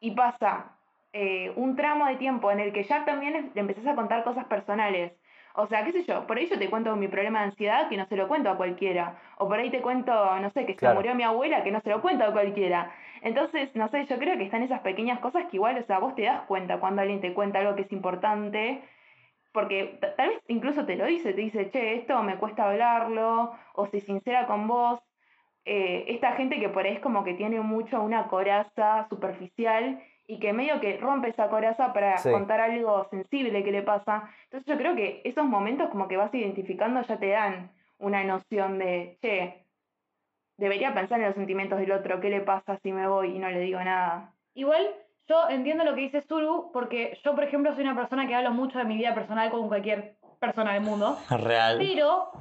y 0.00 0.12
pasa 0.12 0.72
eh, 1.12 1.52
un 1.56 1.74
tramo 1.74 2.06
de 2.06 2.16
tiempo 2.16 2.50
en 2.50 2.60
el 2.60 2.72
que 2.72 2.84
ya 2.84 3.04
también 3.04 3.50
le 3.54 3.60
empezás 3.60 3.86
a 3.86 3.94
contar 3.94 4.24
cosas 4.24 4.44
personales. 4.44 5.12
O 5.60 5.66
sea, 5.66 5.84
qué 5.84 5.90
sé 5.92 6.04
yo, 6.04 6.24
por 6.26 6.36
ahí 6.38 6.46
yo 6.48 6.56
te 6.58 6.70
cuento 6.70 6.94
mi 6.96 7.08
problema 7.08 7.40
de 7.40 7.46
ansiedad 7.46 7.88
que 7.88 7.96
no 7.96 8.06
se 8.06 8.14
lo 8.16 8.28
cuento 8.28 8.48
a 8.48 8.56
cualquiera. 8.56 9.20
O 9.38 9.48
por 9.48 9.58
ahí 9.58 9.70
te 9.70 9.82
cuento, 9.82 10.12
no 10.40 10.50
sé, 10.50 10.64
que 10.66 10.78
se 10.78 10.88
murió 10.88 11.14
mi 11.16 11.24
abuela 11.24 11.64
que 11.64 11.72
no 11.72 11.80
se 11.80 11.90
lo 11.90 12.00
cuento 12.00 12.24
a 12.24 12.32
cualquiera. 12.32 12.92
Entonces, 13.22 13.74
no 13.74 13.88
sé, 13.88 14.06
yo 14.06 14.18
creo 14.18 14.38
que 14.38 14.44
están 14.44 14.62
esas 14.62 14.80
pequeñas 14.82 15.18
cosas 15.18 15.46
que 15.46 15.56
igual, 15.56 15.76
o 15.78 15.82
sea, 15.82 15.98
vos 15.98 16.14
te 16.14 16.22
das 16.22 16.42
cuenta 16.46 16.78
cuando 16.78 17.02
alguien 17.02 17.20
te 17.20 17.34
cuenta 17.34 17.58
algo 17.58 17.74
que 17.74 17.82
es 17.82 17.92
importante. 17.92 18.84
Porque 19.52 19.98
ta- 20.00 20.14
tal 20.16 20.28
vez 20.30 20.40
incluso 20.48 20.86
te 20.86 20.96
lo 20.96 21.06
dice, 21.06 21.32
te 21.34 21.40
dice, 21.40 21.70
che, 21.70 21.96
esto 21.96 22.22
me 22.22 22.36
cuesta 22.38 22.68
hablarlo, 22.70 23.52
o 23.74 23.86
se 23.86 24.00
sincera 24.00 24.46
con 24.46 24.68
vos. 24.68 25.00
Eh, 25.64 26.04
esta 26.08 26.32
gente 26.32 26.60
que 26.60 26.68
por 26.70 26.84
ahí 26.86 26.94
es 26.94 27.00
como 27.00 27.24
que 27.24 27.34
tiene 27.34 27.60
mucho 27.60 28.02
una 28.02 28.28
coraza 28.28 29.06
superficial 29.10 30.02
y 30.30 30.38
que 30.38 30.52
medio 30.52 30.78
que 30.78 30.98
rompe 30.98 31.30
esa 31.30 31.48
coraza 31.48 31.92
para 31.94 32.18
Sí. 32.18 32.30
contar 32.30 32.60
algo 32.60 33.08
sensible 33.10 33.64
que 33.64 33.72
le 33.72 33.82
pasa. 33.82 34.28
Entonces 34.44 34.66
yo 34.66 34.76
creo 34.76 34.94
que 34.94 35.22
esos 35.24 35.44
momentos 35.46 35.88
como 35.88 36.06
que 36.06 36.18
vas 36.18 36.32
identificando 36.34 37.00
ya 37.02 37.18
te 37.18 37.30
dan 37.30 37.72
una 37.98 38.22
noción 38.22 38.78
de, 38.78 39.18
che, 39.22 39.64
debería 40.58 40.92
pensar 40.92 41.18
en 41.20 41.26
los 41.26 41.34
sentimientos 41.34 41.78
del 41.78 41.92
otro, 41.92 42.20
¿qué 42.20 42.28
le 42.28 42.42
pasa 42.42 42.78
si 42.82 42.92
me 42.92 43.08
voy 43.08 43.36
y 43.36 43.38
no 43.38 43.48
le 43.48 43.60
digo 43.60 43.80
nada? 43.80 44.34
Igual 44.54 44.86
yo 45.28 45.48
entiendo 45.48 45.84
lo 45.84 45.94
que 45.94 46.02
dice 46.02 46.20
Suru, 46.22 46.70
porque 46.72 47.18
yo, 47.24 47.34
por 47.34 47.44
ejemplo, 47.44 47.74
soy 47.74 47.84
una 47.84 47.96
persona 47.96 48.26
que 48.26 48.34
hablo 48.34 48.50
mucho 48.50 48.78
de 48.78 48.84
mi 48.84 48.96
vida 48.96 49.14
personal 49.14 49.50
con 49.50 49.66
cualquier 49.68 50.16
persona 50.40 50.74
del 50.74 50.82
mundo. 50.82 51.16
Real. 51.30 51.78
Pero 51.78 52.32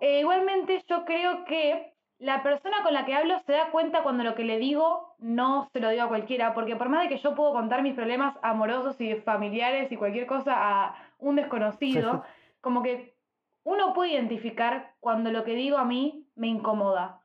eh, 0.00 0.20
igualmente 0.20 0.82
yo 0.86 1.04
creo 1.06 1.44
que 1.46 1.91
la 2.22 2.44
persona 2.44 2.84
con 2.84 2.94
la 2.94 3.04
que 3.04 3.14
hablo 3.14 3.40
se 3.40 3.52
da 3.52 3.70
cuenta 3.72 4.04
cuando 4.04 4.22
lo 4.22 4.36
que 4.36 4.44
le 4.44 4.58
digo 4.58 5.16
no 5.18 5.68
se 5.72 5.80
lo 5.80 5.88
digo 5.90 6.04
a 6.04 6.08
cualquiera, 6.08 6.54
porque 6.54 6.76
por 6.76 6.88
más 6.88 7.02
de 7.02 7.08
que 7.08 7.18
yo 7.18 7.34
puedo 7.34 7.52
contar 7.52 7.82
mis 7.82 7.94
problemas 7.94 8.38
amorosos 8.42 9.00
y 9.00 9.16
familiares 9.16 9.90
y 9.90 9.96
cualquier 9.96 10.26
cosa 10.26 10.54
a 10.56 10.94
un 11.18 11.34
desconocido, 11.34 12.22
como 12.60 12.84
que 12.84 13.16
uno 13.64 13.92
puede 13.92 14.12
identificar 14.12 14.92
cuando 15.00 15.32
lo 15.32 15.42
que 15.42 15.56
digo 15.56 15.78
a 15.78 15.84
mí 15.84 16.28
me 16.36 16.46
incomoda. 16.46 17.20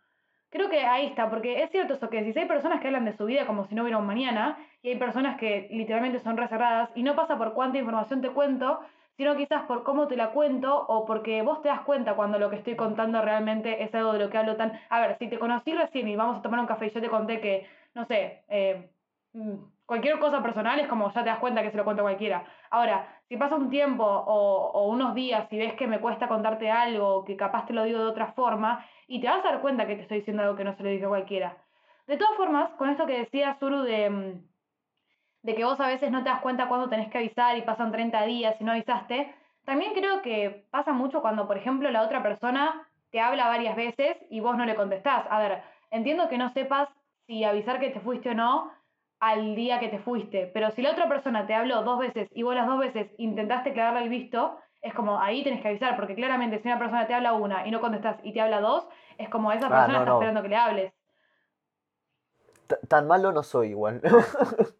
Creo 0.49 0.67
que 0.67 0.79
ahí 0.79 1.05
está, 1.05 1.29
porque 1.29 1.61
es 1.61 1.69
cierto 1.69 1.93
eso 1.93 2.09
que 2.09 2.33
si 2.33 2.39
hay 2.39 2.47
personas 2.47 2.81
que 2.81 2.87
hablan 2.87 3.05
de 3.05 3.15
su 3.15 3.25
vida 3.25 3.45
como 3.45 3.65
si 3.65 3.75
no 3.75 3.83
hubiera 3.83 3.99
un 3.99 4.07
mañana, 4.07 4.57
y 4.81 4.89
hay 4.89 4.97
personas 4.97 5.37
que 5.37 5.67
literalmente 5.69 6.19
son 6.19 6.37
reservadas, 6.37 6.89
y 6.95 7.03
no 7.03 7.15
pasa 7.15 7.37
por 7.37 7.53
cuánta 7.53 7.77
información 7.77 8.21
te 8.21 8.29
cuento, 8.29 8.79
sino 9.17 9.35
quizás 9.35 9.63
por 9.63 9.83
cómo 9.83 10.07
te 10.07 10.15
la 10.15 10.29
cuento 10.29 10.85
o 10.87 11.05
porque 11.05 11.41
vos 11.41 11.61
te 11.61 11.69
das 11.69 11.81
cuenta 11.81 12.15
cuando 12.15 12.37
lo 12.37 12.49
que 12.49 12.57
estoy 12.57 12.75
contando 12.75 13.21
realmente 13.21 13.83
es 13.83 13.93
algo 13.95 14.13
de 14.13 14.19
lo 14.19 14.29
que 14.29 14.37
hablo 14.37 14.55
tan... 14.55 14.79
A 14.89 14.99
ver, 15.01 15.17
si 15.17 15.27
te 15.27 15.39
conocí 15.39 15.73
recién 15.73 16.07
y 16.07 16.15
vamos 16.15 16.37
a 16.37 16.41
tomar 16.43 16.59
un 16.59 16.67
café 16.67 16.87
y 16.87 16.91
yo 16.91 17.01
te 17.01 17.09
conté 17.09 17.41
que, 17.41 17.67
no 17.95 18.05
sé, 18.05 18.43
eh, 18.47 18.89
mm, 19.33 19.55
cualquier 19.87 20.19
cosa 20.19 20.43
personal 20.43 20.79
es 20.79 20.87
como 20.87 21.11
ya 21.11 21.23
te 21.23 21.29
das 21.29 21.39
cuenta 21.39 21.63
que 21.63 21.71
se 21.71 21.77
lo 21.77 21.83
cuento 21.83 22.03
a 22.03 22.05
cualquiera. 22.05 22.45
Ahora, 22.69 23.07
si 23.27 23.37
pasa 23.37 23.55
un 23.55 23.71
tiempo 23.71 24.05
o, 24.05 24.87
unos 24.87 25.15
días 25.15 25.51
y 25.51 25.57
ves 25.57 25.73
que 25.73 25.87
me 25.87 25.99
cuesta 25.99 26.27
contarte 26.27 26.69
algo, 26.69 27.25
que 27.25 27.35
capaz 27.35 27.65
te 27.65 27.73
lo 27.73 27.83
digo 27.83 27.99
de 27.99 28.05
otra 28.05 28.33
forma, 28.33 28.85
y 29.07 29.19
te 29.19 29.27
vas 29.27 29.43
a 29.43 29.49
dar 29.49 29.61
cuenta 29.61 29.87
que 29.87 29.95
te 29.95 30.01
estoy 30.03 30.19
diciendo 30.19 30.43
algo 30.43 30.55
que 30.55 30.63
no 30.63 30.75
se 30.75 30.83
lo 30.83 30.89
dije 30.89 31.05
a 31.05 31.09
cualquiera. 31.09 31.57
De 32.05 32.17
todas 32.17 32.35
formas, 32.37 32.69
con 32.77 32.89
esto 32.89 33.05
que 33.07 33.17
decía 33.19 33.57
Zuru 33.59 33.81
de, 33.81 34.09
mm, 34.09 34.47
de 35.47 35.55
que 35.55 35.63
vos 35.63 35.79
a 35.79 35.87
veces 35.87 36.11
no 36.11 36.23
te 36.23 36.29
das 36.29 36.41
cuenta 36.41 36.67
cuándo 36.67 36.89
tenés 36.89 37.09
que 37.09 37.19
avisar 37.19 37.57
y 37.57 37.61
pasan 37.61 37.89
30 37.93 38.23
días 38.25 38.57
y 38.59 38.65
no 38.65 38.73
avisaste, 38.73 39.33
también 39.63 39.93
creo 39.93 40.21
que 40.21 40.65
pasa 40.71 40.91
mucho 40.91 41.21
cuando, 41.21 41.47
por 41.47 41.57
ejemplo, 41.57 41.89
la 41.89 42.03
otra 42.03 42.21
persona 42.21 42.85
te 43.11 43.21
habla 43.21 43.47
varias 43.47 43.77
veces 43.77 44.17
y 44.29 44.41
vos 44.41 44.57
no 44.57 44.65
le 44.65 44.75
contestás. 44.75 45.25
A 45.29 45.39
ver, 45.39 45.63
entiendo 45.89 46.27
que 46.27 46.37
no 46.37 46.51
sepas 46.51 46.89
si 47.27 47.45
avisar 47.45 47.79
que 47.79 47.91
te 47.91 48.01
fuiste 48.01 48.31
o 48.31 48.33
no 48.35 48.71
al 49.21 49.55
día 49.55 49.79
que 49.79 49.87
te 49.87 49.99
fuiste, 49.99 50.51
pero 50.53 50.69
si 50.71 50.81
la 50.81 50.91
otra 50.91 51.07
persona 51.07 51.47
te 51.47 51.55
habló 51.55 51.81
dos 51.83 51.97
veces 51.99 52.29
y 52.33 52.43
vos 52.43 52.53
las 52.53 52.67
dos 52.67 52.79
veces 52.79 53.09
intentaste 53.17 53.73
quedarle 53.73 54.03
el 54.03 54.09
visto, 54.09 54.57
es 54.81 54.93
como 54.93 55.19
ahí 55.21 55.43
tenés 55.45 55.61
que 55.61 55.69
avisar, 55.69 55.95
porque 55.95 56.13
claramente 56.15 56.59
si 56.59 56.67
una 56.67 56.77
persona 56.77 57.07
te 57.07 57.13
habla 57.13 57.31
una 57.33 57.65
y 57.65 57.71
no 57.71 57.79
contestás 57.79 58.17
y 58.23 58.33
te 58.33 58.41
habla 58.41 58.59
dos, 58.59 58.87
es 59.17 59.29
como 59.29 59.51
esa 59.53 59.67
Ah, 59.67 59.69
persona 59.69 59.93
no, 59.93 59.99
está 59.99 60.09
no. 60.11 60.15
esperando 60.17 60.41
que 60.43 60.49
le 60.49 60.55
hables. 60.57 60.93
T- 62.67 62.79
Tan 62.87 63.07
malo 63.07 63.31
no 63.31 63.43
soy 63.43 63.69
igual. 63.69 64.01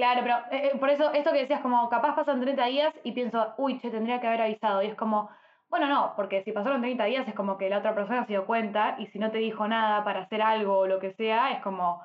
Claro, 0.00 0.22
pero 0.22 0.36
eh, 0.50 0.70
eh, 0.72 0.78
por 0.78 0.88
eso 0.88 1.12
esto 1.12 1.30
que 1.30 1.40
decías, 1.40 1.60
como 1.60 1.90
capaz 1.90 2.16
pasan 2.16 2.40
30 2.40 2.64
días 2.64 2.94
y 3.04 3.12
pienso, 3.12 3.52
uy, 3.58 3.78
che, 3.80 3.90
tendría 3.90 4.18
que 4.18 4.28
haber 4.28 4.40
avisado. 4.40 4.82
Y 4.82 4.86
es 4.86 4.94
como, 4.94 5.28
bueno, 5.68 5.88
no, 5.88 6.14
porque 6.16 6.42
si 6.42 6.52
pasaron 6.52 6.80
30 6.80 7.04
días 7.04 7.28
es 7.28 7.34
como 7.34 7.58
que 7.58 7.68
la 7.68 7.80
otra 7.80 7.94
persona 7.94 8.24
se 8.24 8.32
dio 8.32 8.46
cuenta 8.46 8.96
y 8.98 9.08
si 9.08 9.18
no 9.18 9.30
te 9.30 9.36
dijo 9.36 9.68
nada 9.68 10.02
para 10.02 10.22
hacer 10.22 10.40
algo 10.40 10.78
o 10.78 10.86
lo 10.86 11.00
que 11.00 11.12
sea, 11.12 11.52
es 11.52 11.62
como, 11.62 12.02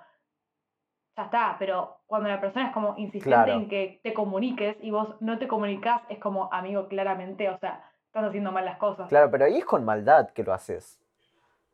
ya 1.16 1.24
está. 1.24 1.56
Pero 1.58 2.02
cuando 2.06 2.28
la 2.28 2.42
persona 2.42 2.68
es 2.68 2.74
como 2.74 2.96
insistente 2.98 3.30
Claro. 3.30 3.54
en 3.54 3.70
que 3.70 4.02
te 4.04 4.14
comuniques 4.14 4.76
y 4.82 4.92
vos 4.92 5.16
no 5.22 5.40
te 5.40 5.48
comunicás, 5.48 6.02
es 6.10 6.20
como, 6.20 6.50
amigo, 6.52 6.90
claramente, 6.90 7.50
o 7.50 7.58
sea, 7.60 7.82
estás 8.08 8.26
haciendo 8.26 8.52
mal 8.52 8.66
las 8.66 8.78
cosas. 8.78 9.08
Claro, 9.08 9.32
pero 9.32 9.46
ahí 9.46 9.60
es 9.60 9.66
con 9.66 9.86
maldad 9.86 10.32
que 10.32 10.44
lo 10.44 10.54
haces. 10.54 11.00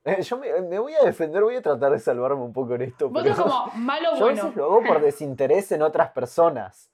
Eh, 0.03 0.21
Yo 0.23 0.37
me, 0.37 0.61
me 0.61 0.79
voy 0.79 0.93
a 0.95 1.03
defender, 1.03 1.43
voy 1.43 1.55
a 1.55 1.61
tratar 1.61 1.91
de 1.91 1.99
salvarme 1.99 2.41
un 2.41 2.53
poco 2.53 2.75
en 2.75 2.81
esto. 2.83 3.09
Vos 3.09 3.23
sos 3.27 3.37
como 3.39 3.65
malo 3.75 4.09
yo 4.11 4.15
a 4.15 4.19
bueno. 4.19 4.43
veces 4.43 4.55
lo 4.55 4.65
hago 4.65 4.83
por 4.83 5.01
desinterés 5.01 5.71
en 5.71 5.81
otras 5.81 6.11
personas. 6.11 6.89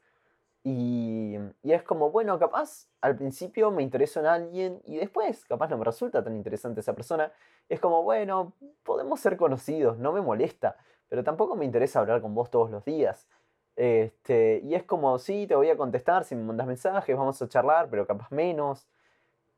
Y, 0.63 1.37
y 1.63 1.71
es 1.71 1.83
como, 1.83 2.11
bueno, 2.11 2.37
capaz 2.37 2.89
al 2.99 3.15
principio 3.15 3.71
me 3.71 3.83
intereso 3.83 4.19
en 4.19 4.25
alguien 4.25 4.81
y 4.83 4.97
después 4.97 5.45
capaz 5.45 5.69
no 5.69 5.77
me 5.77 5.85
resulta 5.85 6.21
tan 6.23 6.35
interesante 6.35 6.81
esa 6.81 6.93
persona. 6.93 7.31
Es 7.69 7.79
como, 7.79 8.03
bueno, 8.03 8.51
podemos 8.83 9.19
ser 9.21 9.37
conocidos, 9.37 9.97
no 9.97 10.11
me 10.11 10.19
molesta, 10.21 10.75
pero 11.07 11.23
tampoco 11.23 11.55
me 11.55 11.63
interesa 11.63 11.99
hablar 11.99 12.21
con 12.21 12.35
vos 12.35 12.49
todos 12.51 12.69
los 12.69 12.83
días. 12.83 13.29
Este, 13.77 14.59
y 14.63 14.75
es 14.75 14.83
como, 14.83 15.17
sí, 15.19 15.47
te 15.47 15.55
voy 15.55 15.69
a 15.69 15.77
contestar 15.77 16.25
si 16.25 16.35
me 16.35 16.43
mandas 16.43 16.67
mensajes, 16.67 17.15
vamos 17.15 17.41
a 17.41 17.47
charlar, 17.47 17.87
pero 17.89 18.05
capaz 18.05 18.29
menos. 18.31 18.87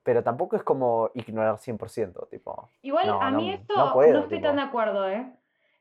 Pero 0.10 0.24
tampoco 0.24 0.56
es 0.56 0.64
como 0.64 1.12
ignorar 1.14 1.60
100%, 1.60 2.26
tipo. 2.32 2.72
Igual 2.82 3.06
No, 3.06 3.22
a 3.22 3.30
no- 3.30 3.38
mí 3.38 3.52
esto 3.52 3.76
no 3.78 3.86
no, 3.86 3.94
puedo, 3.94 4.20
estoy 4.22 4.40
tipo. 4.40 4.48
tan 4.48 4.56
de 4.56 4.64
acuerdo, 4.64 5.08
¿eh? 5.08 5.24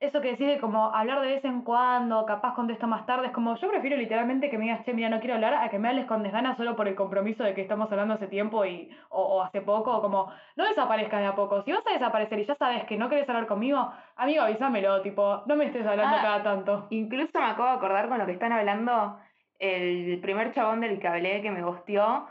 Eso 0.00 0.20
que 0.20 0.32
decís 0.32 0.46
de 0.46 0.60
como 0.60 0.94
hablar 0.94 1.22
de 1.22 1.28
vez 1.28 1.44
en 1.46 1.62
cuando, 1.62 2.26
capaz 2.26 2.52
contesto 2.54 2.86
más 2.86 3.06
tarde, 3.06 3.28
es 3.28 3.32
como 3.32 3.56
yo 3.56 3.68
prefiero 3.70 3.96
literalmente 3.96 4.50
que 4.50 4.58
me 4.58 4.64
digas, 4.64 4.84
che, 4.84 4.92
mira, 4.92 5.08
no 5.08 5.18
quiero 5.20 5.36
hablar, 5.36 5.54
a 5.54 5.70
que 5.70 5.78
me 5.78 5.88
hables 5.88 6.04
con 6.04 6.22
desgana 6.22 6.54
solo 6.58 6.76
por 6.76 6.88
el 6.88 6.94
compromiso 6.94 7.42
de 7.42 7.54
que 7.54 7.62
estamos 7.62 7.90
hablando 7.90 8.12
hace 8.14 8.26
tiempo 8.26 8.66
y, 8.66 8.90
o, 9.08 9.22
o 9.22 9.42
hace 9.42 9.62
poco, 9.62 9.96
o 9.96 10.02
como 10.02 10.30
no 10.56 10.64
desaparezcas 10.68 11.20
de 11.20 11.26
a 11.28 11.34
poco. 11.34 11.62
Si 11.62 11.72
vas 11.72 11.86
a 11.86 11.94
desaparecer 11.94 12.38
y 12.38 12.44
ya 12.44 12.54
sabes 12.56 12.84
que 12.84 12.98
no 12.98 13.08
querés 13.08 13.26
hablar 13.30 13.46
conmigo, 13.46 13.90
amigo, 14.16 14.42
avísamelo, 14.42 15.00
tipo, 15.00 15.42
no 15.46 15.56
me 15.56 15.64
estés 15.64 15.86
hablando 15.86 16.16
Ah. 16.18 16.22
cada 16.22 16.42
tanto. 16.42 16.86
Incluso 16.90 17.30
me 17.40 17.46
acabo 17.46 17.64
de 17.70 17.76
acordar 17.76 18.10
con 18.10 18.18
lo 18.18 18.26
que 18.26 18.32
están 18.32 18.52
hablando, 18.52 19.18
el 19.58 20.20
primer 20.20 20.52
chabón 20.52 20.80
del 20.82 21.00
que 21.00 21.08
hablé 21.08 21.40
que 21.40 21.50
me 21.50 21.62
gustió, 21.64 22.26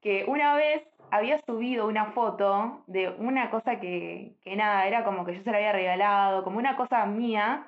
que 0.00 0.24
una 0.28 0.54
vez 0.54 0.82
había 1.10 1.38
subido 1.38 1.86
una 1.86 2.12
foto 2.12 2.82
de 2.86 3.08
una 3.10 3.50
cosa 3.50 3.80
que, 3.80 4.36
que 4.42 4.56
nada, 4.56 4.86
era 4.86 5.04
como 5.04 5.24
que 5.24 5.36
yo 5.36 5.42
se 5.42 5.50
la 5.50 5.58
había 5.58 5.72
regalado, 5.72 6.44
como 6.44 6.58
una 6.58 6.76
cosa 6.76 7.04
mía, 7.06 7.66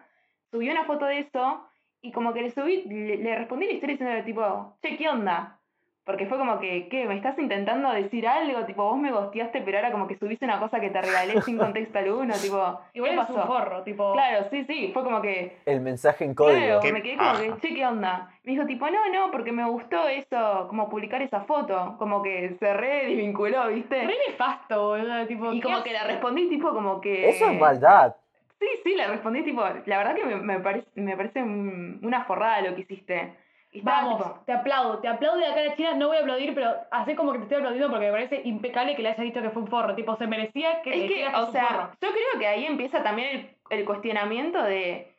subió 0.51 0.72
una 0.72 0.84
foto 0.84 1.07
de 1.07 1.20
eso 1.20 1.68
y 2.01 2.12
como 2.12 2.32
que 2.32 2.43
le 2.43 2.51
subí, 2.51 2.84
le, 2.84 3.16
le 3.18 3.39
respondí 3.39 3.66
la 3.66 3.72
historia 3.72 3.97
diciendo 3.97 4.24
tipo, 4.24 4.78
che, 4.82 4.97
¿qué 4.97 5.09
onda? 5.09 5.58
Porque 6.09 6.25
fue 6.25 6.39
como 6.39 6.59
que, 6.59 6.89
¿qué? 6.89 7.05
¿Me 7.05 7.17
estás 7.17 7.39
intentando 7.39 7.93
decir 7.93 8.27
algo? 8.27 8.65
Tipo, 8.65 8.83
vos 8.83 8.97
me 8.99 9.13
gosteaste, 9.13 9.61
pero 9.61 9.77
ahora 9.77 9.93
como 9.93 10.09
que 10.09 10.17
subiste 10.17 10.47
una 10.47 10.59
cosa 10.59 10.81
que 10.81 10.89
te 10.89 11.03
regalé 11.03 11.43
sin 11.43 11.59
contexto 11.59 11.99
alguno, 11.99 12.33
tipo, 12.33 12.81
Igual 12.95 13.11
¿qué 13.15 13.21
es 13.21 13.29
un 13.29 13.37
pasó? 13.37 13.47
forro, 13.47 13.83
tipo. 13.83 14.15
Claro, 14.15 14.47
sí, 14.51 14.65
sí, 14.65 14.91
fue 14.95 15.05
como 15.05 15.21
que, 15.21 15.59
El 15.67 15.83
mensaje 15.83 16.25
en 16.25 16.35
código. 16.35 16.57
Claro, 16.65 16.81
Qué 16.81 16.93
me 16.95 17.03
quedé 17.03 17.19
como 17.19 17.33
que, 17.39 17.49
paja. 17.51 17.61
che, 17.61 17.75
¿qué 17.75 17.87
onda? 17.87 18.31
Me 18.43 18.53
dijo 18.53 18.65
tipo, 18.65 18.89
no, 18.89 19.07
no, 19.13 19.31
porque 19.31 19.53
me 19.53 19.69
gustó 19.69 20.09
eso, 20.09 20.67
como 20.71 20.89
publicar 20.89 21.21
esa 21.21 21.43
foto, 21.43 21.97
como 21.99 22.23
que 22.23 22.57
se 22.59 22.73
re 22.73 23.05
desvinculó, 23.09 23.69
¿viste? 23.69 24.07
Re 24.07 24.15
nefasto, 24.31 24.89
boludo, 24.89 25.27
tipo. 25.27 25.53
Y 25.53 25.61
¿qué 25.61 25.63
como 25.69 25.83
que 25.83 25.93
le 25.93 26.05
respondí 26.05 26.49
tipo 26.49 26.71
como 26.73 27.03
que... 27.03 27.29
Eso 27.29 27.51
es 27.51 27.61
maldad. 27.61 28.17
Sí, 28.59 28.67
sí, 28.83 28.95
le 28.97 29.07
respondí 29.09 29.43
tipo, 29.45 29.61
la 29.85 29.99
verdad 29.99 30.15
que 30.15 30.25
me, 30.25 30.37
me 30.37 30.59
parece, 30.61 30.89
me 30.95 31.17
parece 31.19 31.43
un- 31.43 32.01
una 32.03 32.25
forrada 32.25 32.63
lo 32.63 32.75
que 32.75 32.81
hiciste. 32.81 33.35
Vamos, 33.83 34.16
tipo, 34.16 34.41
te 34.47 34.53
aplaudo, 34.53 34.99
te 34.99 35.09
aplaudo 35.09 35.39
de 35.39 35.47
acá 35.47 35.61
a 35.61 35.64
la 35.64 35.77
China, 35.77 35.95
no 35.95 36.09
voy 36.09 36.16
a 36.16 36.21
aplaudir, 36.21 36.55
pero 36.55 36.75
hace 36.91 37.14
como 37.14 37.33
que 37.33 37.39
te 37.39 37.45
estoy 37.45 37.59
aplaudiendo 37.59 37.91
porque 37.91 38.07
me 38.07 38.12
parece 38.12 38.41
impecable 38.45 38.97
que 38.97 39.03
le 39.03 39.11
hayas 39.11 39.25
dicho 39.25 39.43
que 39.43 39.51
fue 39.51 39.62
un 39.62 39.69
forro, 39.69 39.95
tipo, 39.95 40.16
se 40.16 40.27
merecía 40.27 40.81
que 40.83 40.91
le 40.91 41.05
es 41.05 41.12
que, 41.12 41.37
o 41.37 41.53
sea, 41.53 41.66
forro. 41.66 41.91
yo 42.01 42.09
creo 42.11 42.41
que 42.41 42.47
ahí 42.47 42.64
empieza 42.64 43.03
también 43.03 43.29
el, 43.71 43.79
el 43.79 43.85
cuestionamiento 43.85 44.62
de 44.62 45.14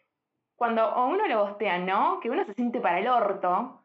cuando 0.56 0.82
a 0.82 1.06
uno 1.06 1.28
lo 1.28 1.46
bostean, 1.46 1.86
¿no? 1.86 2.20
Que 2.20 2.30
uno 2.30 2.44
se 2.44 2.54
siente 2.54 2.80
para 2.80 3.00
el 3.00 3.08
orto 3.08 3.82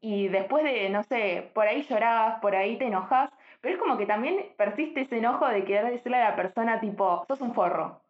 y 0.00 0.28
después 0.28 0.64
de, 0.64 0.88
no 0.90 1.02
sé, 1.02 1.50
por 1.54 1.66
ahí 1.66 1.82
llorás, 1.82 2.40
por 2.40 2.54
ahí 2.54 2.76
te 2.76 2.86
enojas, 2.86 3.30
pero 3.60 3.74
es 3.74 3.80
como 3.80 3.96
que 3.96 4.06
también 4.06 4.52
persiste 4.56 5.02
ese 5.02 5.18
enojo 5.18 5.46
de 5.48 5.64
querer 5.64 5.90
decirle 5.90 6.18
a 6.18 6.30
la 6.30 6.36
persona 6.36 6.80
tipo, 6.80 7.24
sos 7.26 7.40
un 7.40 7.54
forro. 7.54 8.00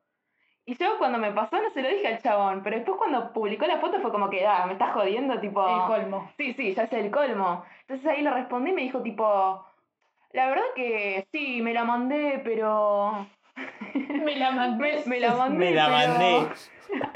Y 0.69 0.77
yo 0.77 0.99
cuando 0.99 1.17
me 1.19 1.33
pasó 1.33 1.57
no 1.63 1.71
se 1.71 1.81
lo 1.81 1.89
dije 1.89 2.07
al 2.09 2.21
chabón, 2.23 2.61
pero 2.63 2.77
después 2.77 2.99
cuando 2.99 3.33
publicó 3.33 3.65
la 3.65 3.79
foto 3.79 4.01
fue 4.03 4.11
como 4.13 4.29
que, 4.29 4.47
ah, 4.47 4.67
me 4.67 4.75
estás 4.75 4.93
jodiendo, 4.93 5.41
tipo... 5.41 5.67
El 5.67 5.87
colmo. 5.87 6.31
Sí, 6.37 6.53
sí, 6.53 6.75
ya 6.75 6.83
es 6.83 6.93
el 6.93 7.11
colmo. 7.11 7.65
Entonces 7.87 8.07
ahí 8.07 8.21
le 8.21 8.31
respondí 8.31 8.73
y 8.73 8.75
me 8.75 8.83
dijo 8.83 9.01
tipo, 9.01 9.65
la 10.33 10.47
verdad 10.51 10.65
que 10.77 11.27
sí, 11.33 11.63
me 11.63 11.73
la 11.73 11.85
mandé, 11.85 12.43
pero... 12.45 13.27
Me 13.95 14.37
la 14.37 14.51
mandé. 14.51 15.03
Me, 15.07 15.11
me 15.17 15.21
la 15.21 15.35
mandé. 15.37 15.59
Me 15.59 15.71
la 15.71 15.87
pero- 15.87 15.97
mandé. 16.13 16.49
Pero 16.89 17.05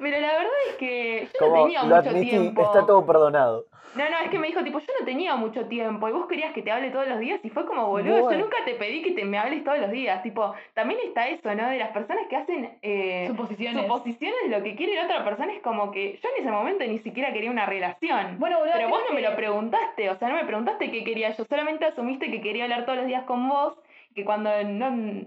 la 0.00 0.10
verdad 0.32 0.52
es 0.70 0.76
que 0.76 1.28
yo 1.40 1.48
no 1.48 1.62
tenía 1.64 1.82
lo 1.82 1.96
mucho 1.96 2.10
admití, 2.10 2.30
tiempo. 2.30 2.62
está 2.62 2.86
todo 2.86 3.04
perdonado. 3.06 3.64
No, 3.94 4.04
no, 4.10 4.18
es 4.18 4.30
que 4.30 4.38
me 4.38 4.48
dijo, 4.48 4.62
tipo, 4.62 4.78
yo 4.78 4.92
no 5.00 5.06
tenía 5.06 5.34
mucho 5.36 5.64
tiempo 5.66 6.08
y 6.08 6.12
vos 6.12 6.26
querías 6.26 6.52
que 6.52 6.60
te 6.62 6.70
hable 6.70 6.90
todos 6.90 7.08
los 7.08 7.18
días 7.18 7.40
y 7.42 7.48
fue 7.48 7.64
como, 7.66 7.86
boludo, 7.88 8.20
Bueno. 8.20 8.32
yo 8.32 8.44
nunca 8.44 8.58
te 8.66 8.74
pedí 8.74 9.02
que 9.02 9.12
te 9.12 9.24
me 9.24 9.38
hables 9.38 9.64
todos 9.64 9.78
los 9.78 9.90
días. 9.90 10.22
Tipo, 10.22 10.54
también 10.74 11.00
está 11.04 11.26
eso, 11.28 11.52
¿no? 11.54 11.68
De 11.68 11.78
las 11.78 11.88
personas 11.90 12.26
que 12.28 12.36
hacen 12.36 12.78
eh, 12.82 13.24
Suposiciones. 13.28 13.82
suposiciones 13.82 14.36
de 14.44 14.56
lo 14.56 14.62
que 14.62 14.76
quiere 14.76 14.94
la 14.94 15.04
otra 15.06 15.24
persona. 15.24 15.54
Es 15.54 15.62
como 15.62 15.90
que 15.90 16.20
yo 16.22 16.28
en 16.36 16.42
ese 16.42 16.50
momento 16.52 16.84
ni 16.84 16.98
siquiera 16.98 17.32
quería 17.32 17.50
una 17.50 17.64
relación. 17.66 18.38
Bueno, 18.38 18.58
boludo, 18.58 18.74
Pero 18.76 18.88
vos 18.90 19.00
no 19.08 19.14
me 19.14 19.22
lo 19.22 19.34
preguntaste, 19.34 20.10
o 20.10 20.18
sea, 20.18 20.28
no 20.28 20.34
me 20.36 20.44
preguntaste 20.44 20.90
qué 20.90 21.02
quería 21.02 21.30
yo, 21.34 21.44
solamente 21.46 21.86
asumiste 21.86 22.30
que 22.30 22.42
quería 22.42 22.64
hablar 22.64 22.84
todos 22.84 22.98
los 22.98 23.06
días 23.06 23.24
con 23.24 23.48
vos, 23.48 23.72
que 24.14 24.24
cuando 24.24 24.50
no, 24.64 25.24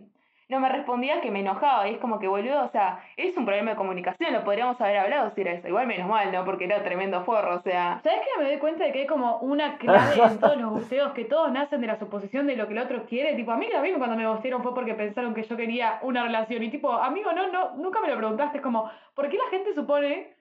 no 0.51 0.59
me 0.59 0.67
respondías 0.67 1.21
que 1.21 1.31
me 1.31 1.39
enojaba, 1.39 1.87
y 1.87 1.93
es 1.93 1.99
como 1.99 2.19
que 2.19 2.27
boludo, 2.27 2.65
o 2.65 2.69
sea, 2.69 2.99
es 3.15 3.35
un 3.37 3.45
problema 3.45 3.71
de 3.71 3.77
comunicación, 3.77 4.33
lo 4.33 4.43
podríamos 4.43 4.79
haber 4.81 4.97
hablado 4.97 5.31
si 5.31 5.41
era 5.41 5.53
eso, 5.53 5.69
igual 5.69 5.87
menos 5.87 6.09
mal, 6.09 6.29
¿no? 6.29 6.43
Porque 6.43 6.65
era 6.65 6.83
tremendo 6.83 7.23
forro, 7.23 7.55
o 7.55 7.61
sea, 7.61 8.01
¿Sabes 8.03 8.19
que 8.19 8.43
me 8.43 8.49
doy 8.49 8.59
cuenta 8.59 8.83
de 8.83 8.91
que 8.91 8.99
hay 8.99 9.07
como 9.07 9.37
una 9.37 9.77
clave 9.77 10.21
en 10.21 10.39
todos 10.39 10.57
los 10.57 10.71
busteos 10.73 11.13
que 11.13 11.23
todos 11.23 11.51
nacen 11.53 11.79
de 11.79 11.87
la 11.87 11.97
suposición 11.97 12.47
de 12.47 12.57
lo 12.57 12.67
que 12.67 12.73
el 12.73 12.79
otro 12.79 13.05
quiere? 13.05 13.35
Tipo, 13.35 13.51
a 13.51 13.57
mí 13.57 13.69
también 13.71 13.97
cuando 13.97 14.17
me 14.17 14.27
bustearon 14.27 14.61
fue 14.61 14.73
porque 14.73 14.93
pensaron 14.93 15.33
que 15.33 15.43
yo 15.43 15.55
quería 15.55 15.99
una 16.01 16.23
relación. 16.23 16.63
Y 16.63 16.69
tipo, 16.69 16.91
amigo, 16.91 17.31
no, 17.31 17.47
no, 17.47 17.75
nunca 17.75 18.01
me 18.01 18.09
lo 18.09 18.17
preguntaste. 18.17 18.57
Es 18.57 18.63
como, 18.63 18.91
¿por 19.13 19.29
qué 19.29 19.37
la 19.37 19.49
gente 19.49 19.73
supone 19.73 20.35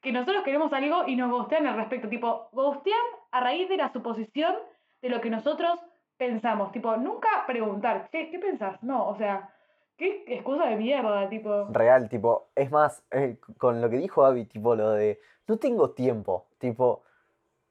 que 0.00 0.12
nosotros 0.12 0.44
queremos 0.44 0.72
algo 0.72 1.04
y 1.08 1.16
nos 1.16 1.30
gustean 1.30 1.66
al 1.66 1.76
respecto? 1.76 2.08
Tipo, 2.08 2.48
gustean 2.52 3.00
a 3.32 3.40
raíz 3.40 3.68
de 3.68 3.76
la 3.76 3.92
suposición 3.92 4.54
de 5.02 5.08
lo 5.08 5.20
que 5.20 5.30
nosotros 5.30 5.80
pensamos, 6.16 6.72
tipo, 6.72 6.96
nunca 6.96 7.28
preguntar, 7.46 8.08
che, 8.10 8.30
¿qué 8.30 8.38
pensás? 8.38 8.82
No, 8.82 9.06
o 9.08 9.16
sea, 9.16 9.50
qué 9.96 10.24
excusa 10.26 10.66
de 10.66 10.76
mierda, 10.76 11.28
tipo. 11.28 11.66
Real, 11.70 12.08
tipo, 12.08 12.48
es 12.54 12.70
más, 12.70 13.02
eh, 13.10 13.38
con 13.58 13.80
lo 13.80 13.90
que 13.90 13.96
dijo 13.96 14.24
Abby, 14.24 14.44
tipo, 14.44 14.74
lo 14.74 14.90
de, 14.90 15.20
no 15.46 15.58
tengo 15.58 15.90
tiempo, 15.90 16.46
tipo, 16.58 17.02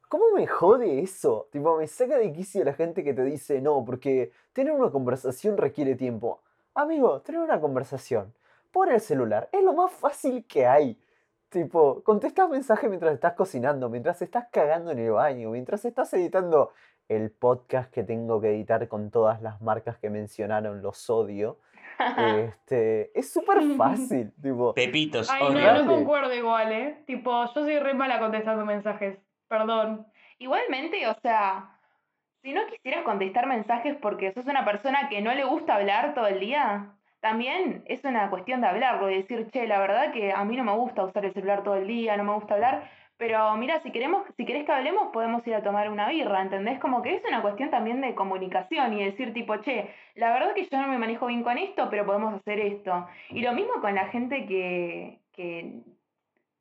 ¿cómo 0.10 0.32
me 0.36 0.48
jode 0.48 1.00
eso? 1.00 1.48
Tipo, 1.52 1.78
me 1.78 1.88
saca 1.88 2.18
de 2.18 2.32
quicio 2.32 2.64
la 2.64 2.74
gente 2.74 3.04
que 3.04 3.14
te 3.14 3.24
dice, 3.24 3.62
no, 3.62 3.84
porque 3.86 4.32
tener 4.54 4.74
una 4.74 4.92
conversación 4.92 5.58
requiere 5.58 5.96
tiempo. 5.96 6.42
Amigo, 6.74 7.22
tener 7.22 7.42
una 7.42 7.60
conversación 7.60 8.34
por 8.72 8.92
el 8.92 9.00
celular 9.00 9.48
es 9.52 9.64
lo 9.64 9.74
más 9.74 9.92
fácil 9.92 10.46
que 10.46 10.66
hay. 10.68 11.00
Tipo, 11.50 12.04
contestas 12.04 12.50
mensajes 12.50 12.90
mientras 12.90 13.14
estás 13.14 13.34
cocinando, 13.34 13.90
mientras 13.90 14.22
estás 14.22 14.48
cagando 14.52 14.92
en 14.92 15.00
el 15.00 15.12
baño, 15.12 15.52
mientras 15.52 15.86
estás 15.86 16.14
editando 16.14 16.72
el 17.08 17.32
podcast 17.32 17.92
que 17.92 18.04
tengo 18.04 18.42
que 18.42 18.50
editar 18.50 18.88
con 18.88 19.12
todas 19.12 19.42
las 19.42 19.62
marcas 19.62 19.98
que 19.98 20.10
mencionaron, 20.10 20.82
los 20.82 21.10
odio. 21.10 21.58
Este, 22.48 23.18
es 23.18 23.32
súper 23.32 23.62
fácil, 23.78 24.34
tipo. 24.42 24.74
Pepitos, 24.74 25.30
Ay, 25.30 25.54
no, 25.54 25.84
no 25.84 25.88
concuerdo 25.88 26.34
igual, 26.34 26.72
¿eh? 26.72 26.98
Tipo, 27.06 27.46
yo 27.46 27.64
soy 27.64 27.80
re 27.80 27.94
mala 27.94 28.20
contestando 28.20 28.66
mensajes. 28.66 29.18
Perdón. 29.48 30.06
Igualmente, 30.38 31.08
o 31.08 31.14
sea, 31.22 31.78
si 32.42 32.54
no 32.54 32.62
quisieras 32.68 33.04
contestar 33.04 33.48
mensajes 33.48 33.96
porque 34.02 34.34
sos 34.34 34.46
una 34.46 34.66
persona 34.66 35.10
que 35.10 35.22
no 35.22 35.34
le 35.34 35.46
gusta 35.46 35.76
hablar 35.76 36.14
todo 36.14 36.28
el 36.28 36.40
día, 36.40 36.96
también 37.22 37.84
es 37.88 38.04
una 38.04 38.30
cuestión 38.30 38.62
de 38.62 38.68
hablarlo, 38.68 39.08
de 39.08 39.16
decir, 39.16 39.50
che, 39.52 39.66
la 39.66 39.80
verdad 39.80 40.12
que 40.14 40.32
a 40.32 40.44
mí 40.46 40.56
no 40.56 40.64
me 40.64 40.74
gusta 40.74 41.06
usar 41.06 41.26
el 41.26 41.34
celular 41.34 41.64
todo 41.64 41.76
el 41.76 41.88
día, 41.88 42.18
no 42.18 42.24
me 42.24 42.34
gusta 42.34 42.54
hablar, 42.56 42.90
pero 43.18 43.56
mira, 43.56 43.82
si 43.82 43.92
queremos, 43.92 44.24
si 44.36 44.46
querés 44.46 44.66
que 44.66 44.72
hablemos, 44.72 45.08
podemos 45.14 45.46
ir 45.48 45.56
a 45.56 45.64
tomar 45.64 45.90
una 45.90 46.10
birra, 46.10 46.42
¿entendés? 46.42 46.80
Como 46.80 47.02
que 47.02 47.16
es 47.16 47.24
una 47.28 47.42
cuestión 47.42 47.70
también 47.70 48.02
de 48.02 48.14
comunicación 48.14 48.94
y 48.94 49.06
decir 49.06 49.34
tipo, 49.34 49.56
che, 49.58 49.90
la 50.16 50.34
verdad 50.34 50.54
que 50.54 50.66
yo 50.66 50.82
no 50.82 50.88
me 50.88 50.98
manejo 50.98 51.28
bien 51.28 51.44
con 51.44 51.58
esto, 51.58 51.90
pero 51.90 52.06
podemos 52.06 52.34
hacer 52.34 52.60
esto. 52.60 53.08
Y 53.30 53.42
lo 53.42 53.54
mismo 53.54 53.80
con 53.80 53.96
la 53.96 54.08
gente 54.08 54.46
que, 54.46 55.20
que, 55.32 55.82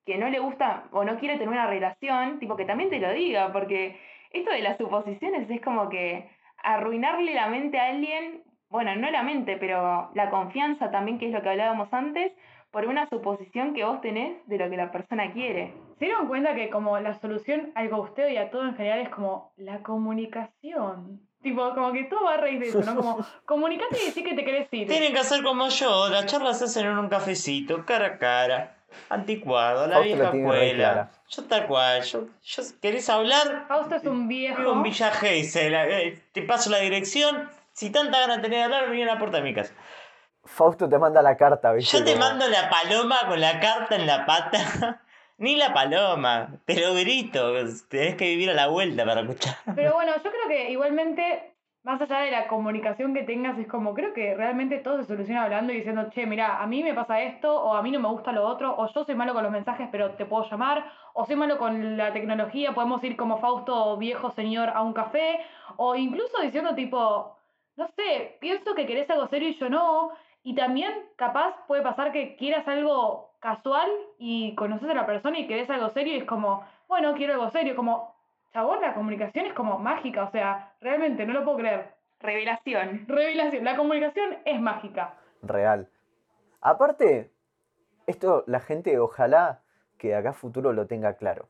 que 0.06 0.16
no 0.16 0.28
le 0.28 0.38
gusta 0.38 0.84
o 0.92 1.04
no 1.04 1.18
quiere 1.18 1.34
tener 1.34 1.48
una 1.48 1.66
relación, 1.66 2.38
tipo 2.38 2.56
que 2.56 2.66
también 2.66 2.90
te 2.90 3.00
lo 3.00 3.12
diga, 3.12 3.52
porque 3.52 3.98
esto 4.30 4.52
de 4.52 4.62
las 4.62 4.78
suposiciones 4.78 5.50
es 5.50 5.60
como 5.60 5.88
que 5.88 6.30
arruinarle 6.62 7.34
la 7.34 7.48
mente 7.48 7.78
a 7.80 7.88
alguien, 7.88 8.44
bueno, 8.68 8.94
no 8.96 9.10
la 9.10 9.22
mente, 9.22 9.56
pero 9.56 10.10
la 10.14 10.30
confianza 10.30 10.90
también, 10.90 11.18
que 11.18 11.26
es 11.26 11.32
lo 11.32 11.42
que 11.42 11.50
hablábamos 11.50 11.92
antes, 11.92 12.32
por 12.74 12.86
una 12.86 13.08
suposición 13.08 13.72
que 13.72 13.84
vos 13.84 14.00
tenés 14.00 14.44
de 14.48 14.58
lo 14.58 14.68
que 14.68 14.76
la 14.76 14.90
persona 14.90 15.32
quiere. 15.32 15.72
¿Se 16.00 16.06
dieron 16.06 16.26
cuenta 16.26 16.56
que 16.56 16.70
como 16.70 16.98
la 16.98 17.14
solución 17.20 17.70
al 17.76 17.88
ghosteo 17.88 18.28
y 18.28 18.36
a 18.36 18.50
todo 18.50 18.64
en 18.64 18.74
general 18.74 18.98
es 18.98 19.10
como 19.10 19.52
la 19.56 19.78
comunicación? 19.78 21.20
Tipo, 21.40 21.72
como 21.72 21.92
que 21.92 22.02
todo 22.04 22.24
va 22.24 22.34
a 22.34 22.36
raíz 22.38 22.58
de 22.58 22.66
eso, 22.66 22.80
¿no? 22.80 22.96
Como, 22.96 23.18
comunicate 23.44 23.96
y 24.02 24.06
decir 24.06 24.24
que 24.24 24.34
te 24.34 24.44
querés 24.44 24.66
ir. 24.72 24.88
Tienen 24.88 25.12
que 25.12 25.20
hacer 25.20 25.44
como 25.44 25.68
yo, 25.68 26.08
las 26.08 26.26
charlas 26.26 26.58
se 26.58 26.64
hacen 26.64 26.86
en 26.86 26.98
un 26.98 27.08
cafecito, 27.08 27.84
cara 27.86 28.06
a 28.06 28.18
cara, 28.18 28.74
anticuado, 29.08 29.86
la 29.86 29.94
Fausto 29.94 30.08
vieja 30.08 30.22
la 30.32 30.36
escuela. 30.36 31.10
Yo 31.28 31.44
tal 31.44 31.66
cual, 31.68 32.02
yo, 32.02 32.26
yo 32.42 32.62
¿querés 32.82 33.08
hablar? 33.08 33.66
Fausto 33.68 33.94
es 33.94 34.04
un 34.04 34.26
viejo. 34.26 34.72
En 34.72 34.82
Villa 34.82 35.12
Gesell, 35.12 35.74
eh, 35.74 36.20
te 36.32 36.42
paso 36.42 36.70
la 36.70 36.78
dirección, 36.78 37.48
si 37.72 37.90
tanta 37.90 38.18
ganas 38.18 38.42
tenés 38.42 38.58
de 38.58 38.64
hablar, 38.64 38.90
vení 38.90 39.02
a 39.02 39.06
la 39.06 39.18
puerta 39.20 39.36
de 39.36 39.44
mi 39.44 39.54
casa. 39.54 39.72
Fausto 40.44 40.88
te 40.88 40.98
manda 40.98 41.22
la 41.22 41.36
carta, 41.36 41.72
¿viste? 41.72 41.98
Yo 41.98 42.04
te 42.04 42.16
mando 42.16 42.46
la 42.48 42.68
paloma 42.68 43.16
con 43.26 43.40
la 43.40 43.60
carta 43.60 43.96
en 43.96 44.06
la 44.06 44.26
pata. 44.26 45.00
Ni 45.38 45.56
la 45.56 45.74
paloma, 45.74 46.60
te 46.64 46.80
lo 46.80 46.94
grito, 46.94 47.52
tenés 47.88 48.14
que 48.14 48.26
vivir 48.26 48.50
a 48.50 48.54
la 48.54 48.68
vuelta 48.68 49.04
para 49.04 49.22
escuchar. 49.22 49.56
Pero 49.74 49.92
bueno, 49.94 50.12
yo 50.16 50.30
creo 50.30 50.48
que 50.48 50.70
igualmente, 50.70 51.56
más 51.82 52.00
allá 52.00 52.20
de 52.20 52.30
la 52.30 52.46
comunicación 52.46 53.12
que 53.14 53.24
tengas, 53.24 53.58
es 53.58 53.66
como, 53.66 53.94
creo 53.94 54.14
que 54.14 54.36
realmente 54.36 54.78
todo 54.78 54.98
se 54.98 55.06
soluciona 55.06 55.42
hablando 55.42 55.72
y 55.72 55.78
diciendo, 55.78 56.08
che, 56.10 56.24
mira, 56.24 56.62
a 56.62 56.66
mí 56.68 56.84
me 56.84 56.94
pasa 56.94 57.20
esto, 57.20 57.52
o 57.52 57.74
a 57.74 57.82
mí 57.82 57.90
no 57.90 57.98
me 57.98 58.08
gusta 58.10 58.30
lo 58.30 58.46
otro, 58.46 58.76
o 58.76 58.86
yo 58.92 59.04
soy 59.04 59.16
malo 59.16 59.34
con 59.34 59.42
los 59.42 59.50
mensajes, 59.50 59.88
pero 59.90 60.12
te 60.12 60.24
puedo 60.24 60.48
llamar, 60.48 60.84
o 61.14 61.26
soy 61.26 61.34
malo 61.34 61.58
con 61.58 61.96
la 61.96 62.12
tecnología, 62.12 62.72
podemos 62.72 63.02
ir 63.02 63.16
como 63.16 63.38
Fausto, 63.38 63.96
viejo 63.96 64.30
señor, 64.30 64.68
a 64.68 64.82
un 64.82 64.92
café, 64.92 65.40
o 65.76 65.96
incluso 65.96 66.40
diciendo 66.42 66.76
tipo, 66.76 67.36
no 67.76 67.88
sé, 67.88 68.36
pienso 68.40 68.74
que 68.76 68.86
querés 68.86 69.10
algo 69.10 69.26
serio 69.26 69.48
y 69.48 69.58
yo 69.58 69.68
no, 69.68 70.12
y 70.44 70.54
también 70.54 70.92
capaz 71.16 71.56
puede 71.66 71.82
pasar 71.82 72.12
que 72.12 72.36
quieras 72.36 72.68
algo 72.68 73.32
casual 73.40 73.90
y 74.18 74.54
conoces 74.54 74.88
a 74.90 74.94
la 74.94 75.06
persona 75.06 75.38
y 75.38 75.46
querés 75.46 75.68
algo 75.70 75.90
serio 75.90 76.14
y 76.14 76.18
es 76.18 76.24
como, 76.24 76.64
bueno, 76.86 77.14
quiero 77.14 77.32
algo 77.32 77.50
serio, 77.50 77.74
como, 77.74 78.14
chabón, 78.52 78.82
la 78.82 78.94
comunicación 78.94 79.46
es 79.46 79.54
como 79.54 79.78
mágica, 79.78 80.22
o 80.22 80.30
sea, 80.30 80.74
realmente 80.80 81.24
no 81.24 81.32
lo 81.32 81.44
puedo 81.44 81.56
creer. 81.58 81.94
Revelación. 82.20 83.06
Revelación, 83.08 83.64
la 83.64 83.76
comunicación 83.76 84.36
es 84.44 84.60
mágica. 84.60 85.14
Real. 85.42 85.88
Aparte, 86.60 87.30
esto 88.06 88.44
la 88.46 88.60
gente 88.60 88.98
ojalá 88.98 89.62
que 89.98 90.08
de 90.08 90.16
acá 90.16 90.30
a 90.30 90.34
futuro 90.34 90.74
lo 90.74 90.86
tenga 90.86 91.14
claro. 91.14 91.48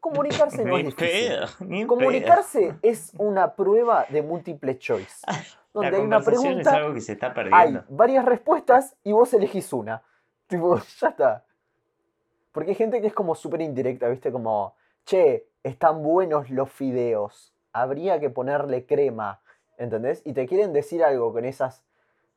Comunicarse 0.00 0.64
no 0.66 0.76
es 0.76 0.84
difícil. 0.84 1.86
Comunicarse 1.86 2.76
es 2.82 3.12
una 3.16 3.54
prueba 3.54 4.04
de 4.10 4.20
múltiple 4.20 4.78
choice. 4.78 5.24
La 5.74 5.90
Donde 5.90 5.96
hay 5.96 6.02
una 6.04 6.16
conversación 6.18 6.60
es 6.60 6.64
pregunta, 6.64 6.76
algo 6.76 6.94
que 6.94 7.00
se 7.00 7.12
está 7.12 7.26
hay 7.28 7.34
perdiendo. 7.34 7.84
varias 7.88 8.24
respuestas 8.24 8.96
y 9.02 9.12
vos 9.12 9.34
elegís 9.34 9.72
una. 9.72 10.02
Tipo, 10.46 10.78
ya 10.78 11.08
está. 11.08 11.44
Porque 12.52 12.70
hay 12.70 12.76
gente 12.76 13.00
que 13.00 13.08
es 13.08 13.12
como 13.12 13.34
súper 13.34 13.60
indirecta, 13.60 14.08
¿viste? 14.08 14.30
Como, 14.30 14.76
che, 15.04 15.48
están 15.64 16.02
buenos 16.02 16.50
los 16.50 16.70
fideos. 16.70 17.52
Habría 17.72 18.20
que 18.20 18.30
ponerle 18.30 18.86
crema. 18.86 19.40
¿Entendés? 19.76 20.22
Y 20.24 20.32
te 20.32 20.46
quieren 20.46 20.72
decir 20.72 21.02
algo 21.02 21.32
con 21.32 21.44
esas 21.44 21.82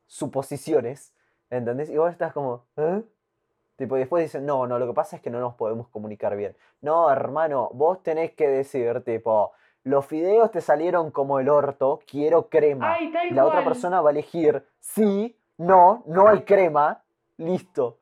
suposiciones. 0.07 1.13
¿Entendés? 1.51 1.89
Y 1.91 1.97
vos 1.97 2.11
estás 2.11 2.33
como, 2.33 2.65
¿eh? 2.77 3.03
Tipo, 3.75 3.95
y 3.95 3.99
después 3.99 4.23
dicen, 4.23 4.45
no, 4.47 4.65
no, 4.65 4.79
lo 4.79 4.88
que 4.88 4.93
pasa 4.93 5.17
es 5.17 5.21
que 5.21 5.29
no 5.29 5.39
nos 5.39 5.53
podemos 5.53 5.88
comunicar 5.89 6.35
bien. 6.35 6.57
No, 6.81 7.11
hermano, 7.11 7.69
vos 7.73 8.01
tenés 8.01 8.33
que 8.33 8.47
decir, 8.47 9.01
tipo, 9.01 9.51
los 9.88 10.05
fideos 10.05 10.51
te 10.51 10.59
salieron 10.61 11.11
como 11.11 11.39
el 11.39 11.47
orto, 11.49 12.01
quiero 12.05 12.49
crema. 12.49 12.93
Ay, 12.93 13.11
la 13.31 13.45
otra 13.45 13.63
persona 13.63 14.01
va 14.01 14.09
a 14.09 14.11
elegir 14.11 14.65
sí, 14.79 15.38
no, 15.57 16.03
no 16.05 16.27
hay 16.27 16.41
crema, 16.41 17.03
listo. 17.38 17.99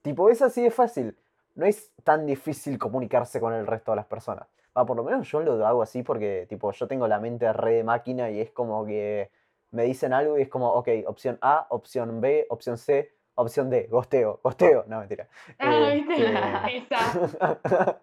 Tipo, 0.00 0.30
es 0.30 0.42
así 0.42 0.62
de 0.62 0.70
fácil. 0.70 1.16
No 1.56 1.66
es 1.66 1.92
tan 2.04 2.24
difícil 2.24 2.78
comunicarse 2.78 3.40
con 3.40 3.52
el 3.52 3.66
resto 3.66 3.92
de 3.92 3.96
las 3.96 4.06
personas. 4.06 4.46
Ah, 4.74 4.84
por 4.84 4.96
lo 4.96 5.02
menos 5.02 5.28
yo 5.28 5.40
lo 5.40 5.66
hago 5.66 5.82
así 5.82 6.02
porque, 6.02 6.46
tipo, 6.48 6.70
yo 6.72 6.86
tengo 6.86 7.08
la 7.08 7.18
mente 7.18 7.52
re 7.52 7.74
de 7.74 7.84
máquina 7.84 8.30
y 8.30 8.40
es 8.40 8.50
como 8.50 8.84
que 8.86 9.30
me 9.70 9.84
dicen 9.84 10.12
algo 10.12 10.38
y 10.38 10.42
es 10.42 10.48
como, 10.48 10.72
ok, 10.72 10.88
opción 11.06 11.38
A, 11.40 11.66
opción 11.70 12.20
B, 12.20 12.46
opción 12.48 12.78
C, 12.78 13.12
opción 13.34 13.70
D, 13.70 13.88
gosteo, 13.90 14.40
gosteo. 14.42 14.84
No, 14.86 15.00
mentira. 15.00 15.28
Ah, 15.58 15.90
¿viste? 15.92 16.14
Este, 16.14 16.76
Esa. 16.76 18.00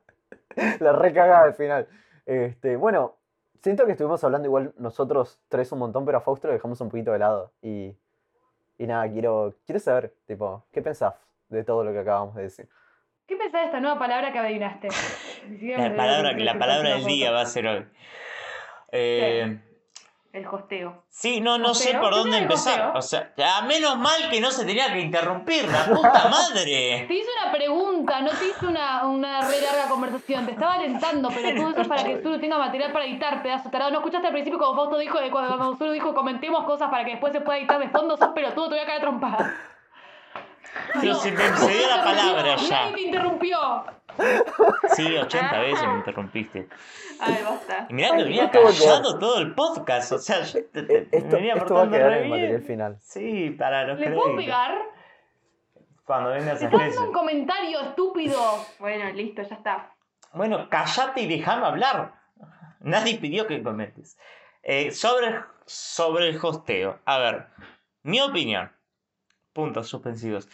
la 0.79 0.91
recagada 0.93 1.43
al 1.43 1.53
final. 1.53 1.88
Este, 2.25 2.75
bueno, 2.75 3.20
siento 3.62 3.86
que 3.86 3.93
estuvimos 3.93 4.24
hablando 4.24 4.47
igual 4.47 4.74
nosotros 4.78 5.39
tres 5.47 5.72
un 5.72 5.80
montón, 5.80 6.05
pero 6.05 6.18
a 6.18 6.22
Fausto 6.22 6.47
lo 6.47 6.53
dejamos 6.53 6.82
un 6.82 6.89
poquito 6.89 7.12
de 7.12 7.20
lado. 7.20 7.51
Y, 7.62 7.95
y 8.78 8.88
nada, 8.88 9.09
quiero, 9.09 9.55
quiero 9.66 9.80
saber, 9.80 10.14
tipo, 10.26 10.66
¿qué 10.72 10.82
pensás 10.82 11.14
de 11.49 11.64
todo 11.64 11.84
lo 11.84 11.91
que 11.91 11.99
acabamos 11.99 12.36
de 12.36 12.43
decir? 12.43 12.70
¿Qué 13.28 13.36
pensás 13.38 13.62
de 13.62 13.66
esta 13.68 13.80
nueva 13.80 13.97
palabra 13.97 14.32
que 14.32 14.39
adivinaste? 14.39 14.89
La 15.62 15.95
palabra, 15.95 16.34
la 16.34 16.59
palabra 16.59 16.89
del 16.95 17.05
día 17.05 17.32
va 17.32 17.41
a 17.41 17.45
ser 17.45 17.68
hoy. 17.68 17.88
Eh, 18.91 19.59
El 20.34 20.47
hosteo. 20.47 21.03
sí, 21.09 21.41
no, 21.41 21.57
no 21.57 21.73
sé 21.73 21.91
¿Costeo? 21.91 22.01
por 22.01 22.13
¿Qué 22.13 22.19
dónde 22.19 22.38
empezar. 22.38 22.93
costeo? 22.93 22.99
O 22.99 23.01
sea, 23.01 23.34
ya, 23.36 23.61
menos 23.67 23.97
mal 23.97 24.29
que 24.29 24.39
no 24.39 24.49
se 24.51 24.63
tenía 24.65 24.91
que 24.93 25.01
interrumpir, 25.01 25.67
la 25.69 25.84
puta 25.86 26.29
madre. 26.32 27.03
Te 27.07 27.13
hice 27.13 27.27
una 27.43 27.51
pregunta, 27.51 28.21
no 28.21 28.32
te 28.32 28.47
hice 28.47 28.65
una, 28.65 29.05
una 29.07 29.41
re 29.41 29.59
larga 29.59 29.89
conversación. 29.89 30.45
Te 30.45 30.53
estaba 30.53 30.75
alentando, 30.75 31.29
pero 31.29 31.53
todo 31.59 31.71
eso 31.71 31.82
es 31.82 31.88
para 31.89 32.03
que 32.05 32.21
Zuru 32.21 32.39
tenga 32.39 32.57
material 32.57 32.93
para 32.93 33.05
editar, 33.05 33.43
pedazo 33.43 33.69
tarado. 33.69 33.91
¿No 33.91 33.97
escuchaste 33.97 34.27
al 34.27 34.34
principio 34.34 34.57
cuando 34.57 34.75
Fausto 34.77 34.97
dijo, 34.99 35.19
cuando, 35.32 35.75
Zuru 35.77 35.91
dijo 35.91 36.13
comentemos 36.13 36.63
cosas 36.63 36.89
para 36.89 37.03
que 37.03 37.11
después 37.11 37.34
se 37.34 37.41
pueda 37.41 37.59
editar 37.59 37.79
de 37.79 37.89
fondo? 37.89 38.15
Sos 38.15 38.29
pelotudo, 38.29 38.69
te 38.69 38.75
voy 38.75 38.84
a 38.84 38.86
caer 38.86 38.99
a 38.99 39.01
trompada. 39.01 39.53
Pero 41.01 41.15
se 41.15 41.32
me 41.32 41.57
se 41.57 41.67
dio 41.77 41.88
la 41.89 42.03
palabra 42.03 42.55
Nadie 42.55 42.67
ya. 42.69 42.91
te 42.93 43.01
interrumpió. 43.01 43.59
Sí, 44.95 45.16
80 45.18 45.59
veces 45.59 45.88
me 45.88 45.95
interrumpiste. 45.97 46.68
Ay, 47.20 47.38
basta. 47.43 47.88
Y 47.89 47.93
mirá 47.93 48.16
que 48.18 48.24
venía 48.24 48.49
callado 48.51 49.18
todo 49.20 49.39
el 49.39 49.53
podcast. 49.55 50.12
O 50.12 50.18
sea, 50.20 50.41
yo 50.43 50.66
te- 50.66 50.80
Eh, 50.82 50.84
te- 50.84 51.07
me 51.12 51.18
Esto, 51.18 51.36
venía 51.36 51.53
esto 51.55 51.74
va 51.74 51.84
a 51.84 51.89
quedar 51.89 52.14
en 52.14 52.24
el 52.24 52.30
material 52.30 52.62
final. 52.64 52.97
Sí, 53.01 53.51
para 53.51 53.86
los 53.86 53.99
¿Le 53.99 54.07
puedo 54.12 54.22
créditos. 54.36 54.45
pegar? 54.45 54.78
Cuando 56.05 56.32
vengas 56.32 56.62
a 56.62 56.68
dando 56.70 57.03
un 57.05 57.14
comentario, 57.14 57.80
estúpido. 57.82 58.38
Bueno, 58.80 59.09
listo, 59.14 59.43
ya 59.43 59.55
está. 59.55 59.93
Bueno, 60.34 60.68
callate 60.70 61.22
y 61.22 61.28
déjame 61.28 61.66
hablar. 61.66 62.14
Nadie 62.80 63.18
pidió 63.18 63.47
que 63.47 63.62
comentes. 63.64 64.18
Eh, 64.64 64.91
sobre, 64.91 65.39
sobre 65.66 66.30
el 66.30 66.39
hosteo. 66.41 66.99
A 67.05 67.18
ver, 67.20 67.47
mi 68.03 68.20
opinión. 68.20 68.72
Puntos 69.53 69.88
suspensivos. 69.89 70.49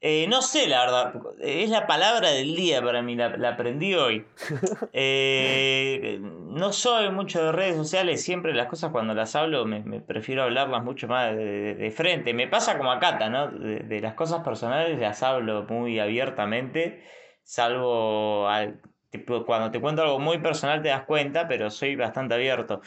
Eh, 0.00 0.26
no 0.28 0.42
sé, 0.42 0.68
la 0.68 0.80
verdad. 0.84 1.14
Es 1.40 1.70
la 1.70 1.86
palabra 1.88 2.30
del 2.30 2.54
día 2.54 2.80
para 2.82 3.02
mí. 3.02 3.16
La, 3.16 3.36
la 3.36 3.50
aprendí 3.50 3.94
hoy. 3.94 4.24
Eh, 4.92 6.18
no 6.22 6.72
soy 6.72 7.10
mucho 7.10 7.42
de 7.44 7.52
redes 7.52 7.76
sociales, 7.76 8.22
siempre 8.22 8.52
las 8.54 8.66
cosas 8.68 8.90
cuando 8.90 9.14
las 9.14 9.34
hablo 9.36 9.64
me, 9.64 9.80
me 9.80 10.00
prefiero 10.00 10.42
hablarlas 10.44 10.82
mucho 10.82 11.06
más 11.08 11.36
de, 11.36 11.44
de- 11.44 11.74
de 11.74 11.90
frente. 11.90 12.32
Me 12.34 12.48
pasa 12.48 12.76
como 12.78 12.90
a 12.92 12.98
Cata, 13.00 13.28
¿no? 13.28 13.48
De, 13.50 13.80
de 13.80 14.00
las 14.00 14.14
cosas 14.14 14.42
personales 14.44 14.98
las 14.98 15.22
hablo 15.22 15.64
muy 15.68 15.98
abiertamente, 16.00 17.04
salvo 17.42 18.48
al- 18.48 18.80
tipo, 19.10 19.44
cuando 19.44 19.70
te 19.70 19.80
cuento 19.80 20.02
algo 20.02 20.18
muy 20.18 20.38
personal 20.38 20.82
te 20.82 20.88
das 20.88 21.04
cuenta, 21.04 21.46
pero 21.48 21.70
soy 21.70 21.94
bastante 21.96 22.34
abierto. 22.34 22.80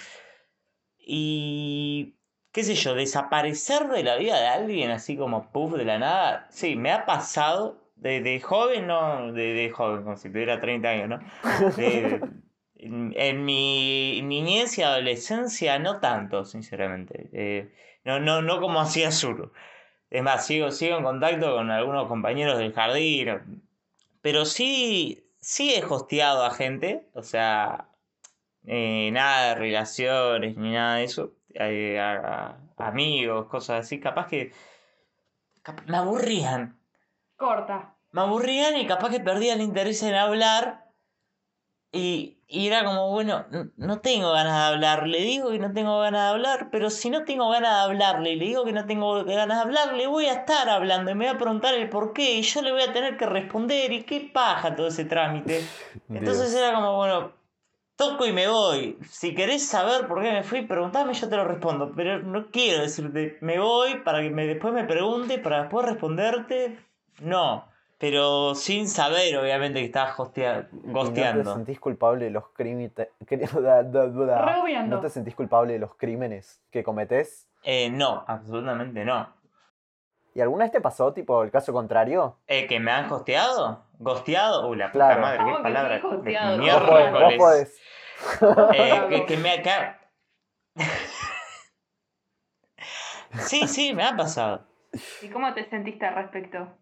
Y 0.97 2.15
qué 2.51 2.63
sé 2.63 2.75
yo, 2.75 2.95
desaparecer 2.95 3.87
de 3.87 4.03
la 4.03 4.17
vida 4.17 4.39
de 4.39 4.47
alguien 4.47 4.91
así 4.91 5.15
como 5.17 5.51
puff 5.51 5.73
de 5.73 5.85
la 5.85 5.99
nada, 5.99 6.47
sí, 6.49 6.75
me 6.75 6.91
ha 6.91 7.05
pasado 7.05 7.81
de, 7.95 8.39
joven, 8.41 8.87
no, 8.87 9.31
de, 9.31 9.71
joven, 9.73 10.03
como 10.03 10.17
si 10.17 10.29
tuviera 10.29 10.59
30 10.59 10.89
años, 10.89 11.09
¿no? 11.09 11.19
En 12.83 13.45
mi 13.45 14.21
niñez 14.23 14.79
y 14.79 14.81
adolescencia 14.81 15.77
no 15.77 15.99
tanto, 15.99 16.45
sinceramente. 16.45 17.29
Eh, 17.31 17.71
no, 18.03 18.19
no, 18.19 18.41
no 18.41 18.59
como 18.59 18.81
hacía 18.81 19.11
Zuru. 19.11 19.51
Es 20.09 20.23
más, 20.23 20.47
sigo, 20.47 20.71
sigo 20.71 20.97
en 20.97 21.03
contacto 21.03 21.55
con 21.55 21.69
algunos 21.69 22.07
compañeros 22.07 22.57
del 22.57 22.73
jardín, 22.73 23.61
pero 24.21 24.45
sí, 24.45 25.31
sí 25.39 25.75
he 25.75 25.83
hosteado 25.85 26.43
a 26.43 26.51
gente, 26.51 27.07
o 27.13 27.23
sea, 27.23 27.87
eh, 28.65 29.09
nada 29.13 29.49
de 29.49 29.55
relaciones 29.55 30.57
ni 30.57 30.71
nada 30.71 30.97
de 30.97 31.05
eso, 31.05 31.33
eh, 31.55 31.99
a- 31.99 32.57
a- 32.77 32.87
amigos, 32.87 33.47
cosas 33.47 33.81
así, 33.85 33.99
capaz 33.99 34.27
que 34.27 34.51
cap- 35.63 35.81
me 35.87 35.97
aburrían, 35.97 36.79
Corta. 37.35 37.95
me 38.11 38.21
aburrían 38.21 38.77
y 38.77 38.87
capaz 38.87 39.09
que 39.09 39.19
perdía 39.19 39.53
el 39.53 39.61
interés 39.61 40.01
en 40.03 40.15
hablar 40.15 40.85
y, 41.93 42.39
y 42.47 42.67
era 42.67 42.85
como, 42.85 43.09
bueno, 43.11 43.45
no 43.75 43.99
tengo 43.99 44.31
ganas 44.31 44.57
de 44.57 44.73
hablar, 44.75 45.07
le 45.07 45.19
digo 45.21 45.51
que 45.51 45.59
no 45.59 45.73
tengo 45.73 45.99
ganas 45.99 46.21
de 46.23 46.29
hablar, 46.29 46.69
pero 46.71 46.89
si 46.89 47.09
no 47.09 47.25
tengo 47.25 47.49
ganas 47.49 47.73
de 47.75 47.81
hablarle 47.81 48.31
y 48.31 48.35
le 48.37 48.45
digo 48.45 48.63
que 48.63 48.71
no 48.71 48.85
tengo 48.85 49.23
ganas 49.25 49.57
de 49.57 49.63
hablar, 49.63 49.93
le 49.95 50.07
voy 50.07 50.27
a 50.27 50.33
estar 50.33 50.69
hablando 50.69 51.11
y 51.11 51.15
me 51.15 51.25
va 51.25 51.31
a 51.33 51.37
preguntar 51.37 51.73
el 51.73 51.89
por 51.89 52.13
qué 52.13 52.35
y 52.35 52.43
yo 52.43 52.61
le 52.61 52.71
voy 52.71 52.83
a 52.83 52.93
tener 52.93 53.17
que 53.17 53.25
responder 53.25 53.91
y 53.91 54.03
qué 54.03 54.21
paja 54.33 54.73
todo 54.75 54.87
ese 54.87 55.03
trámite. 55.03 55.65
Entonces 56.09 56.51
Dios. 56.51 56.63
era 56.63 56.73
como, 56.75 56.95
bueno, 56.95 57.33
toco 58.01 58.25
y 58.25 58.33
me 58.33 58.47
voy. 58.47 58.97
Si 59.09 59.35
querés 59.35 59.67
saber 59.67 60.07
por 60.07 60.21
qué 60.23 60.31
me 60.31 60.43
fui, 60.43 60.63
preguntame 60.63 61.11
y 61.11 61.15
yo 61.15 61.29
te 61.29 61.35
lo 61.37 61.43
respondo. 61.45 61.91
Pero 61.95 62.19
no 62.19 62.47
quiero 62.51 62.81
decirte, 62.81 63.37
me 63.41 63.59
voy 63.59 63.99
para 63.99 64.21
que 64.21 64.29
me, 64.31 64.47
después 64.47 64.73
me 64.73 64.83
pregunte, 64.85 65.37
para 65.37 65.61
después 65.61 65.85
responderte. 65.85 66.79
No. 67.19 67.65
Pero 67.99 68.55
sin 68.55 68.87
saber, 68.89 69.37
obviamente, 69.37 69.79
que 69.79 69.85
estás 69.85 70.17
hostea- 70.17 70.67
¿Y 70.71 70.75
¿No 70.75 70.81
te 70.81 70.91
gosteando. 70.91 71.53
sentís 71.53 71.79
culpable 71.79 72.25
de 72.25 72.31
los 72.31 72.45
crímenes? 72.49 72.91
¿No 74.87 74.99
te 74.99 75.09
sentís 75.09 75.35
culpable 75.35 75.73
de 75.73 75.79
los 75.79 75.93
crímenes 75.95 76.59
que 76.71 76.83
cometés? 76.83 77.47
Eh, 77.63 77.91
no, 77.91 78.23
absolutamente 78.27 79.05
no. 79.05 79.29
¿Y 80.33 80.41
alguna 80.41 80.63
vez 80.65 80.71
te 80.71 80.81
pasó, 80.81 81.13
tipo, 81.13 81.43
el 81.43 81.51
caso 81.51 81.73
contrario? 81.73 82.37
Eh, 82.47 82.65
¿Que 82.65 82.79
me 82.79 82.89
han 82.89 83.11
hosteado? 83.11 83.83
¿Gosteado? 83.99 84.67
Uy, 84.69 84.77
la 84.77 84.87
puta 84.91 85.05
Claro. 85.07 85.21
madre, 85.21 85.37
¿Cómo 85.39 85.51
qué 85.51 85.57
que 85.57 85.63
palabra. 85.63 85.99
gosteado? 85.99 86.57
de 86.57 86.71
Vos 86.71 86.81
podés, 86.83 87.11
vos 87.11 87.33
podés. 87.37 87.81
Eh, 88.73 89.05
que, 89.09 89.25
que 89.25 89.37
me 89.37 89.51
acá. 89.51 89.99
Sí, 93.39 93.67
sí, 93.67 93.93
me 93.93 94.03
ha 94.03 94.15
pasado. 94.15 94.65
¿Y 95.21 95.29
cómo 95.29 95.53
te 95.53 95.69
sentiste 95.69 96.05
al 96.05 96.15
respecto? 96.15 96.77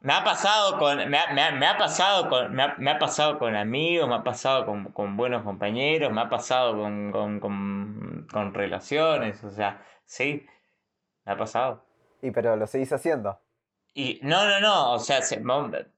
Me 0.00 0.12
ha 0.12 0.22
pasado 0.22 0.78
con. 0.78 0.98
Me 1.08 1.18
ha, 1.18 1.32
me 1.32 1.42
ha- 1.42 1.50
me 1.52 1.66
ha 1.66 1.76
pasado 1.78 2.28
con. 2.28 2.54
Me 2.54 2.62
ha, 2.62 2.74
me 2.78 2.90
ha 2.90 2.98
pasado 2.98 3.38
con 3.38 3.56
amigos, 3.56 4.08
me 4.08 4.14
ha 4.14 4.22
pasado 4.22 4.66
con, 4.66 4.92
con 4.92 5.16
buenos 5.16 5.42
compañeros, 5.42 6.12
me 6.12 6.20
ha 6.20 6.28
pasado 6.28 6.76
con, 6.78 7.10
con, 7.10 7.40
con, 7.40 8.26
con 8.30 8.54
relaciones, 8.54 9.42
o 9.44 9.50
sea, 9.50 9.82
sí, 10.04 10.46
me 11.24 11.32
ha 11.32 11.36
pasado. 11.36 11.84
Y 12.22 12.30
pero 12.30 12.56
lo 12.56 12.66
seguís 12.66 12.92
haciendo. 12.92 13.40
Y 13.94 14.18
no, 14.22 14.44
no, 14.48 14.60
no, 14.60 14.92
o 14.92 14.98
sea, 14.98 15.22
se- 15.22 15.40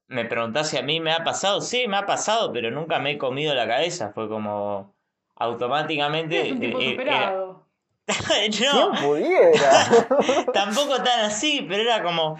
me 0.07 0.25
preguntás 0.25 0.69
si 0.69 0.77
a 0.77 0.83
mí 0.83 0.99
me 0.99 1.11
ha 1.11 1.23
pasado, 1.23 1.61
sí, 1.61 1.87
me 1.87 1.97
ha 1.97 2.05
pasado, 2.05 2.53
pero 2.53 2.69
nunca 2.71 2.99
me 2.99 3.11
he 3.11 3.17
comido 3.17 3.55
la 3.55 3.67
cabeza, 3.67 4.11
fue 4.13 4.29
como 4.29 4.93
automáticamente... 5.35 6.41
Es 6.47 6.51
un 6.51 6.59
tipo 6.59 6.79
eh, 6.79 6.85
eh, 6.85 6.89
superado. 6.91 7.65
era- 8.07 8.17
no, 8.73 8.91
¿Quién 8.91 9.03
pudiera? 9.03 9.85
tampoco 10.53 10.97
tan 11.03 11.25
así, 11.25 11.65
pero 11.67 11.81
era 11.83 12.03
como... 12.03 12.37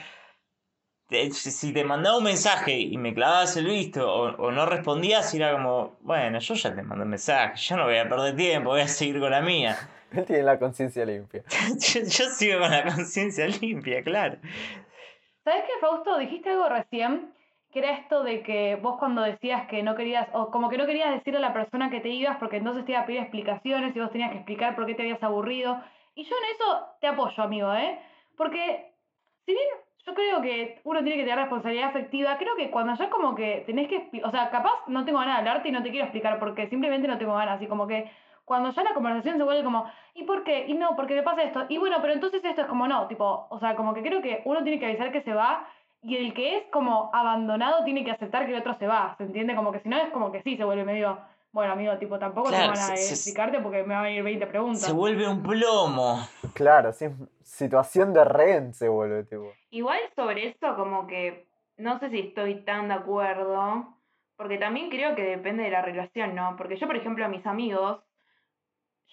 Si 1.31 1.71
te 1.71 1.85
mandaba 1.85 2.17
un 2.17 2.25
mensaje 2.25 2.77
y 2.79 2.97
me 2.97 3.13
clavabas 3.13 3.55
el 3.55 3.65
visto 3.67 4.11
o, 4.13 4.23
o 4.35 4.51
no 4.51 4.65
respondías, 4.65 5.33
era 5.33 5.53
como, 5.53 5.95
bueno, 6.01 6.37
yo 6.39 6.53
ya 6.53 6.75
te 6.75 6.81
mandé 6.83 7.03
un 7.05 7.09
mensaje, 7.11 7.55
yo 7.55 7.77
no 7.77 7.85
voy 7.85 7.97
a 7.97 8.09
perder 8.09 8.35
tiempo, 8.35 8.71
voy 8.71 8.81
a 8.81 8.87
seguir 8.89 9.19
con 9.21 9.31
la 9.31 9.39
mía. 9.41 9.77
Él 10.11 10.25
tiene 10.25 10.43
la 10.43 10.59
conciencia 10.59 11.05
limpia. 11.05 11.43
yo, 11.79 12.01
yo 12.01 12.29
sigo 12.29 12.59
con 12.59 12.71
la 12.71 12.83
conciencia 12.93 13.47
limpia, 13.47 14.03
claro. 14.03 14.37
¿Sabes 15.47 15.63
qué, 15.63 15.79
Fausto? 15.79 16.17
Dijiste 16.17 16.49
algo 16.49 16.67
recién, 16.67 17.31
que 17.71 17.79
era 17.79 17.91
esto 17.91 18.21
de 18.21 18.43
que 18.43 18.75
vos 18.75 18.97
cuando 18.99 19.21
decías 19.21 19.65
que 19.69 19.81
no 19.81 19.95
querías, 19.95 20.27
o 20.33 20.51
como 20.51 20.67
que 20.67 20.77
no 20.77 20.85
querías 20.85 21.13
decirle 21.13 21.37
a 21.37 21.47
la 21.47 21.53
persona 21.53 21.89
que 21.89 22.01
te 22.01 22.09
ibas 22.09 22.35
porque 22.35 22.57
entonces 22.57 22.83
te 22.83 22.91
iba 22.91 22.99
a 22.99 23.05
pedir 23.05 23.21
explicaciones 23.21 23.95
y 23.95 23.99
vos 24.01 24.11
tenías 24.11 24.31
que 24.31 24.39
explicar 24.39 24.75
por 24.75 24.85
qué 24.85 24.93
te 24.93 25.03
habías 25.03 25.23
aburrido. 25.23 25.81
Y 26.15 26.25
yo 26.25 26.35
en 26.35 26.53
eso 26.53 26.87
te 26.99 27.07
apoyo, 27.07 27.41
amigo, 27.41 27.73
¿eh? 27.73 27.97
Porque 28.35 28.91
si 29.45 29.53
bien 29.53 29.67
yo 30.05 30.13
creo 30.13 30.41
que 30.41 30.81
uno 30.83 31.01
tiene 31.01 31.15
que 31.15 31.23
tener 31.23 31.39
responsabilidad 31.39 31.91
afectiva, 31.91 32.37
creo 32.37 32.57
que 32.57 32.69
cuando 32.69 32.95
ya 32.95 33.09
como 33.09 33.33
que 33.33 33.63
tenés 33.65 33.87
que, 33.87 34.21
o 34.25 34.31
sea, 34.31 34.49
capaz 34.49 34.85
no 34.87 35.05
tengo 35.05 35.19
ganas 35.19 35.35
de 35.35 35.39
hablarte 35.47 35.69
y 35.69 35.71
no 35.71 35.81
te 35.81 35.91
quiero 35.91 36.07
explicar 36.07 36.39
porque 36.39 36.67
simplemente 36.67 37.07
no 37.07 37.17
tengo 37.17 37.35
ganas, 37.35 37.61
y 37.61 37.67
como 37.67 37.87
que 37.87 38.11
cuando 38.47 38.71
ya 38.71 38.81
la 38.81 38.93
conversación 38.93 39.35
se 39.37 39.43
vuelve 39.43 39.61
como, 39.65 39.91
¿y 40.13 40.23
por 40.23 40.45
qué? 40.45 40.65
Y 40.67 40.73
no, 40.75 40.95
porque 40.95 41.15
me 41.15 41.21
pasa 41.21 41.43
esto. 41.43 41.65
Y 41.67 41.77
bueno, 41.79 41.97
pero 42.01 42.13
entonces 42.13 42.41
esto 42.45 42.61
es 42.61 42.67
como 42.67 42.87
no, 42.87 43.05
tipo, 43.07 43.45
o 43.49 43.59
sea, 43.59 43.75
como 43.75 43.93
que 43.93 44.01
creo 44.01 44.21
que 44.21 44.41
uno 44.45 44.63
tiene 44.63 44.79
que 44.79 44.85
avisar 44.85 45.11
que 45.11 45.21
se 45.21 45.33
va 45.33 45.67
y 46.01 46.15
el 46.15 46.33
que 46.33 46.57
es 46.59 46.63
como 46.71 47.09
abandonado 47.13 47.83
tiene 47.83 48.05
que 48.05 48.11
aceptar 48.11 48.45
que 48.45 48.53
el 48.53 48.59
otro 48.61 48.73
se 48.79 48.87
va, 48.87 49.15
¿se 49.17 49.23
entiende? 49.25 49.53
Como 49.53 49.73
que 49.73 49.81
si 49.81 49.89
no 49.89 49.97
es 49.97 50.09
como 50.11 50.31
que 50.31 50.41
sí, 50.43 50.55
se 50.55 50.63
vuelve 50.63 50.85
medio, 50.85 51.19
bueno, 51.51 51.73
amigo, 51.73 51.97
tipo, 51.97 52.17
tampoco 52.19 52.47
Claro, 52.47 52.67
ganas 52.71 52.91
de 52.91 52.95
se- 52.95 53.07
se- 53.07 53.13
explicarte 53.15 53.59
porque 53.59 53.83
me 53.83 53.95
van 53.95 54.05
a 54.05 54.11
ir 54.11 54.23
20 54.23 54.47
preguntas. 54.47 54.79
Se 54.81 54.93
vuelve 54.93 55.27
un 55.27 55.43
plomo. 55.43 56.19
Claro, 56.53 56.93
sí, 56.93 57.07
situación 57.43 58.13
de 58.13 58.23
rehén 58.23 58.73
se 58.73 58.87
vuelve, 58.87 59.25
tipo. 59.25 59.51
Igual 59.71 59.99
sobre 60.15 60.47
eso 60.47 60.73
como 60.77 61.05
que 61.05 61.47
no 61.75 61.99
sé 61.99 62.09
si 62.11 62.19
estoy 62.19 62.63
tan 62.63 62.87
de 62.87 62.93
acuerdo, 62.93 63.87
porque 64.37 64.57
también 64.57 64.89
creo 64.89 65.15
que 65.15 65.23
depende 65.23 65.63
de 65.63 65.71
la 65.71 65.81
relación, 65.81 66.33
¿no? 66.33 66.55
Porque 66.57 66.77
yo, 66.77 66.87
por 66.87 66.95
ejemplo, 66.95 67.25
a 67.25 67.27
mis 67.27 67.45
amigos, 67.45 67.99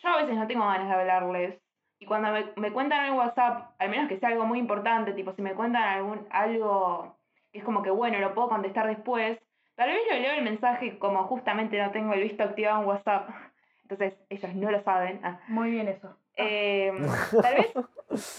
yo 0.05 0.11
a 0.11 0.23
veces 0.23 0.37
no 0.37 0.47
tengo 0.47 0.67
ganas 0.67 0.89
de 0.89 0.95
hablarles. 0.95 1.61
Y 1.99 2.07
cuando 2.07 2.31
me, 2.33 2.45
me 2.57 2.73
cuentan 2.73 3.07
en 3.07 3.15
WhatsApp, 3.15 3.71
al 3.79 3.89
menos 3.89 4.09
que 4.09 4.19
sea 4.19 4.29
algo 4.29 4.45
muy 4.45 4.59
importante, 4.59 5.13
tipo 5.13 5.33
si 5.33 5.43
me 5.43 5.55
cuentan 5.55 5.83
algún, 5.83 6.27
algo 6.31 7.17
que 7.53 7.59
es 7.61 7.65
como 7.65 7.83
que 7.83 7.91
bueno, 7.91 8.19
lo 8.19 8.35
puedo 8.35 8.49
contestar 8.49 8.87
después, 8.89 9.39
tal 9.77 9.89
vez 9.89 10.01
yo 10.11 10.19
leo 10.19 10.35
el 10.35 10.43
mensaje 10.45 10.87
y 10.87 10.99
como 10.99 11.25
justamente 11.25 11.81
no 11.81 11.91
tengo 11.93 12.13
el 12.13 12.23
visto 12.23 12.43
activado 12.43 12.83
en 12.83 12.89
WhatsApp, 12.89 13.29
entonces 13.83 14.15
ellos 14.29 14.55
no 14.55 14.71
lo 14.71 14.83
saben. 14.83 15.21
ah, 15.25 15.39
Muy 15.49 15.71
bien 15.71 15.89
eso. 15.89 16.17
eh, 16.37 16.93
tal 17.43 17.55
vez 17.55 17.73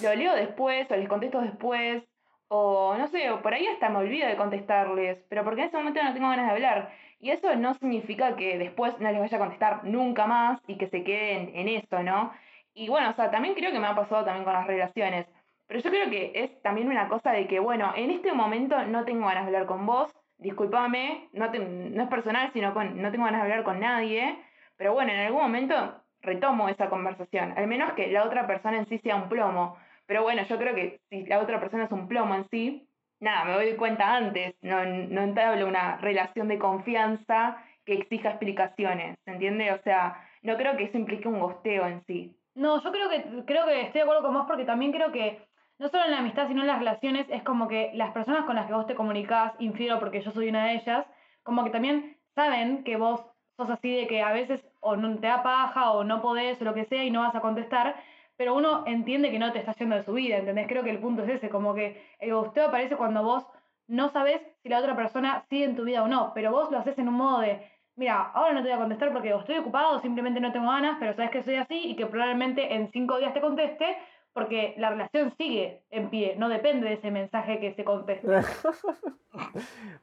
lo 0.04 0.16
leo 0.16 0.36
después 0.36 0.90
o 0.92 0.96
les 0.96 1.08
contesto 1.08 1.40
después 1.42 2.04
o 2.50 2.96
no 2.98 3.08
sé, 3.08 3.32
o 3.32 3.42
por 3.42 3.54
ahí 3.54 3.66
hasta 3.68 3.90
me 3.90 3.98
olvido 4.00 4.28
de 4.28 4.36
contestarles, 4.38 5.18
pero 5.30 5.44
porque 5.44 5.62
en 5.62 5.68
ese 5.70 5.78
momento 5.78 6.04
no 6.04 6.14
tengo 6.14 6.30
ganas 6.30 6.46
de 6.46 6.52
hablar. 6.52 6.92
Y 7.20 7.32
eso 7.32 7.56
no 7.56 7.74
significa 7.76 8.36
que 8.36 8.58
después 8.58 9.00
no 9.00 9.12
les 9.12 9.20
vaya 9.20 9.38
a 9.38 9.40
contestar 9.40 9.84
nunca 9.86 10.28
más 10.28 10.60
y 10.68 10.78
que 10.78 10.90
se 10.90 11.04
queden 11.04 11.52
en 11.56 11.68
eso, 11.70 12.04
¿no? 12.04 12.32
Y 12.74 12.90
bueno, 12.90 13.10
o 13.10 13.14
sea, 13.14 13.32
también 13.32 13.56
creo 13.56 13.72
que 13.72 13.80
me 13.80 13.88
ha 13.88 13.96
pasado 13.96 14.26
también 14.26 14.44
con 14.44 14.54
las 14.54 14.68
relaciones. 14.68 15.26
Pero 15.68 15.80
yo 15.80 15.90
creo 15.90 16.10
que 16.10 16.32
es 16.36 16.62
también 16.62 16.90
una 16.90 17.08
cosa 17.08 17.32
de 17.32 17.48
que, 17.48 17.60
bueno, 17.60 17.94
en 17.96 18.12
este 18.12 18.34
momento 18.34 18.84
no 18.86 19.06
tengo 19.06 19.28
ganas 19.28 19.46
de 19.46 19.56
hablar 19.56 19.66
con 19.66 19.86
vos, 19.86 20.12
discúlpame, 20.38 21.30
no, 21.34 21.48
no 21.48 22.04
es 22.04 22.10
personal, 22.10 22.52
sino 22.54 22.74
con, 22.74 23.02
no 23.02 23.12
tengo 23.12 23.26
ganas 23.26 23.42
de 23.42 23.52
hablar 23.52 23.64
con 23.64 23.80
nadie, 23.80 24.38
pero 24.78 24.94
bueno, 24.94 25.12
en 25.12 25.20
algún 25.22 25.42
momento 25.42 26.04
retomo 26.22 26.70
esa 26.70 26.90
conversación, 26.90 27.54
al 27.58 27.68
menos 27.68 27.94
que 27.94 28.08
la 28.08 28.26
otra 28.26 28.46
persona 28.48 28.78
en 28.78 28.88
sí 28.88 29.00
sea 29.00 29.16
un 29.16 29.30
plomo. 29.30 29.78
Pero 30.06 30.24
bueno, 30.24 30.44
yo 30.44 30.58
creo 30.58 30.76
que 30.76 31.00
si 31.10 31.26
la 31.26 31.40
otra 31.40 31.60
persona 31.60 31.86
es 31.86 31.92
un 31.92 32.08
plomo 32.08 32.36
en 32.36 32.48
sí, 32.50 32.88
nada, 33.20 33.46
me 33.46 33.54
doy 33.54 33.76
cuenta 33.76 34.16
antes, 34.16 34.56
no, 34.62 34.84
no 34.86 35.22
entablo 35.22 35.68
una 35.68 35.98
relación 35.98 36.48
de 36.48 36.60
confianza 36.60 37.58
que 37.86 37.94
exija 37.94 38.30
explicaciones, 38.30 39.18
¿se 39.26 39.32
entiende? 39.32 39.72
O 39.72 39.82
sea, 39.84 40.22
no 40.42 40.58
creo 40.58 40.76
que 40.76 40.86
eso 40.86 40.98
implique 40.98 41.28
un 41.28 41.40
gosteo 41.40 41.86
en 41.86 42.04
sí. 42.06 42.36
No, 42.56 42.82
yo 42.82 42.92
creo 42.92 43.10
que, 43.10 43.44
creo 43.46 43.66
que 43.66 43.82
estoy 43.82 44.00
de 44.00 44.04
acuerdo 44.04 44.24
con 44.24 44.34
vos 44.34 44.46
porque 44.48 44.66
también 44.66 44.92
creo 44.92 45.12
que 45.12 45.46
no 45.78 45.90
solo 45.90 46.06
en 46.06 46.12
la 46.12 46.20
amistad, 46.20 46.48
sino 46.48 46.62
en 46.62 46.68
las 46.68 46.80
relaciones, 46.80 47.28
es 47.30 47.44
como 47.44 47.68
que 47.68 47.92
las 47.94 48.12
personas 48.12 48.46
con 48.46 48.56
las 48.56 48.68
que 48.68 48.74
vos 48.74 48.88
te 48.88 48.96
comunicás, 48.96 49.54
infiero 49.60 50.00
porque 50.00 50.22
yo 50.22 50.32
soy 50.32 50.50
una 50.50 50.68
de 50.68 50.76
ellas, 50.76 51.06
como 51.44 51.64
que 51.64 51.70
también 51.70 52.18
saben 52.34 52.84
que 52.84 52.96
vos 52.96 53.26
sos 53.58 53.70
así 53.70 53.94
de 53.94 54.08
que 54.08 54.22
a 54.22 54.32
veces 54.32 54.62
o 54.80 54.96
no 54.96 55.18
te 55.20 55.28
da 55.28 55.44
paja 55.44 55.92
o 55.92 56.04
no 56.04 56.22
podés 56.22 56.62
o 56.62 56.66
lo 56.66 56.74
que 56.74 56.86
sea 56.86 57.04
y 57.04 57.12
no 57.12 57.22
vas 57.22 57.36
a 57.36 57.42
contestar, 57.42 57.96
pero 58.38 58.56
uno 58.56 58.84
entiende 58.86 59.32
que 59.32 59.40
no 59.40 59.52
te 59.52 59.60
está 59.60 59.74
yendo 59.74 59.96
de 59.96 60.04
su 60.04 60.14
vida, 60.14 60.38
¿entendés? 60.38 60.68
Creo 60.68 60.84
que 60.84 60.92
el 60.92 61.00
punto 61.00 61.24
es 61.24 61.30
ese, 61.30 61.50
como 61.50 61.74
que 61.74 62.02
el 62.20 62.34
aparece 62.34 62.96
cuando 62.96 63.24
vos 63.24 63.46
no 63.88 64.10
sabés 64.10 64.42
si 64.64 64.70
la 64.70 64.80
otra 64.80 64.96
persona 64.96 65.46
sigue 65.50 65.66
en 65.66 65.76
tu 65.76 65.84
vida 65.84 66.04
o 66.04 66.08
no, 66.08 66.32
pero 66.34 66.52
vos 66.52 66.72
lo 66.72 66.80
haces 66.80 66.98
en 66.98 67.08
un 67.08 67.16
modo 67.16 67.40
de 67.40 67.62
mira, 67.96 68.32
ahora 68.34 68.54
no 68.54 68.62
te 68.62 68.68
voy 68.68 68.78
a 68.78 68.80
contestar 68.80 69.14
porque 69.14 69.30
estoy 69.30 69.58
ocupado 69.58 70.02
simplemente 70.02 70.40
no 70.40 70.52
tengo 70.52 70.68
ganas, 70.68 70.98
pero 71.00 71.14
sabes 71.14 71.32
que 71.32 71.44
soy 71.44 71.56
así 71.56 71.92
y 71.92 71.96
que 71.96 72.06
probablemente 72.06 72.74
en 72.74 72.92
cinco 72.92 73.18
días 73.18 73.34
te 73.34 73.42
conteste 73.42 73.98
porque 74.34 74.74
la 74.78 74.90
relación 74.90 75.34
sigue 75.38 75.84
en 75.92 76.10
pie, 76.10 76.36
no 76.36 76.50
depende 76.50 76.90
de 76.90 76.96
ese 76.96 77.10
mensaje 77.10 77.60
que 77.60 77.74
se 77.74 77.84
conteste. 77.84 78.28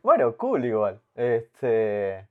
Bueno, 0.02 0.36
cool 0.36 0.64
igual. 0.64 1.00
Este. 1.14 2.28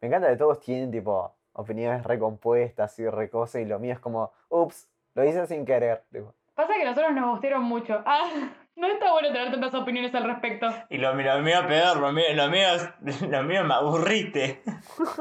Me 0.00 0.08
encanta 0.08 0.30
que 0.30 0.36
todos 0.36 0.60
tienen 0.60 0.90
tipo 0.90 1.34
opiniones 1.52 2.04
recompuestas 2.04 2.98
y 3.00 3.08
recosas 3.08 3.60
y 3.60 3.64
lo 3.66 3.78
mío 3.78 3.92
es 3.92 3.98
como, 3.98 4.32
ups, 4.48 4.88
lo 5.18 5.24
hice 5.28 5.46
sin 5.46 5.64
querer. 5.66 6.04
tipo. 6.12 6.34
Pasa 6.54 6.72
que 6.74 6.84
nosotros 6.84 7.12
nos 7.12 7.30
gustaron 7.30 7.62
mucho. 7.64 8.02
Ah, 8.06 8.28
no 8.76 8.86
está 8.86 9.12
bueno 9.12 9.32
tener 9.32 9.50
tantas 9.50 9.74
opiniones 9.74 10.14
al 10.14 10.24
respecto. 10.24 10.68
Y 10.90 10.98
lo, 10.98 11.12
lo 11.14 11.38
mío 11.40 11.66
peor, 11.66 11.96
lo 11.98 12.12
mío, 12.12 12.24
lo 12.34 12.48
mío, 12.48 12.68
es- 13.04 13.20
lo 13.22 13.42
mío 13.42 13.64
me 13.64 13.74
aburriste. 13.74 14.62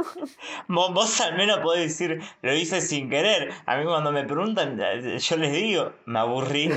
vos, 0.68 0.94
vos 0.94 1.22
al 1.22 1.36
menos 1.36 1.60
podés 1.60 1.84
decir, 1.98 2.22
lo 2.42 2.54
hice 2.54 2.82
sin 2.82 3.10
querer. 3.10 3.52
A 3.66 3.76
mí 3.78 3.86
cuando 3.86 4.12
me 4.12 4.24
preguntan, 4.24 4.80
eh, 4.82 5.18
yo 5.20 5.38
les 5.38 5.52
digo, 5.52 5.94
me 6.06 6.20
aburrí. 6.20 6.70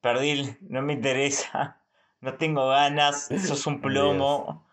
Perdí, 0.00 0.56
no 0.68 0.80
me 0.82 0.92
interesa. 0.94 1.80
No 2.20 2.34
tengo 2.34 2.68
ganas, 2.68 3.28
sos 3.46 3.66
un 3.66 3.80
plomo. 3.80 4.64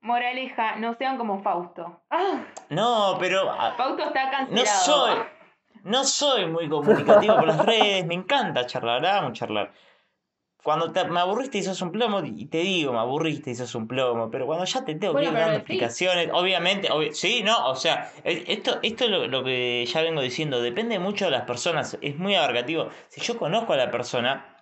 Moraleja, 0.00 0.76
no 0.76 0.94
sean 0.94 1.16
como 1.16 1.42
Fausto. 1.42 2.02
Ah, 2.10 2.44
No, 2.68 3.16
pero 3.18 3.50
ah, 3.50 3.74
Fausto 3.76 4.04
está 4.04 4.24
no 4.26 4.30
cancelado. 4.30 4.84
soy, 4.84 5.18
no 5.84 6.04
soy 6.04 6.46
muy 6.46 6.68
comunicativo 6.68 7.38
por 7.38 7.48
las 7.48 7.64
redes, 7.64 8.06
me 8.06 8.14
encanta 8.14 8.66
charlar, 8.66 9.04
amo 9.06 9.32
charlar. 9.32 9.72
Cuando 10.62 10.92
te- 10.92 11.04
me 11.04 11.20
aburriste 11.20 11.58
y 11.58 11.62
sos 11.62 11.82
un 11.82 11.92
plomo, 11.92 12.20
y 12.24 12.46
te 12.46 12.58
digo, 12.58 12.92
me 12.92 12.98
aburriste 12.98 13.50
y 13.50 13.54
sos 13.54 13.74
un 13.74 13.86
plomo, 13.86 14.30
pero 14.30 14.46
cuando 14.46 14.64
ya 14.64 14.82
te 14.84 14.94
tengo 14.94 15.12
Bueno, 15.12 15.28
que 15.28 15.34
ir 15.34 15.38
dando 15.38 15.58
explicaciones, 15.58 16.30
obviamente, 16.32 16.88
obvi- 16.90 17.12
sí, 17.12 17.42
no, 17.42 17.68
o 17.68 17.76
sea, 17.76 18.10
e- 18.24 18.44
esto, 18.48 18.78
esto 18.82 19.04
es 19.04 19.10
lo, 19.10 19.26
lo 19.26 19.44
que 19.44 19.84
ya 19.86 20.00
vengo 20.00 20.22
diciendo, 20.22 20.62
depende 20.62 20.98
mucho 20.98 21.26
de 21.26 21.32
las 21.32 21.42
personas, 21.42 21.98
es 22.00 22.16
muy 22.16 22.34
abarcativo. 22.34 22.88
Si 23.08 23.20
yo 23.20 23.36
conozco 23.38 23.74
a 23.74 23.76
la 23.76 23.90
persona, 23.90 24.56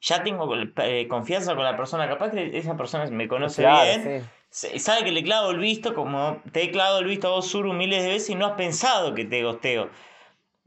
ya 0.00 0.22
tengo 0.24 0.50
eh, 0.78 1.06
confianza 1.08 1.54
con 1.54 1.64
la 1.64 1.76
persona, 1.76 2.08
capaz 2.08 2.30
que 2.30 2.56
esa 2.58 2.76
persona 2.76 3.06
me 3.10 3.28
conoce 3.28 3.62
Claro, 3.62 4.02
bien, 4.02 4.28
sí. 4.50 4.78
sabe 4.78 5.04
que 5.04 5.12
le 5.12 5.22
clavo 5.22 5.50
el 5.50 5.58
visto, 5.58 5.94
como 5.94 6.40
te 6.52 6.62
he 6.64 6.70
clavado 6.70 7.00
el 7.00 7.06
visto 7.06 7.28
a 7.28 7.32
vos, 7.32 7.46
Suru, 7.48 7.72
miles 7.74 8.02
de 8.02 8.08
veces 8.08 8.30
y 8.30 8.34
no 8.36 8.46
has 8.46 8.52
pensado 8.52 9.14
que 9.14 9.24
te 9.26 9.42
gosteo. 9.44 9.90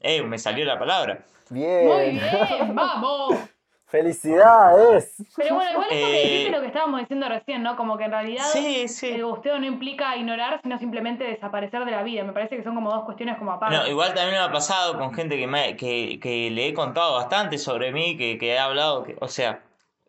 Eh, 0.01 0.21
me 0.23 0.37
salió 0.37 0.65
la 0.65 0.77
palabra. 0.77 1.19
Bien. 1.49 1.85
muy 1.87 2.09
bien, 2.11 2.75
vamos. 2.75 3.35
Felicidades. 3.87 5.15
Pero 5.37 5.55
bueno, 5.55 5.71
igual 5.71 5.87
eso 5.89 6.07
que 6.07 6.19
Eh, 6.21 6.23
dijiste 6.29 6.51
lo 6.51 6.61
que 6.61 6.67
estábamos 6.67 6.99
diciendo 7.01 7.29
recién, 7.29 7.63
¿no? 7.63 7.75
Como 7.77 7.97
que 7.97 8.05
en 8.05 8.11
realidad 8.11 8.43
Sí, 8.51 8.87
sí. 8.87 9.09
el 9.11 9.23
gusteo 9.25 9.57
no 9.59 9.65
implica 9.65 10.15
ignorar, 10.17 10.59
sino 10.63 10.77
simplemente 10.79 11.23
desaparecer 11.23 11.85
de 11.85 11.91
la 11.91 12.03
vida. 12.03 12.23
Me 12.23 12.33
parece 12.33 12.57
que 12.57 12.63
son 12.63 12.75
como 12.75 12.91
dos 12.91 13.05
cuestiones 13.05 13.37
como 13.37 13.51
aparte. 13.53 13.77
No, 13.77 13.87
igual 13.87 14.13
también 14.13 14.31
me 14.31 14.37
ha 14.39 14.51
pasado 14.51 14.97
con 14.97 15.13
gente 15.13 15.37
que, 15.37 15.47
me, 15.47 15.77
que, 15.77 16.19
que 16.19 16.49
le 16.49 16.67
he 16.67 16.73
contado 16.73 17.13
bastante 17.13 17.57
sobre 17.57 17.91
mí, 17.91 18.17
que, 18.17 18.37
que 18.37 18.53
he 18.53 18.59
hablado, 18.59 19.03
que, 19.03 19.15
o 19.21 19.27
sea, 19.27 19.61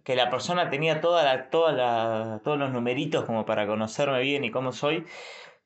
que 0.02 0.16
la 0.16 0.30
persona 0.30 0.68
tenía 0.70 1.00
toda 1.00 1.22
la, 1.22 1.50
toda 1.50 1.72
la, 1.72 2.40
todos 2.42 2.58
los 2.58 2.70
numeritos 2.70 3.24
como 3.24 3.44
para 3.44 3.66
conocerme 3.66 4.20
bien 4.20 4.42
y 4.44 4.50
cómo 4.50 4.72
soy, 4.72 5.04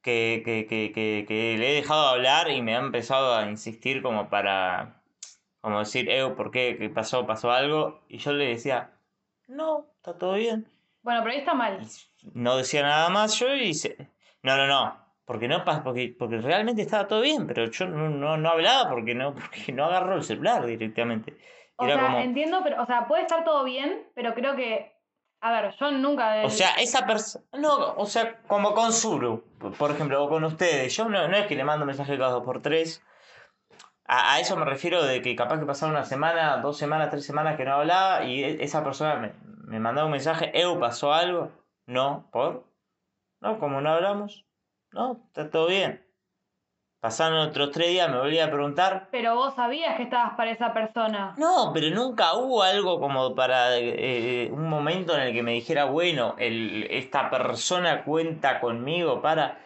que, 0.03 0.43
que, 0.45 0.67
que, 0.67 0.93
que, 1.27 1.57
le 1.59 1.71
he 1.71 1.75
dejado 1.75 2.09
hablar 2.09 2.51
y 2.51 2.63
me 2.63 2.75
ha 2.75 2.81
empezado 2.81 3.35
a 3.35 3.49
insistir 3.49 4.03
como 4.03 4.29
para, 4.29 5.03
como 5.61 5.79
decir, 5.79 6.09
eh, 6.11 6.27
¿por 6.37 6.51
qué? 6.51 6.77
¿Qué 6.79 6.89
pasó? 6.89 7.27
¿Pasó 7.27 7.51
algo? 7.51 8.03
Y 8.09 8.19
yo 8.19 8.33
le 8.33 8.47
decía, 8.47 8.93
no, 9.49 9.87
está 9.97 10.17
todo 10.17 10.35
bien. 10.35 10.67
Bueno, 11.03 11.21
pero 11.23 11.33
ahí 11.33 11.39
está 11.39 11.55
mal. 11.55 11.81
Y 12.23 12.31
no 12.35 12.57
decía 12.57 12.83
nada 12.83 13.09
más 13.09 13.39
yo 13.39 13.55
y 13.55 13.61
dice, 13.61 14.11
no, 14.43 14.57
no, 14.57 14.67
no, 14.67 14.97
porque 15.25 15.49
no 15.49 15.65
porque, 15.85 16.15
porque 16.19 16.39
realmente 16.39 16.83
estaba 16.83 17.07
todo 17.07 17.21
bien, 17.21 17.47
pero 17.47 17.71
yo 17.71 17.87
no, 17.87 18.09
no, 18.09 18.37
no 18.37 18.49
hablaba 18.49 18.91
porque 18.91 19.15
no, 19.15 19.35
porque 19.35 19.73
no 19.73 19.85
agarró 19.85 20.17
el 20.17 20.25
celular 20.25 20.67
directamente. 20.67 21.37
O 21.77 21.85
Era 21.85 21.95
sea, 21.95 22.07
como, 22.07 22.19
entiendo, 22.19 22.61
pero, 22.63 22.83
o 22.83 22.87
sea, 22.87 23.07
puede 23.07 23.23
estar 23.23 23.45
todo 23.45 23.65
bien, 23.65 24.07
pero 24.15 24.35
creo 24.35 24.55
que, 24.57 24.93
a 25.41 25.53
ver, 25.53 25.75
yo 25.79 25.91
nunca... 25.93 26.33
del- 26.33 26.47
o 26.47 26.51
sea, 26.51 26.71
esa 26.75 27.07
persona, 27.07 27.45
no, 27.59 27.95
o 27.97 28.07
sea, 28.07 28.41
como 28.47 28.75
con 28.75 28.93
Zuru, 28.93 29.43
por 29.79 29.91
ejemplo, 29.91 30.23
o 30.23 30.29
con 30.29 30.45
ustedes, 30.45 30.95
yo 30.97 31.09
no, 31.09 31.29
no 31.29 31.37
es 31.37 31.47
que 31.47 31.57
le 31.57 31.65
mando 31.65 31.87
mensaje 31.87 32.19
cada 32.19 32.31
dos 32.33 32.45
por 32.45 32.61
tres, 32.63 33.03
a, 34.07 34.35
a 34.35 34.41
eso 34.41 34.57
me 34.57 34.65
refiero 34.65 35.03
de 35.05 35.23
que 35.23 35.37
capaz 35.37 35.59
que 35.59 35.67
pasaron 35.67 35.95
una 35.95 36.05
semana, 36.05 36.59
dos 36.59 36.77
semanas, 36.79 37.11
tres 37.11 37.25
semanas 37.25 37.57
que 37.57 37.65
no 37.65 37.75
hablaba 37.75 38.25
y 38.25 38.43
e- 38.43 38.63
esa 38.65 38.83
persona 38.85 39.17
me, 39.17 39.33
me 39.67 39.81
mandaba 39.81 40.07
un 40.07 40.13
mensaje, 40.13 40.51
Eu, 40.59 40.79
¿pasó 40.81 41.13
algo? 41.13 41.51
No, 41.87 42.29
¿por? 42.33 42.65
No, 43.41 43.59
como 43.59 43.81
no 43.81 43.91
hablamos, 43.93 44.45
no, 44.93 45.23
está 45.29 45.49
todo 45.51 45.67
bien. 45.69 46.05
Pasaron 47.01 47.39
otros 47.39 47.71
tres 47.71 47.89
días, 47.89 48.11
me 48.11 48.19
volví 48.19 48.39
a 48.39 48.51
preguntar, 48.51 49.09
Pero 49.11 49.35
vos 49.35 49.55
sabías 49.55 49.97
que 49.97 50.03
estabas 50.03 50.35
para 50.37 50.51
esa 50.51 50.75
persona. 50.75 51.35
no, 51.39 51.71
pero 51.73 51.89
nunca 51.95 52.35
hubo 52.35 52.63
algo 52.63 53.01
como 53.01 53.35
para 53.35 53.79
eh, 53.79 54.51
un 54.53 54.69
momento 54.69 55.15
en 55.15 55.23
el 55.23 55.33
que 55.33 55.43
me 55.43 55.53
dijera, 55.53 55.87
bueno, 55.87 56.35
el, 56.39 56.87
esta 56.91 57.31
persona 57.31 58.05
cuenta 58.05 58.61
conmigo 58.61 59.23
para... 59.23 59.59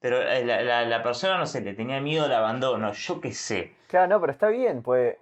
Pero 0.00 0.20
eh, 0.20 0.44
la, 0.44 0.60
la, 0.62 0.84
la 0.84 1.02
persona, 1.02 1.38
no 1.38 1.46
sé, 1.46 1.62
le 1.62 1.72
tenía 1.74 2.00
miedo 2.00 2.26
al 2.26 2.34
abandono, 2.34 2.92
yo 2.92 3.20
qué 3.22 3.32
sé. 3.32 3.74
Claro, 3.86 4.08
no, 4.08 4.20
pero 4.20 4.32
está 4.32 4.48
bien, 4.48 4.82
pues. 4.82 5.16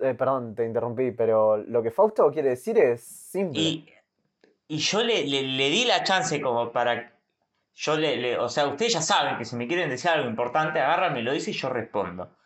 eh, 0.00 0.14
perdón, 0.14 0.54
te 0.54 0.66
interrumpí, 0.66 1.12
pero 1.12 1.56
lo 1.56 1.82
que 1.82 1.90
Fausto 1.90 2.30
quiere 2.30 2.50
decir 2.50 2.76
es 2.76 3.02
simple. 3.02 3.60
Y, 3.60 3.88
y 4.68 4.78
yo 4.78 5.02
le, 5.02 5.24
le, 5.26 5.42
le 5.44 5.68
di 5.70 5.84
la 5.86 6.02
chance 6.04 6.40
como 6.42 6.72
para... 6.72 7.12
Yo 7.82 7.96
le, 7.96 8.16
le- 8.18 8.38
o 8.38 8.48
sea, 8.50 8.66
ustedes 8.66 8.92
ya 8.92 9.00
saben 9.00 9.38
que 9.38 9.44
si 9.46 9.56
me 9.56 9.66
quieren 9.66 9.88
decir 9.88 10.10
algo 10.10 10.28
importante, 10.28 10.78
agarran, 10.80 11.14
me 11.14 11.22
lo 11.22 11.32
dice 11.32 11.50
y 11.50 11.54
yo 11.54 11.70
respondo. 11.70 12.36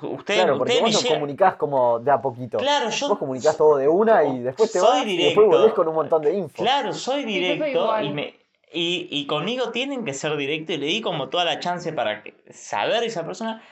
Ustedes, 0.00 0.40
claro, 0.44 0.56
porque 0.56 0.80
vos 0.80 1.04
comunicás 1.04 1.56
como 1.56 1.98
de 1.98 2.10
a 2.10 2.22
poquito. 2.22 2.56
Claro, 2.56 2.88
yo 2.88 3.08
Vos 3.10 3.18
comunicás 3.18 3.58
todo 3.58 3.76
de 3.76 3.86
una 3.88 4.24
y 4.24 4.38
después 4.40 4.72
te 4.72 4.78
Soy 4.78 4.88
vas 4.88 5.02
y 5.02 5.08
directo. 5.10 5.26
después 5.42 5.58
volvés 5.58 5.74
con 5.74 5.88
un 5.88 5.94
montón 5.94 6.22
de 6.22 6.32
info. 6.32 6.62
Claro, 6.62 6.94
soy 6.94 7.24
directo 7.26 8.00
y, 8.00 8.10
me, 8.10 8.34
y, 8.72 9.08
y 9.10 9.26
conmigo 9.26 9.70
tienen 9.70 10.06
que 10.06 10.14
ser 10.14 10.34
directo 10.38 10.72
y 10.72 10.78
le 10.78 10.86
di 10.86 11.02
como 11.02 11.28
toda 11.28 11.44
la 11.44 11.58
chance 11.60 11.92
para 11.92 12.22
que- 12.22 12.42
saber 12.50 13.02
esa 13.04 13.26
persona. 13.26 13.62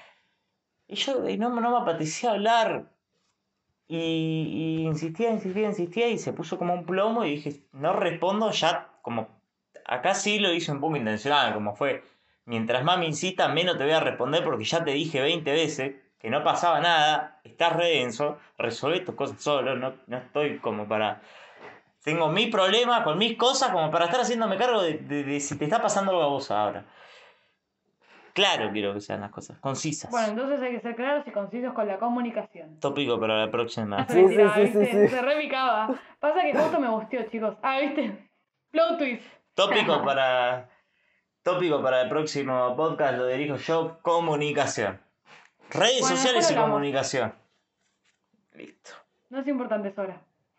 Y 0.87 0.97
yo 0.97 1.27
y 1.27 1.39
no, 1.39 1.49
no 1.49 1.71
me 1.71 1.79
apetecía 1.79 2.33
hablar. 2.33 2.93
Y, 3.87 3.97
y 3.97 4.83
insistía, 4.85 5.31
insistía, 5.31 5.69
insistía 5.69 6.09
y 6.09 6.19
se 6.19 6.35
puso 6.35 6.59
como 6.59 6.75
un 6.75 6.85
plomo 6.85 7.25
y 7.25 7.37
dije, 7.37 7.63
no 7.73 7.95
respondo 7.95 8.51
ya 8.51 8.91
como... 9.01 9.38
Acá 9.87 10.15
sí 10.15 10.39
lo 10.39 10.53
hice 10.53 10.73
un 10.73 10.81
poco 10.81 10.97
intencional, 10.97 11.55
como 11.55 11.75
fue, 11.75 12.03
mientras 12.45 12.85
más 12.85 12.99
me 12.99 13.07
insista, 13.07 13.49
menos 13.49 13.79
te 13.79 13.85
voy 13.85 13.93
a 13.93 14.01
responder 14.01 14.45
porque 14.45 14.65
ya 14.65 14.85
te 14.85 14.93
dije 14.93 15.21
20 15.21 15.51
veces 15.53 15.95
que 16.19 16.31
no 16.31 16.43
pasaba 16.43 16.81
nada, 16.81 17.41
estás 17.45 17.75
re 17.77 17.87
denso, 17.91 18.39
resolvé 18.59 19.01
tus 19.01 19.15
cosas 19.15 19.41
solo, 19.41 19.77
no, 19.77 19.95
no 20.07 20.17
estoy 20.19 20.59
como 20.59 20.87
para... 20.89 21.21
Tengo 22.03 22.29
mi 22.29 22.47
problema 22.47 23.05
con 23.05 23.19
mis 23.19 23.37
cosas 23.37 23.71
como 23.71 23.91
para 23.91 24.07
estar 24.07 24.21
haciéndome 24.21 24.57
cargo 24.57 24.83
de, 24.83 24.95
de- 24.99 25.25
de 25.25 25.41
si 25.41 25.57
te 25.59 25.65
está 25.65 25.81
pasando 25.83 26.11
algo 26.13 26.23
a 26.23 26.29
vos 26.29 26.51
ahora. 26.51 26.85
Claro 28.33 28.71
quiero 28.73 28.95
que 28.95 29.01
sean 29.01 29.21
las 29.21 29.31
cosas, 29.31 29.59
concisas. 29.59 30.11
Bueno, 30.11 30.29
entonces 30.29 30.63
hay 30.63 30.73
que 30.77 30.81
ser 30.81 30.95
claros 30.95 31.27
y 31.27 31.31
concisos 31.33 31.73
con 31.75 31.89
la 31.89 31.99
comunicación. 31.99 32.79
Tópico 32.79 33.19
para 33.19 33.45
la 33.47 33.51
próxima. 33.51 34.07
Sí, 34.09 34.17
Mentira, 34.17 34.55
sí, 34.55 34.67
sí, 34.69 34.87
sí. 34.87 35.09
Se 35.09 35.23
repicaba. 35.23 35.99
Pasa 36.21 36.41
que 36.43 36.55
justo 36.57 36.79
me 36.81 36.89
gusteó, 36.89 37.23
chicos. 37.25 37.57
Ah, 37.63 37.81
¿viste? 37.81 38.29
Plot 38.71 38.99
twist. 38.99 39.23
Tópico 39.59 40.05
para... 40.05 40.69
Tópico 41.43 41.83
para 41.83 42.03
el 42.03 42.09
próximo 42.09 42.77
podcast 42.77 43.19
lo 43.19 43.27
dirijo 43.27 43.57
yo, 43.57 43.99
comunicación. 44.03 45.01
Redes 45.71 46.03
Bueno, 46.03 46.17
sociales 46.17 46.49
y 46.49 46.55
comunicación. 46.55 47.35
Listo. 48.53 48.93
No 49.31 49.41
es 49.41 49.49
importante. 49.49 49.93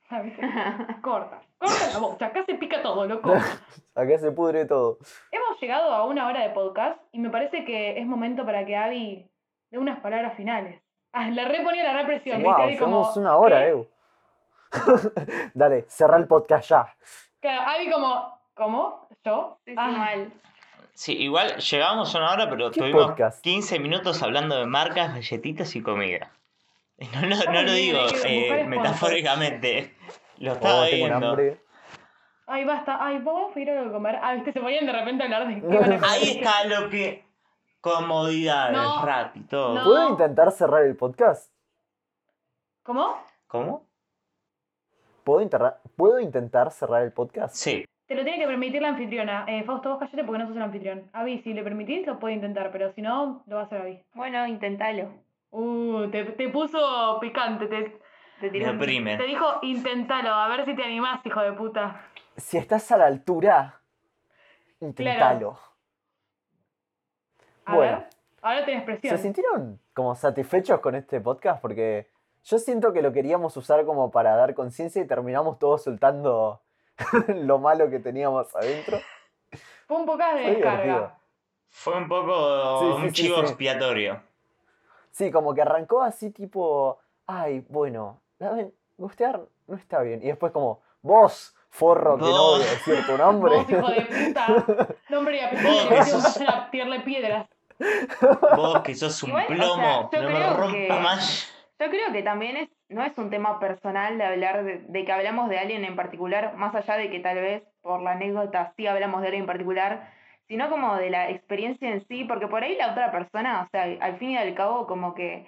Ah, 0.10 0.20
¿viste? 0.22 0.42
Corta. 1.02 1.40
Corta 1.58 1.94
la 1.94 2.00
bocha. 2.00 2.26
Acá 2.26 2.44
se 2.44 2.56
pica 2.56 2.82
todo, 2.82 3.06
loco. 3.06 3.32
Acá 3.96 4.18
se 4.18 4.34
pudre 4.34 4.66
todo. 4.66 4.98
Hemos 5.32 5.58
llegado 5.62 5.94
a 5.94 6.04
una 6.04 6.28
hora 6.28 6.42
de 6.42 6.50
podcast 6.50 7.00
y 7.14 7.20
me 7.20 7.30
parece 7.30 7.64
que 7.64 7.98
es 7.98 8.06
momento 8.06 8.46
para 8.46 8.66
que 8.66 8.76
Abby 8.76 9.32
dé 9.72 9.78
unas 9.78 10.02
palabras 10.02 10.36
finales. 10.36 10.82
Ah, 11.14 11.30
le 11.30 11.46
reponía 11.46 11.86
la 11.86 12.02
represión. 12.02 12.44
Wow, 12.44 12.52
¿viste? 12.52 12.64
Abby 12.64 12.78
como, 12.78 12.98
llevamos 12.98 13.16
una 13.16 13.38
hora, 13.38 13.60
¿qué? 13.62 13.70
eh. 13.70 13.88
Dale, 15.54 15.86
cerrá 15.88 16.18
el 16.18 16.28
podcast 16.28 16.68
ya. 16.68 16.96
Claro, 17.40 17.62
Abby 17.62 17.90
como, 17.90 18.39
¿cómo? 18.60 19.08
¿Yo? 19.26 19.58
Sí, 19.66 19.72
sí, 19.72 19.76
Ah, 19.80 19.88
mal. 19.90 20.34
Sí, 20.94 21.14
igual 21.18 21.56
llegamos 21.58 22.14
a 22.14 22.18
una 22.20 22.32
hora, 22.34 22.50
pero 22.50 22.70
¿Qué 22.72 22.82
tuvimos 22.82 23.08
podcast? 23.08 23.42
15 23.42 23.80
minutos 23.80 24.22
hablando 24.22 24.58
de 24.58 24.66
marcas, 24.68 25.14
galletitas 25.16 25.76
y 25.76 25.82
comida. 25.82 26.32
No, 27.14 27.22
lo- 27.22 27.36
no 27.38 27.52
Muy 27.54 27.64
lo 27.66 27.72
digo 27.72 28.00
eh, 28.26 28.66
metafóricamente. 28.68 29.96
Lo 30.38 30.52
estaba 30.54 30.82
Oh, 30.82 30.86
tengo 30.90 31.06
un 31.06 31.36
viendo. 31.38 31.58
Ay, 32.48 32.66
basta. 32.66 32.98
Ay, 33.00 33.20
vamos 33.20 33.52
a 33.52 33.54
pedir 33.54 33.70
algo 33.72 33.86
de 33.86 33.92
comer. 33.92 34.20
Ah, 34.22 34.34
viste, 34.34 34.52
se 34.52 34.60
ponían 34.60 34.86
de 34.86 34.92
repente 34.92 35.24
a 35.24 35.26
hablar 35.26 35.48
de 35.48 35.62
qué 35.62 35.68
van 35.68 35.78
a 35.78 35.86
comer. 35.86 36.00
Ahí 36.04 36.30
está 36.38 36.64
lo 36.66 36.90
que. 36.90 37.26
Comodidades, 37.82 38.76
No, 38.76 39.02
todo. 39.50 39.76
no. 39.76 39.84
¿Puedo 39.86 40.10
intentar 40.10 40.52
cerrar 40.52 40.84
el 40.84 40.98
podcast? 40.98 41.50
¿Cómo? 42.84 43.16
¿Cómo? 43.48 43.88
¿Puedo, 45.24 45.48
¿Puedo 45.96 46.20
intentar 46.20 46.72
cerrar 46.72 47.04
el 47.04 47.14
podcast? 47.14 47.56
Sí. 47.56 47.86
Te 48.10 48.16
lo 48.16 48.24
tiene 48.24 48.40
que 48.40 48.48
permitir 48.48 48.82
la 48.82 48.88
anfitriona. 48.90 49.46
Eh, 49.48 49.64
Fausto, 49.64 49.90
vos 49.92 50.00
callate 50.00 50.24
porque 50.24 50.40
no 50.40 50.48
sos 50.48 50.56
el 50.56 50.64
anfitrión. 50.64 51.08
Avi, 51.14 51.42
si 51.44 51.54
le 51.54 51.62
permitís, 51.64 52.08
lo 52.08 52.18
puede 52.18 52.34
intentar, 52.34 52.72
pero 52.72 52.92
si 52.94 53.04
no, 53.04 53.44
lo 53.46 53.56
va 53.58 53.62
a 53.62 53.66
hacer 53.66 53.82
Avi. 53.82 54.04
Bueno, 54.16 54.48
intentalo. 54.48 55.12
Uh, 55.52 56.08
te, 56.10 56.24
te 56.26 56.50
puso 56.50 57.20
picante. 57.22 57.68
Te, 57.68 58.00
Te 58.42 58.50
tiró 58.50 58.76
te 58.80 59.24
dijo, 59.28 59.46
intentalo, 59.62 60.30
a 60.34 60.48
ver 60.48 60.66
si 60.66 60.76
te 60.76 60.84
animás, 60.84 61.24
hijo 61.24 61.40
de 61.42 61.54
puta. 61.54 62.02
Si 62.36 62.58
estás 62.58 62.92
a 62.92 62.98
la 62.98 63.06
altura, 63.06 63.80
inténtalo. 64.80 65.60
A 67.66 67.76
Bueno. 67.76 67.98
ver, 67.98 68.08
ahora 68.42 68.66
tenés 68.66 68.84
presión. 68.86 69.16
¿Se 69.18 69.22
sintieron 69.22 69.80
como 69.94 70.16
satisfechos 70.16 70.80
con 70.80 70.96
este 70.96 71.22
podcast? 71.22 71.62
Porque 71.62 72.08
yo 72.44 72.58
siento 72.58 72.92
que 72.92 73.04
lo 73.04 73.12
queríamos 73.14 73.56
usar 73.56 73.86
como 73.86 74.10
para 74.10 74.36
dar 74.36 74.56
conciencia 74.56 75.00
y 75.00 75.06
terminamos 75.08 75.60
todos 75.60 75.84
soltando 75.84 76.62
lo 77.28 77.60
malo 77.60 77.90
que 77.90 78.00
teníamos 78.00 78.54
adentro. 78.56 79.00
Fue 79.88 79.98
un 79.98 80.06
poco 80.06 80.24
de 80.36 80.42
descarga. 80.52 81.16
Fue 81.70 81.96
un 81.98 82.08
poco 82.08 82.80
Sí, 82.80 82.86
un 83.04 83.08
sí, 83.10 83.12
chivo 83.24 83.36
sí. 83.38 83.42
expiatorio. 83.42 84.22
Sí, 85.12 85.32
como 85.32 85.54
que 85.54 85.62
arrancó 85.62 86.02
así 86.04 86.32
tipo, 86.32 87.00
ay, 87.28 87.66
bueno, 87.70 88.22
la 88.40 88.52
ven, 88.52 88.74
gustear 88.98 89.42
no 89.68 89.76
está 89.76 90.02
bien. 90.02 90.22
Y 90.24 90.28
después 90.28 90.52
como, 90.52 90.82
vos, 91.02 91.56
forro, 91.70 92.18
que 92.18 92.24
no 92.26 92.52
voy 92.52 92.62
a 92.64 92.66
decir 92.66 93.06
tu 93.06 93.18
nombre. 93.18 93.56
Vos, 93.58 93.70
hijo 93.70 93.88
de 93.90 94.02
puta. 94.02 94.88
Nombre 95.10 95.38
y 95.38 95.40
apellido, 95.42 95.72
Vos, 95.72 95.86
que 95.88 96.04
sos- 96.04 96.42
a 96.48 96.70
tirarle 96.72 97.00
piedras. 97.02 97.48
Vos 98.56 98.82
que 98.82 98.96
sos 98.96 99.22
un 99.24 99.30
Igual, 99.30 99.46
o 99.46 99.48
sea, 99.48 99.56
plomo, 100.10 100.10
no 100.12 100.30
me 100.30 100.54
rompa 100.54 100.72
que- 100.96 101.00
más. 101.02 101.52
Yo 101.80 101.90
creo 101.90 102.12
que 102.12 102.22
también 102.24 102.58
es, 102.58 102.70
no 102.90 103.04
es 103.04 103.18
un 103.18 103.30
tema 103.30 103.60
personal 103.60 104.18
de 104.18 104.24
hablar 104.26 104.64
de, 104.64 104.80
de 104.80 105.06
que 105.06 105.12
hablamos 105.12 105.50
de 105.50 105.60
alguien 105.60 105.86
en 105.86 105.96
particular, 105.96 106.56
más 106.58 106.74
allá 106.76 106.98
de 106.98 107.10
que 107.10 107.20
tal 107.20 107.38
vez 107.38 107.64
por 107.82 108.02
la 108.02 108.12
anécdota 108.12 108.74
sí 108.76 108.88
hablamos 108.88 109.22
de 109.22 109.28
alguien 109.28 109.44
en 109.44 109.48
particular, 109.48 110.10
sino 110.48 110.70
como 110.70 110.96
de 110.96 111.12
la 111.12 111.30
experiencia 111.30 111.90
en 111.92 112.06
sí, 112.08 112.26
porque 112.26 112.48
por 112.48 112.64
ahí 112.64 112.76
la 112.76 112.92
otra 112.92 113.12
persona, 113.12 113.62
o 113.62 113.70
sea, 113.70 113.84
al 113.84 114.18
fin 114.18 114.32
y 114.32 114.38
al 114.38 114.56
cabo 114.56 114.88
como 114.88 115.14
que 115.14 115.48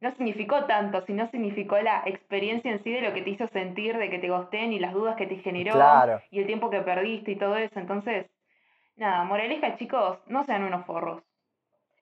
no 0.00 0.12
significó 0.12 0.64
tanto, 0.66 1.04
sino 1.06 1.28
significó 1.30 1.76
la 1.80 2.02
experiencia 2.06 2.70
en 2.70 2.82
sí 2.84 2.92
de 2.92 3.00
lo 3.00 3.12
que 3.12 3.22
te 3.22 3.30
hizo 3.30 3.48
sentir, 3.48 3.96
de 3.98 4.08
que 4.08 4.20
te 4.20 4.28
gosteen 4.28 4.72
y 4.72 4.78
las 4.78 4.92
dudas 4.92 5.16
que 5.16 5.26
te 5.26 5.36
generó 5.38 5.72
Claro. 5.72 6.22
y 6.30 6.38
el 6.38 6.46
tiempo 6.46 6.70
que 6.70 6.82
perdiste 6.82 7.32
y 7.32 7.36
todo 7.36 7.56
eso. 7.56 7.80
Entonces, 7.80 8.26
nada, 8.96 9.24
moraleja 9.24 9.76
chicos, 9.76 10.18
no 10.28 10.44
sean 10.44 10.62
unos 10.62 10.86
forros. 10.86 11.22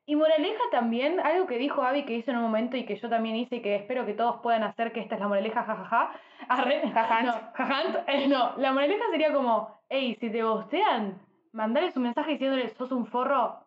Y 0.09 0.15
moraleja 0.15 0.63
también, 0.71 1.19
algo 1.19 1.47
que 1.49 1.59
dijo 1.59 1.83
Abby 1.83 2.05
que 2.05 2.15
hizo 2.15 2.31
en 2.31 2.37
un 2.37 2.45
momento 2.45 2.77
y 2.77 2.87
que 2.87 2.97
yo 2.97 3.09
también 3.09 3.35
hice 3.35 3.57
y 3.57 3.63
que 3.63 3.75
espero 3.75 4.07
que 4.07 4.15
todos 4.15 4.41
puedan 4.41 4.63
hacer, 4.63 4.93
que 4.93 5.01
esta 5.01 5.17
es 5.17 5.21
la 5.21 5.27
moraleja, 5.27 5.65
jajaja. 5.65 6.13
Arre, 6.49 6.81
Jajant. 6.95 7.27
no, 7.27 7.35
jajant, 7.55 7.97
eh, 8.09 8.29
no, 8.29 8.57
la 8.57 8.73
moraleja 8.73 9.05
sería 9.11 9.33
como, 9.33 9.77
hey, 9.89 10.17
si 10.21 10.31
te 10.31 10.45
gustean, 10.45 11.21
mandales 11.53 11.97
un 11.97 12.05
mensaje 12.05 12.33
diciéndole 12.33 12.69
sos 12.77 12.93
un 12.93 13.07
forro 13.07 13.59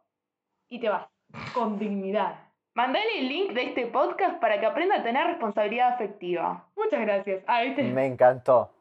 y 0.69 0.79
te 0.79 0.87
vas, 0.87 1.07
con 1.53 1.77
dignidad. 1.77 2.35
Mandale 2.73 3.19
el 3.19 3.27
link 3.27 3.51
de 3.51 3.63
este 3.63 3.87
podcast 3.87 4.39
para 4.39 4.61
que 4.61 4.65
aprenda 4.65 4.95
a 4.97 5.03
tener 5.03 5.27
responsabilidad 5.27 5.95
afectiva. 5.95 6.67
Muchas 6.77 7.01
gracias. 7.01 7.43
Ah, 7.47 7.63
¿viste? 7.63 7.83
Me 7.83 8.05
encantó. 8.05 8.71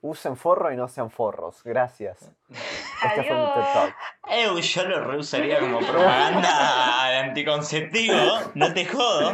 Usen 0.00 0.36
forro 0.36 0.72
y 0.72 0.76
no 0.76 0.86
sean 0.86 1.10
forros. 1.10 1.64
Gracias. 1.64 2.32
Este 2.98 3.22
fue 3.22 3.36
mi 3.36 3.44
TED 3.44 3.60
Adiós. 3.60 3.72
Talk. 3.74 3.94
Eu, 4.30 4.58
yo 4.58 4.84
lo 4.84 5.04
reusaría 5.04 5.58
como 5.60 5.78
propaganda 5.78 7.08
de 7.10 7.16
anticonceptivo, 7.16 8.16
no 8.54 8.72
te 8.74 8.84
jodo. 8.86 9.32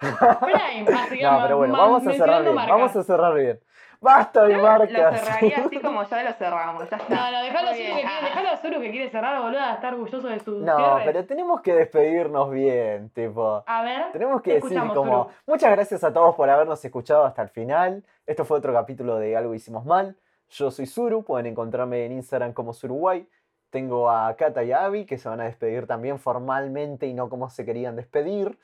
Prime, 0.00 0.86
así 0.98 1.18
que 1.18 1.22
No, 1.24 1.42
pero 1.42 1.56
bueno, 1.58 1.76
vamos 1.76 2.06
a 2.06 2.12
cerrar 2.12 2.42
bien. 2.42 2.54
marcas. 2.54 2.76
Vamos 2.76 2.96
a 2.96 3.02
cerrar 3.04 3.34
bien. 3.34 3.60
Basta 4.00 4.42
de 4.44 4.56
Lo 4.56 4.62
marcas. 4.64 5.20
cerraría 5.20 5.58
así 5.64 5.78
como 5.82 6.02
ya 6.04 6.22
lo 6.24 6.32
cerramos. 6.32 6.90
Ya 6.90 6.96
está. 6.96 7.14
No, 7.14 7.30
no, 7.30 7.42
dejalo 7.44 7.68
a 7.68 7.72
Muy 7.72 7.80
Zuru 7.80 7.94
bien. 7.94 7.96
que 7.96 8.02
quiere, 8.02 8.24
dejalo 8.24 8.48
a 8.48 8.56
Zuru 8.56 8.80
que 8.80 8.90
quiere 8.90 9.10
cerrar, 9.10 9.42
boludo, 9.42 9.60
a 9.60 9.74
estar 9.74 9.94
orgulloso 9.94 10.26
de 10.28 10.40
su 10.40 10.58
No, 10.58 10.76
cierre. 10.76 11.02
pero 11.04 11.24
tenemos 11.24 11.60
que 11.60 11.72
despedirnos 11.74 12.50
bien, 12.50 13.10
tipo. 13.10 13.62
A 13.64 13.82
ver, 13.82 14.10
Tenemos 14.12 14.42
que 14.42 14.54
te 14.54 14.60
decir 14.60 14.78
como, 14.92 15.24
Zuru. 15.24 15.28
muchas 15.46 15.70
gracias 15.70 16.02
a 16.02 16.12
todos 16.12 16.34
por 16.34 16.50
habernos 16.50 16.84
escuchado 16.84 17.24
hasta 17.24 17.42
el 17.42 17.48
final. 17.48 18.04
Esto 18.26 18.44
fue 18.44 18.58
otro 18.58 18.72
capítulo 18.72 19.16
de 19.18 19.36
Algo 19.36 19.54
Hicimos 19.54 19.84
Mal. 19.84 20.16
Yo 20.50 20.70
soy 20.72 20.86
Zuru, 20.86 21.22
pueden 21.24 21.46
encontrarme 21.46 22.04
en 22.04 22.12
Instagram 22.12 22.52
como 22.52 22.72
Zuruguay. 22.74 23.26
Tengo 23.72 24.10
a 24.10 24.36
Kata 24.36 24.62
y 24.64 24.72
a 24.72 24.84
Abby 24.84 25.06
que 25.06 25.16
se 25.16 25.30
van 25.30 25.40
a 25.40 25.44
despedir 25.44 25.86
también 25.86 26.18
formalmente 26.18 27.06
y 27.06 27.14
no 27.14 27.30
como 27.30 27.48
se 27.48 27.64
querían 27.64 27.96
despedir. 27.96 28.58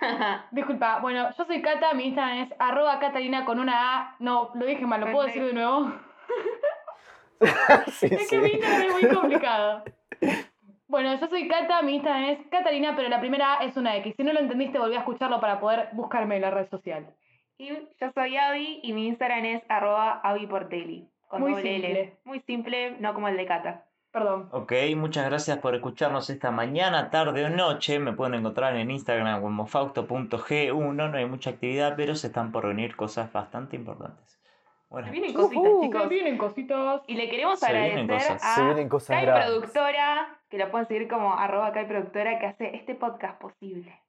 Disculpa, 0.50 0.98
bueno, 1.00 1.30
yo 1.36 1.44
soy 1.46 1.62
Cata, 1.62 1.94
mi 1.94 2.08
Instagram 2.08 2.38
es 2.40 2.54
arroba 2.58 2.98
Catalina 2.98 3.46
con 3.46 3.58
una 3.58 3.96
A. 3.96 4.16
No, 4.18 4.50
lo 4.52 4.66
dije 4.66 4.84
mal, 4.84 5.00
¿lo 5.00 5.12
puedo 5.12 5.26
decir 5.26 5.46
de 5.46 5.54
nuevo? 5.54 5.90
sí, 7.92 8.08
Es 8.10 8.28
que 8.28 8.38
mi. 8.38 8.50
Instagram 8.50 8.82
es 8.82 8.92
muy 8.92 9.14
complicado. 9.14 9.84
Bueno, 10.88 11.18
yo 11.18 11.26
soy 11.28 11.48
Cata, 11.48 11.80
mi 11.80 11.94
Instagram 11.94 12.24
es 12.24 12.46
Catalina, 12.50 12.92
pero 12.94 13.08
la 13.08 13.20
primera 13.20 13.60
A 13.60 13.64
es 13.64 13.78
una 13.78 13.96
X. 13.96 14.14
Si 14.14 14.24
no 14.24 14.34
lo 14.34 14.40
entendiste, 14.40 14.78
volví 14.78 14.96
a 14.96 14.98
escucharlo 14.98 15.40
para 15.40 15.58
poder 15.58 15.88
buscarme 15.92 16.36
en 16.36 16.42
la 16.42 16.50
red 16.50 16.68
social. 16.68 17.06
Y 17.56 17.68
yo 17.70 18.12
soy 18.12 18.36
Abby 18.36 18.80
y 18.82 18.92
mi 18.92 19.06
Instagram 19.06 19.46
es 19.46 19.62
arroba 19.70 20.20
abiportelli. 20.22 21.08
Con 21.28 21.40
Muy 21.40 21.52
doble 21.52 21.76
L. 21.76 21.86
simple. 21.86 22.16
Muy 22.24 22.40
simple, 22.40 22.96
no 23.00 23.14
como 23.14 23.28
el 23.28 23.38
de 23.38 23.46
Cata. 23.46 23.86
Perdón. 24.12 24.48
Ok, 24.50 24.72
muchas 24.96 25.26
gracias 25.26 25.58
por 25.58 25.74
escucharnos 25.74 26.30
esta 26.30 26.50
mañana, 26.50 27.10
tarde 27.10 27.44
o 27.44 27.48
noche. 27.48 28.00
Me 28.00 28.12
pueden 28.12 28.34
encontrar 28.34 28.74
en 28.76 28.90
Instagram 28.90 29.40
como 29.40 29.66
fausto.g1. 29.66 30.94
No 31.10 31.16
hay 31.16 31.26
mucha 31.26 31.50
actividad, 31.50 31.94
pero 31.96 32.16
se 32.16 32.26
están 32.26 32.50
por 32.50 32.66
venir 32.66 32.96
cosas 32.96 33.32
bastante 33.32 33.76
importantes. 33.76 34.40
Bueno, 34.88 35.06
Se 35.06 35.12
vienen 35.12 35.32
cositas, 35.32 35.72
chicos. 35.80 36.02
Se 36.02 36.08
vienen 36.08 36.38
cositas. 36.38 37.02
Y 37.06 37.14
le 37.14 37.30
queremos 37.30 37.60
Se 37.60 37.72
vienen 37.72 38.10
agradecer 38.10 38.36
cosas. 38.36 38.54
Se 38.54 38.60
a 38.60 38.64
vienen 38.64 38.88
cosas 38.88 39.16
Kai 39.16 39.26
grandes. 39.26 39.46
Productora, 39.46 40.40
que 40.48 40.58
la 40.58 40.70
pueden 40.72 40.88
seguir 40.88 41.08
como 41.08 41.32
arroba 41.32 41.72
Kai 41.72 41.86
Productora, 41.86 42.40
que 42.40 42.46
hace 42.46 42.74
este 42.76 42.96
podcast 42.96 43.40
posible. 43.40 44.02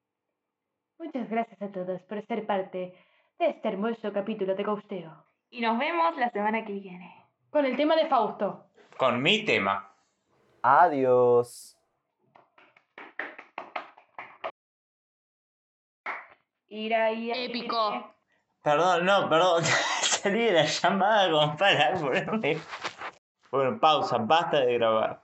Muchas 0.97 1.29
gracias 1.29 1.61
a 1.61 1.71
todos 1.71 2.01
por 2.03 2.25
ser 2.25 2.47
parte 2.47 2.95
de 3.37 3.47
este 3.47 3.67
hermoso 3.67 4.11
capítulo 4.11 4.55
de 4.55 4.63
Gausteo. 4.63 5.25
Y 5.51 5.61
nos 5.61 5.77
vemos 5.77 6.17
la 6.17 6.31
semana 6.31 6.65
que 6.65 6.73
viene. 6.73 7.15
Con 7.51 7.65
el 7.67 7.75
tema 7.75 7.95
de 7.95 8.07
Fausto. 8.07 8.65
con 8.97 9.21
mi 9.21 9.45
tema. 9.45 9.90
Adiós. 10.63 11.75
Ira, 16.69 17.11
ira, 17.11 17.37
Épico. 17.37 18.15
Perdón, 18.63 19.05
no, 19.05 19.27
perdón. 19.27 19.63
Salí 20.01 20.45
de 20.45 20.51
la 20.53 20.65
llamada 20.65 21.31
como 21.31 21.57
para 21.57 21.93
ponerme. 21.95 22.59
Bueno, 23.51 23.79
pausa, 23.79 24.17
basta 24.19 24.61
de 24.61 24.75
grabar. 24.75 25.20